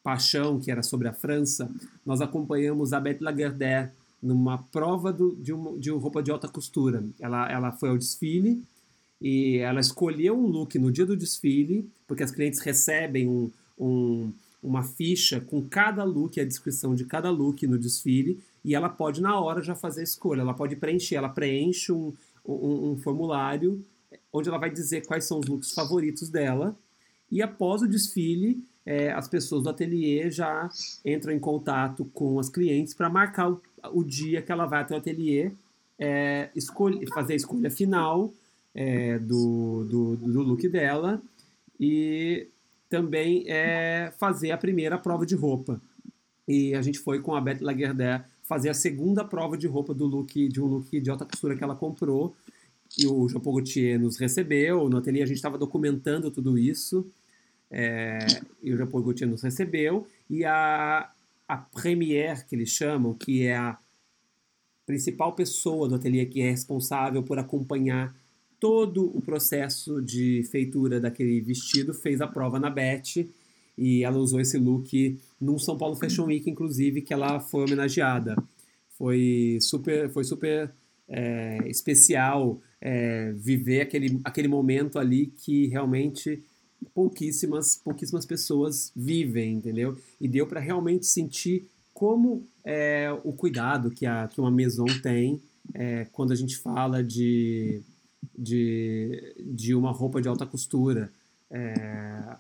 Paixão, 0.10 0.60
que 0.60 0.72
era 0.72 0.82
sobre 0.82 1.08
a 1.08 1.14
França, 1.14 1.70
nós 2.04 2.20
acompanhamos 2.20 2.94
a 2.94 3.00
Beth 3.00 3.20
Lagardère 3.22 3.92
numa 4.20 4.58
prova 4.58 5.14
do, 5.14 5.36
de, 5.36 5.54
uma, 5.54 5.78
de 5.78 5.92
uma 5.92 6.02
roupa 6.02 6.24
de 6.24 6.32
alta 6.32 6.48
costura. 6.48 7.04
Ela, 7.20 7.52
ela 7.52 7.72
foi 7.72 7.90
ao 7.90 7.98
desfile 7.98 8.64
e 9.22 9.58
ela 9.58 9.80
escolheu 9.80 10.36
um 10.36 10.48
look 10.48 10.80
no 10.80 10.92
dia 10.92 11.06
do 11.06 11.16
desfile, 11.16 11.88
porque 12.08 12.24
as 12.24 12.32
clientes 12.32 12.60
recebem 12.60 13.28
um, 13.28 13.52
um, 13.78 14.34
uma 14.64 14.82
ficha 14.82 15.40
com 15.40 15.62
cada 15.62 16.04
look, 16.04 16.40
a 16.40 16.44
descrição 16.44 16.96
de 16.96 17.06
cada 17.06 17.30
look 17.30 17.68
no 17.68 17.78
desfile, 17.78 18.40
e 18.66 18.74
ela 18.74 18.90
pode 18.90 19.22
na 19.22 19.40
hora 19.40 19.62
já 19.62 19.76
fazer 19.76 20.02
a 20.02 20.06
escolha. 20.06 20.42
Ela 20.42 20.56
pode 20.56 20.76
preencher, 20.76 21.18
ela 21.18 21.30
preenche 21.30 21.92
um, 21.92 22.12
um, 22.44 22.94
um 22.94 22.98
formulário 22.98 23.86
onde 24.34 24.50
ela 24.50 24.58
vai 24.58 24.72
dizer 24.72 25.06
quais 25.06 25.26
são 25.26 25.40
os 25.40 25.46
looks 25.46 25.72
favoritos 25.72 26.30
dela. 26.30 26.76
E 27.32 27.44
após 27.44 27.84
o 27.84 27.88
desfile, 27.88 28.64
é, 28.90 29.12
as 29.12 29.28
pessoas 29.28 29.62
do 29.62 29.70
ateliê 29.70 30.32
já 30.32 30.68
entram 31.06 31.32
em 31.32 31.38
contato 31.38 32.06
com 32.12 32.40
as 32.40 32.50
clientes 32.50 32.92
para 32.92 33.08
marcar 33.08 33.52
o, 33.52 33.62
o, 33.94 34.04
dia 34.04 34.42
que 34.42 34.52
ela 34.52 34.66
vai 34.66 34.82
até 34.82 34.96
o 34.96 34.98
ateliê, 34.98 35.52
é, 36.00 36.50
fazer 37.14 37.34
a 37.34 37.36
escolha 37.36 37.70
final 37.70 38.34
é, 38.74 39.20
do, 39.20 39.86
do, 39.88 40.16
do, 40.16 40.42
look 40.42 40.68
dela 40.68 41.22
e 41.80 42.48
também 42.90 43.44
é, 43.48 44.12
fazer 44.18 44.50
a 44.50 44.58
primeira 44.58 44.98
prova 44.98 45.24
de 45.24 45.36
roupa. 45.36 45.80
E 46.48 46.74
a 46.74 46.82
gente 46.82 46.98
foi 46.98 47.22
com 47.22 47.36
a 47.36 47.42
Beth 47.42 47.60
Lagardère 47.62 48.24
fazer 48.42 48.70
a 48.70 48.74
segunda 48.74 49.24
prova 49.24 49.56
de 49.56 49.68
roupa 49.68 49.94
do 49.94 50.08
look, 50.08 50.48
de 50.48 50.60
um 50.60 50.66
look 50.66 51.00
de 51.00 51.12
alta 51.12 51.26
costura 51.26 51.56
que 51.56 51.64
ela 51.64 51.76
comprou. 51.76 52.36
E 52.98 53.06
o 53.06 53.30
Jean 53.30 53.40
Paul 53.40 53.58
Gaultier 53.58 54.00
nos 54.00 54.18
recebeu, 54.18 54.90
no 54.90 54.98
ateliê 54.98 55.22
a 55.22 55.28
gente 55.28 55.38
estava 55.38 55.60
documentando 55.60 56.32
tudo 56.32 56.58
isso. 56.58 57.06
É, 57.72 58.20
e 58.64 58.74
o 58.74 58.78
Jean 58.78 58.88
Paul 58.88 59.04
Gaultier 59.04 59.30
nos 59.30 59.42
recebeu. 59.42 60.08
E 60.30 60.44
a, 60.46 61.12
a 61.48 61.58
première, 61.58 62.46
que 62.46 62.56
eles 62.56 62.70
chamam, 62.70 63.14
que 63.14 63.44
é 63.46 63.56
a 63.56 63.78
principal 64.86 65.34
pessoa 65.34 65.88
do 65.88 65.96
ateliê 65.96 66.26
que 66.26 66.42
é 66.42 66.50
responsável 66.50 67.22
por 67.22 67.38
acompanhar 67.38 68.16
todo 68.60 69.16
o 69.16 69.22
processo 69.22 70.02
de 70.02 70.44
feitura 70.52 71.00
daquele 71.00 71.40
vestido, 71.40 71.94
fez 71.94 72.20
a 72.22 72.28
prova 72.28 72.60
na 72.60 72.70
Beth 72.70 73.26
e 73.78 74.04
ela 74.04 74.18
usou 74.18 74.42
esse 74.42 74.58
look 74.58 75.18
num 75.40 75.58
São 75.58 75.78
Paulo 75.78 75.96
Fashion 75.96 76.26
Week, 76.26 76.50
inclusive, 76.50 77.02
que 77.02 77.14
ela 77.14 77.40
foi 77.40 77.64
homenageada. 77.64 78.36
Foi 78.98 79.58
super, 79.62 80.10
foi 80.10 80.26
super 80.26 80.70
é, 81.08 81.60
especial 81.68 82.60
é, 82.82 83.32
viver 83.32 83.82
aquele, 83.82 84.20
aquele 84.24 84.50
momento 84.50 85.00
ali 85.00 85.28
que 85.28 85.68
realmente 85.68 86.44
pouquíssimas, 86.94 87.76
pouquíssimas 87.84 88.26
pessoas 88.26 88.92
vivem, 88.96 89.54
entendeu? 89.54 89.98
E 90.20 90.28
deu 90.28 90.48
para 90.48 90.60
realmente 90.60 91.06
sentir 91.06 91.68
como 91.94 92.48
é, 92.64 93.12
o 93.24 93.34
cuidado 93.34 93.92
que, 93.92 94.06
a, 94.06 94.28
que 94.28 94.40
uma 94.40 94.52
maison 94.52 94.86
tem 95.02 95.42
é, 95.74 96.06
quando 96.12 96.32
a 96.32 96.36
gente 96.36 96.58
fala 96.58 97.04
de, 97.04 97.82
de, 98.38 99.36
de 99.40 99.76
uma 99.76 99.92
roupa 99.92 100.22
de 100.22 100.28
alta 100.28 100.46
costura. 100.46 101.12
É, 101.52 102.36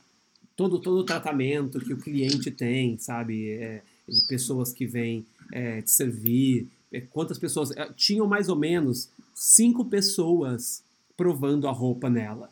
todo, 0.55 0.79
todo 0.79 0.99
o 0.99 1.03
tratamento 1.03 1.79
que 1.79 1.93
o 1.93 1.97
cliente 1.97 2.51
tem, 2.51 2.97
sabe? 2.97 3.51
É, 3.51 3.81
de 4.07 4.27
pessoas 4.27 4.73
que 4.73 4.85
vêm 4.85 5.25
é, 5.51 5.81
te 5.81 5.91
servir. 5.91 6.67
É, 6.91 7.01
quantas 7.01 7.37
pessoas. 7.37 7.71
É, 7.71 7.91
tinham 7.93 8.27
mais 8.27 8.49
ou 8.49 8.55
menos 8.55 9.09
cinco 9.33 9.85
pessoas 9.85 10.83
provando 11.15 11.67
a 11.67 11.71
roupa 11.71 12.09
nela, 12.09 12.51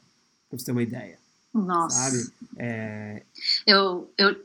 pra 0.50 0.60
você 0.60 0.66
ter 0.66 0.72
uma 0.72 0.84
ideia. 0.84 1.18
Nossa. 1.54 2.10
Sabe? 2.10 2.32
É... 2.58 3.24
Eu, 3.66 4.12
eu. 4.18 4.44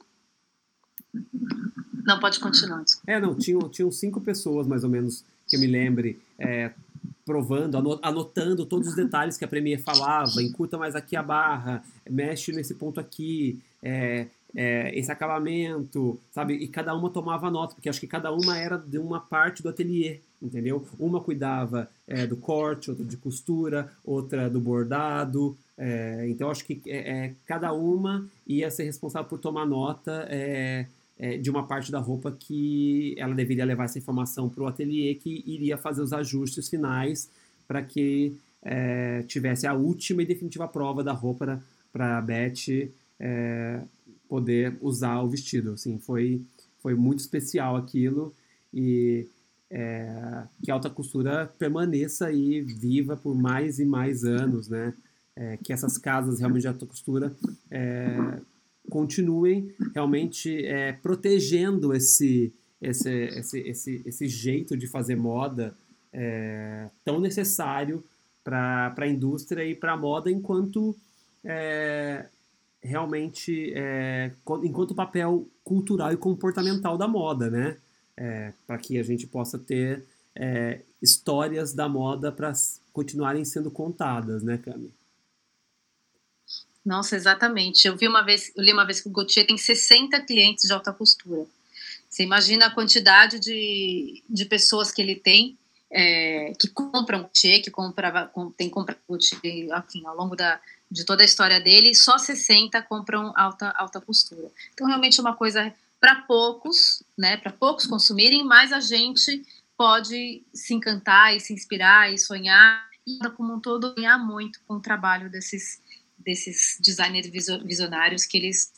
Não, 2.05 2.19
pode 2.19 2.41
continuar. 2.41 2.85
É, 3.07 3.21
não, 3.21 3.35
tinham, 3.35 3.69
tinham 3.69 3.91
cinco 3.91 4.21
pessoas 4.21 4.67
mais 4.67 4.83
ou 4.83 4.91
menos 4.91 5.25
que 5.47 5.57
eu 5.57 5.61
me 5.61 5.67
lembre 5.67 6.21
é, 6.39 6.73
provando, 7.25 7.99
anotando 8.03 8.67
todos 8.67 8.89
os 8.89 8.95
detalhes 8.95 9.37
que 9.37 9.45
a 9.45 9.49
Premier 9.49 9.81
falava, 9.81 10.43
encurta 10.43 10.77
mais 10.77 10.97
aqui 10.97 11.15
a 11.15 11.23
barra, 11.23 11.85
mexe 12.09 12.53
nesse 12.53 12.75
ponto 12.75 12.99
aqui, 12.99 13.61
é, 13.83 14.27
é, 14.55 14.97
esse 14.99 15.11
acabamento, 15.11 16.19
sabe? 16.31 16.55
E 16.55 16.69
cada 16.69 16.95
uma 16.95 17.11
tomava 17.11 17.51
nota, 17.51 17.75
porque 17.75 17.89
acho 17.89 18.01
que 18.01 18.07
cada 18.07 18.33
uma 18.33 18.57
era 18.59 18.77
de 18.77 18.99
uma 18.99 19.21
parte 19.21 19.63
do 19.63 19.69
ateliê, 19.69 20.21
entendeu? 20.43 20.87
Uma 20.99 21.21
cuidava 21.21 21.89
é, 22.07 22.27
do 22.27 22.37
corte, 22.37 22.91
outra 22.91 23.05
de 23.05 23.17
costura, 23.17 23.91
outra 24.05 24.51
do 24.51 24.61
bordado. 24.61 25.57
É, 25.77 26.27
então 26.29 26.51
acho 26.51 26.65
que 26.65 26.81
é, 26.87 26.97
é, 26.97 27.35
cada 27.47 27.73
uma 27.73 28.29
ia 28.47 28.71
ser 28.71 28.85
responsável 28.85 29.29
por 29.29 29.39
tomar 29.39 29.67
nota 29.67 30.27
é, 30.29 30.87
de 31.41 31.51
uma 31.51 31.67
parte 31.67 31.91
da 31.93 31.99
roupa 31.99 32.33
que 32.33 33.15
ela 33.17 33.35
deveria 33.35 33.65
levar 33.65 33.85
essa 33.85 33.99
informação 33.99 34.49
para 34.49 34.65
o 34.65 34.67
ateliê 34.67 35.15
que 35.15 35.43
iria 35.47 35.79
fazer 35.79 36.03
os 36.03 36.13
ajustes 36.13 36.69
finais 36.69 37.31
para 37.67 37.83
que 37.83 38.37
é, 38.63 39.23
tivesse 39.23 39.67
a 39.67 39.75
última 39.75 40.23
e 40.23 40.27
definitiva 40.27 40.69
prova 40.69 41.03
da 41.03 41.13
roupa 41.13 41.63
para 41.93 42.19
a 42.19 42.21
Beth 42.21 42.91
é, 43.19 43.81
poder 44.29 44.77
usar 44.81 45.21
o 45.21 45.29
vestido. 45.29 45.73
Assim, 45.73 45.99
foi, 45.99 46.41
foi 46.81 46.95
muito 46.95 47.21
especial 47.21 47.77
aquilo 47.77 48.35
e 48.73 49.27
é, 49.71 50.45
que 50.63 50.71
a 50.71 50.75
alta 50.75 50.91
costura 50.91 51.51
permaneça 51.59 52.27
aí 52.27 52.61
viva 52.61 53.17
por 53.17 53.35
mais 53.35 53.79
e 53.79 53.85
mais 53.85 54.25
anos, 54.25 54.69
né? 54.69 54.95
É, 55.35 55.57
que 55.57 55.73
essas 55.73 55.97
casas 55.97 56.41
realmente 56.41 56.63
de 56.63 56.69
alta 56.69 56.85
costura 56.85 57.35
é, 57.71 58.39
continuem 58.91 59.75
realmente 59.95 60.65
é, 60.67 60.93
protegendo 60.93 61.95
esse, 61.95 62.53
esse, 62.81 63.11
esse, 63.11 63.61
esse, 63.61 64.03
esse 64.05 64.29
jeito 64.29 64.77
de 64.77 64.87
fazer 64.87 65.17
moda 65.17 65.75
é, 66.13 66.89
tão 67.05 67.19
necessário 67.19 68.05
para 68.45 68.95
a 68.97 69.07
indústria 69.07 69.65
e 69.65 69.75
para 69.75 69.93
a 69.93 69.97
moda 69.97 70.31
enquanto 70.31 70.95
é, 71.45 72.27
realmente 72.83 73.73
é, 73.75 74.33
enquanto 74.65 74.95
papel 74.95 75.47
cultural 75.65 76.13
e 76.13 76.17
comportamental 76.17 76.99
da 76.99 77.07
moda, 77.07 77.49
né? 77.49 77.77
É, 78.17 78.53
para 78.67 78.77
que 78.77 78.99
a 78.99 79.03
gente 79.03 79.27
possa 79.27 79.59
ter 79.59 80.05
é, 80.35 80.81
histórias 81.01 81.73
da 81.73 81.89
moda 81.89 82.31
para 82.31 82.53
continuarem 82.93 83.45
sendo 83.45 83.71
contadas, 83.71 84.43
né, 84.43 84.59
Cami? 84.59 84.93
Nossa, 86.85 87.15
exatamente. 87.17 87.87
Eu 87.87 87.97
vi 87.97 88.09
uma 88.09 88.23
vez, 88.23 88.53
eu 88.57 88.63
li 88.63 88.73
uma 88.73 88.85
vez 88.85 89.01
que 89.01 89.09
o 89.09 89.13
Gautier 89.13 89.47
tem 89.47 89.57
60 89.57 90.21
clientes 90.23 90.67
de 90.67 90.73
alta 90.73 90.93
costura. 90.93 91.47
Você 92.09 92.25
imagina 92.25 92.67
a 92.67 92.71
quantidade 92.71 93.39
de, 93.39 94.23
de 94.29 94.45
pessoas 94.45 94.91
que 94.91 95.01
ele 95.01 95.15
tem 95.15 95.57
é, 95.91 96.53
que 96.59 96.69
compram 96.69 97.23
Gucci, 97.23 97.61
que 97.61 97.71
compra, 97.71 98.31
tem 98.57 98.69
compra 98.69 98.99
Gucci, 99.09 99.39
enfim, 99.45 100.07
ao 100.07 100.17
longo 100.17 100.35
da, 100.35 100.61
de 100.91 101.05
toda 101.05 101.23
a 101.23 101.25
história 101.25 101.61
dele, 101.61 101.95
só 101.95 102.19
60 102.19 102.81
compram 102.83 103.33
alta, 103.37 103.71
alta 103.71 104.01
costura. 104.01 104.51
Então, 104.73 104.87
realmente 104.87 105.19
é 105.19 105.23
uma 105.23 105.37
coisa 105.37 105.73
para 106.01 106.17
poucos, 106.23 107.03
né, 107.17 107.37
para 107.37 107.53
poucos 107.53 107.87
consumirem, 107.87 108.43
mas 108.43 108.73
a 108.73 108.81
gente 108.81 109.47
pode 109.77 110.43
se 110.53 110.75
encantar 110.75 111.37
e 111.37 111.41
se 111.41 111.53
inspirar 111.53 112.13
e 112.13 112.19
sonhar 112.19 112.91
e 113.07 113.19
como 113.31 113.55
um 113.55 113.61
todo 113.61 113.95
ganhar 113.95 114.19
muito 114.19 114.61
com 114.67 114.75
o 114.75 114.81
trabalho 114.81 115.31
desses 115.31 115.81
desses 116.25 116.79
designers 116.81 117.29
visionários 117.29 118.25
que 118.25 118.37
eles 118.37 118.73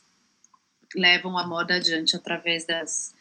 levam 0.95 1.36
a 1.36 1.47
moda 1.47 1.74
adiante 1.76 2.16
através 2.16 2.64
das 2.64 3.14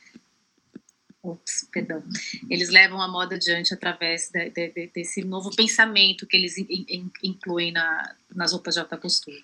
Ups, 1.24 1.66
perdão. 1.72 2.04
Eles 2.50 2.70
levam 2.70 3.02
a 3.02 3.08
moda 3.08 3.36
adiante 3.36 3.74
através 3.74 4.30
de, 4.30 4.50
de, 4.50 4.92
desse 4.94 5.24
novo 5.24 5.56
pensamento 5.56 6.28
que 6.28 6.36
eles 6.36 6.58
in, 6.58 6.68
in, 6.70 7.12
incluem 7.24 7.72
na, 7.72 8.14
nas 8.36 8.52
roupas 8.52 8.74
de 8.74 8.82
alta 8.82 8.98
costura. 8.98 9.42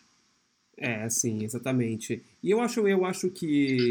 É, 0.76 1.08
sim, 1.10 1.42
exatamente. 1.44 2.22
E 2.44 2.52
eu 2.52 2.60
acho, 2.60 2.86
eu 2.86 3.06
acho 3.06 3.30
que 3.30 3.46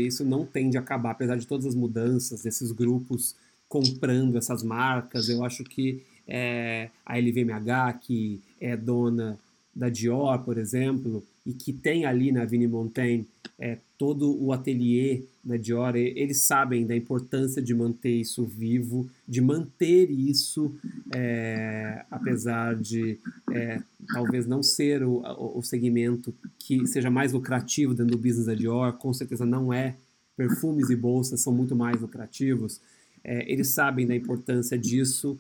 isso 0.07 0.23
não 0.23 0.45
tende 0.45 0.77
a 0.77 0.81
acabar, 0.81 1.13
apesar 1.13 1.37
de 1.37 1.47
todas 1.47 1.65
as 1.65 1.75
mudanças, 1.75 2.43
desses 2.43 2.73
grupos 2.73 3.35
comprando 3.67 4.37
essas 4.37 4.63
marcas. 4.63 5.31
Eu 5.31 5.43
acho 5.43 5.65
que 5.65 6.03
é, 6.27 6.91
a 7.07 7.19
LVMH, 7.19 7.99
que 8.03 8.43
é 8.61 8.77
dona 8.77 9.39
da 9.75 9.89
Dior, 9.89 10.39
por 10.41 10.59
exemplo, 10.59 11.25
e 11.47 11.53
que 11.53 11.73
tem 11.73 12.05
ali 12.05 12.33
na 12.33 12.45
Vini 12.45 12.67
Montaigne 12.67 13.27
é, 13.59 13.79
todo 13.97 14.41
o 14.41 14.53
ateliê 14.53 15.25
da 15.43 15.57
Dior, 15.57 15.97
eles 15.97 16.43
sabem 16.43 16.87
da 16.87 16.95
importância 16.95 17.61
de 17.61 17.75
manter 17.75 18.15
isso 18.15 18.45
vivo, 18.45 19.09
de 19.27 19.41
manter 19.41 20.11
isso, 20.11 20.73
é, 21.13 22.05
apesar 22.11 22.77
de 22.77 23.19
é, 23.51 23.83
talvez 24.13 24.47
não 24.47 24.63
ser 24.63 25.03
o, 25.03 25.23
o 25.57 25.63
segmento 25.63 26.33
que 26.59 26.87
seja 26.87 27.11
mais 27.11 27.33
lucrativo 27.33 27.95
dentro 27.95 28.17
do 28.17 28.19
business 28.19 28.47
da 28.47 28.55
Dior, 28.55 28.93
com 28.93 29.13
certeza 29.13 29.45
não 29.45 29.73
é. 29.73 29.97
Perfumes 30.37 30.89
e 30.91 30.95
bolsas 30.95 31.41
são 31.41 31.53
muito 31.53 31.75
mais 31.75 32.01
lucrativos. 32.01 32.81
É, 33.25 33.51
eles 33.51 33.69
sabem 33.69 34.07
da 34.07 34.15
importância 34.15 34.79
disso 34.79 35.37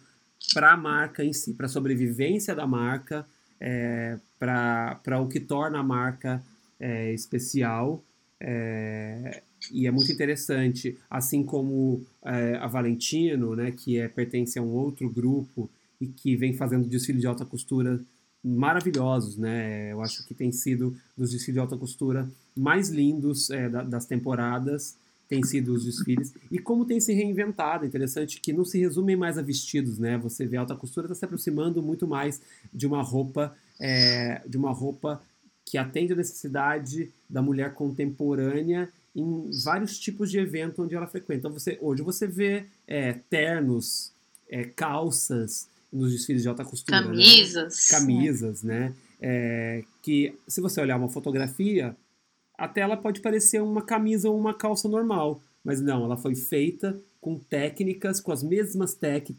para 0.53 0.72
a 0.72 0.76
marca 0.76 1.24
em 1.24 1.33
si, 1.33 1.53
para 1.53 1.66
a 1.66 1.68
sobrevivência 1.68 2.55
da 2.55 2.66
marca, 2.66 3.24
é, 3.61 4.19
para 4.39 5.21
o 5.21 5.29
que 5.29 5.41
torna 5.41 5.81
a 5.81 5.83
marca 5.83 6.43
é, 6.79 7.13
especial. 7.13 8.03
É, 8.41 9.43
e 9.73 9.87
é 9.87 9.91
muito 9.91 10.13
interessante, 10.13 10.97
assim 11.11 11.43
como 11.43 12.05
é, 12.25 12.57
a 12.57 12.67
Valentino, 12.67 13.57
né, 13.57 13.73
que 13.73 13.99
é, 13.99 14.09
pertence 14.09 14.59
a 14.59 14.63
um 14.63 14.71
outro 14.71 15.11
grupo 15.11 15.69
e 16.01 16.07
que 16.07 16.37
vem 16.37 16.55
fazendo 16.55 16.89
desfile 16.89 17.19
de 17.19 17.27
alta 17.27 17.45
costura 17.45 18.01
maravilhosos, 18.45 19.37
né? 19.37 19.93
Eu 19.93 20.01
acho 20.01 20.25
que 20.25 20.33
tem 20.33 20.53
sido 20.53 20.97
dos 21.17 21.33
desfiles 21.33 21.55
de 21.55 21.59
alta 21.59 21.77
costura 21.77 22.29
mais 22.57 22.89
lindos 22.89 23.51
é, 23.51 23.69
das 23.69 24.07
temporadas 24.07 24.97
tem 25.29 25.43
sido 25.45 25.74
os 25.74 25.85
desfiles 25.85 26.33
e 26.51 26.59
como 26.59 26.87
tem 26.87 26.99
se 26.99 27.12
reinventado. 27.12 27.85
Interessante 27.85 28.41
que 28.41 28.53
não 28.53 28.64
se 28.64 28.79
resumem 28.79 29.14
mais 29.14 29.37
a 29.37 29.43
vestidos, 29.43 29.99
né? 29.99 30.16
Você 30.18 30.47
vê 30.47 30.57
a 30.57 30.61
alta 30.61 30.74
costura 30.74 31.07
está 31.07 31.14
se 31.14 31.24
aproximando 31.24 31.83
muito 31.83 32.07
mais 32.07 32.41
de 32.72 32.87
uma 32.87 33.03
roupa, 33.03 33.55
é, 33.79 34.41
de 34.49 34.57
uma 34.57 34.72
roupa 34.72 35.22
que 35.66 35.76
atende 35.76 36.14
a 36.14 36.16
necessidade 36.16 37.12
da 37.29 37.43
mulher 37.43 37.74
contemporânea 37.74 38.89
em 39.14 39.51
vários 39.62 39.99
tipos 39.99 40.31
de 40.31 40.39
evento 40.39 40.83
onde 40.83 40.95
ela 40.95 41.07
frequenta. 41.07 41.41
Então 41.41 41.53
você, 41.53 41.76
hoje 41.81 42.03
você 42.03 42.26
vê 42.26 42.64
é, 42.87 43.12
ternos, 43.29 44.12
é, 44.49 44.64
calças 44.64 45.68
nos 45.93 46.11
desfiles 46.12 46.43
de 46.43 46.49
alta 46.49 46.64
costura, 46.64 47.01
né? 47.01 47.07
camisas, 47.07 47.91
né? 47.91 47.99
camisas, 47.99 48.62
né? 48.62 48.95
É, 49.20 49.85
que 50.03 50.35
se 50.47 50.61
você 50.61 50.81
olhar 50.81 50.97
uma 50.97 51.09
fotografia 51.09 51.95
a 52.59 52.67
tela 52.67 52.97
pode 52.97 53.21
parecer 53.21 53.63
uma 53.63 53.81
camisa 53.81 54.29
ou 54.29 54.37
uma 54.37 54.53
calça 54.53 54.89
normal, 54.89 55.41
mas 55.65 55.81
não, 55.81 56.05
ela 56.05 56.17
foi 56.17 56.35
feita 56.35 57.01
com 57.21 57.39
técnicas, 57.39 58.21
com 58.21 58.33
as 58.33 58.43
mesmas 58.43 58.95
tec 58.95 59.31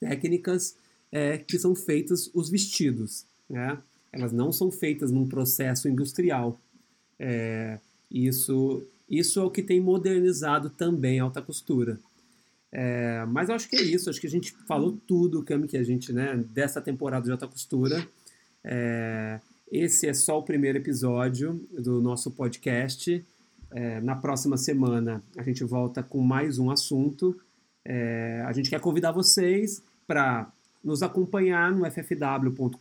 técnicas 0.00 0.74
é, 1.12 1.38
que 1.38 1.58
são 1.58 1.74
feitas 1.74 2.30
os 2.34 2.48
vestidos. 2.48 3.24
Né? 3.48 3.78
Elas 4.10 4.32
não 4.32 4.50
são 4.50 4.70
feitas 4.70 5.12
num 5.12 5.28
processo 5.28 5.88
industrial. 5.88 6.58
É, 7.18 7.78
isso, 8.10 8.82
isso 9.08 9.38
é 9.38 9.44
o 9.44 9.50
que 9.50 9.62
tem 9.62 9.80
modernizado 9.80 10.70
também 10.70 11.20
a 11.20 11.24
alta 11.24 11.42
costura. 11.42 12.00
É, 12.72 13.24
mas 13.28 13.50
acho 13.50 13.68
que 13.68 13.76
é 13.76 13.82
isso, 13.82 14.08
acho 14.08 14.20
que 14.20 14.26
a 14.26 14.30
gente 14.30 14.52
falou 14.66 14.98
tudo, 15.06 15.42
Cami, 15.42 15.68
que 15.68 15.76
a 15.76 15.82
gente, 15.82 16.10
né, 16.10 16.42
dessa 16.48 16.80
temporada 16.80 17.26
de 17.26 17.30
alta 17.30 17.46
costura. 17.46 18.06
É, 18.64 19.38
esse 19.72 20.06
é 20.06 20.12
só 20.12 20.38
o 20.38 20.42
primeiro 20.42 20.76
episódio 20.76 21.66
do 21.72 21.98
nosso 22.02 22.30
podcast. 22.30 23.24
É, 23.70 24.02
na 24.02 24.14
próxima 24.14 24.58
semana 24.58 25.22
a 25.34 25.42
gente 25.42 25.64
volta 25.64 26.02
com 26.02 26.20
mais 26.20 26.58
um 26.58 26.70
assunto. 26.70 27.40
É, 27.82 28.44
a 28.46 28.52
gente 28.52 28.68
quer 28.68 28.80
convidar 28.80 29.12
vocês 29.12 29.82
para 30.06 30.52
nos 30.84 31.02
acompanhar 31.02 31.72
no 31.72 31.90
ffw.com.br, 31.90 32.76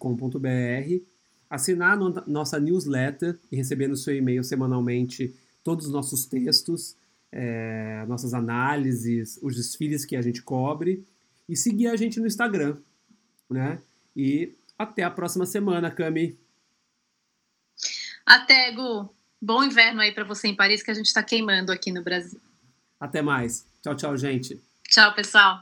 assinar 1.49 1.97
no, 1.97 2.09
nossa 2.27 2.59
newsletter 2.59 3.39
e 3.49 3.55
receber 3.55 3.87
no 3.87 3.95
seu 3.95 4.13
e-mail 4.13 4.43
semanalmente 4.43 5.33
todos 5.63 5.85
os 5.85 5.93
nossos 5.93 6.25
textos, 6.25 6.97
é, 7.31 8.03
nossas 8.05 8.33
análises, 8.33 9.39
os 9.41 9.55
desfiles 9.55 10.03
que 10.03 10.17
a 10.17 10.21
gente 10.21 10.41
cobre 10.41 11.05
e 11.47 11.55
seguir 11.55 11.87
a 11.87 11.95
gente 11.95 12.19
no 12.19 12.27
Instagram, 12.27 12.75
né? 13.49 13.79
E 14.13 14.51
até 14.77 15.03
a 15.03 15.09
próxima 15.09 15.45
semana, 15.45 15.89
Cami. 15.89 16.37
Até, 18.31 18.71
Gu. 18.71 19.13
Bom 19.41 19.61
inverno 19.61 19.99
aí 19.99 20.13
para 20.13 20.23
você 20.23 20.47
em 20.47 20.55
Paris, 20.55 20.81
que 20.81 20.89
a 20.89 20.93
gente 20.93 21.07
está 21.07 21.21
queimando 21.21 21.69
aqui 21.69 21.91
no 21.91 22.01
Brasil. 22.01 22.39
Até 22.97 23.21
mais. 23.21 23.67
Tchau, 23.83 23.93
tchau, 23.93 24.15
gente. 24.15 24.57
Tchau, 24.87 25.13
pessoal. 25.13 25.61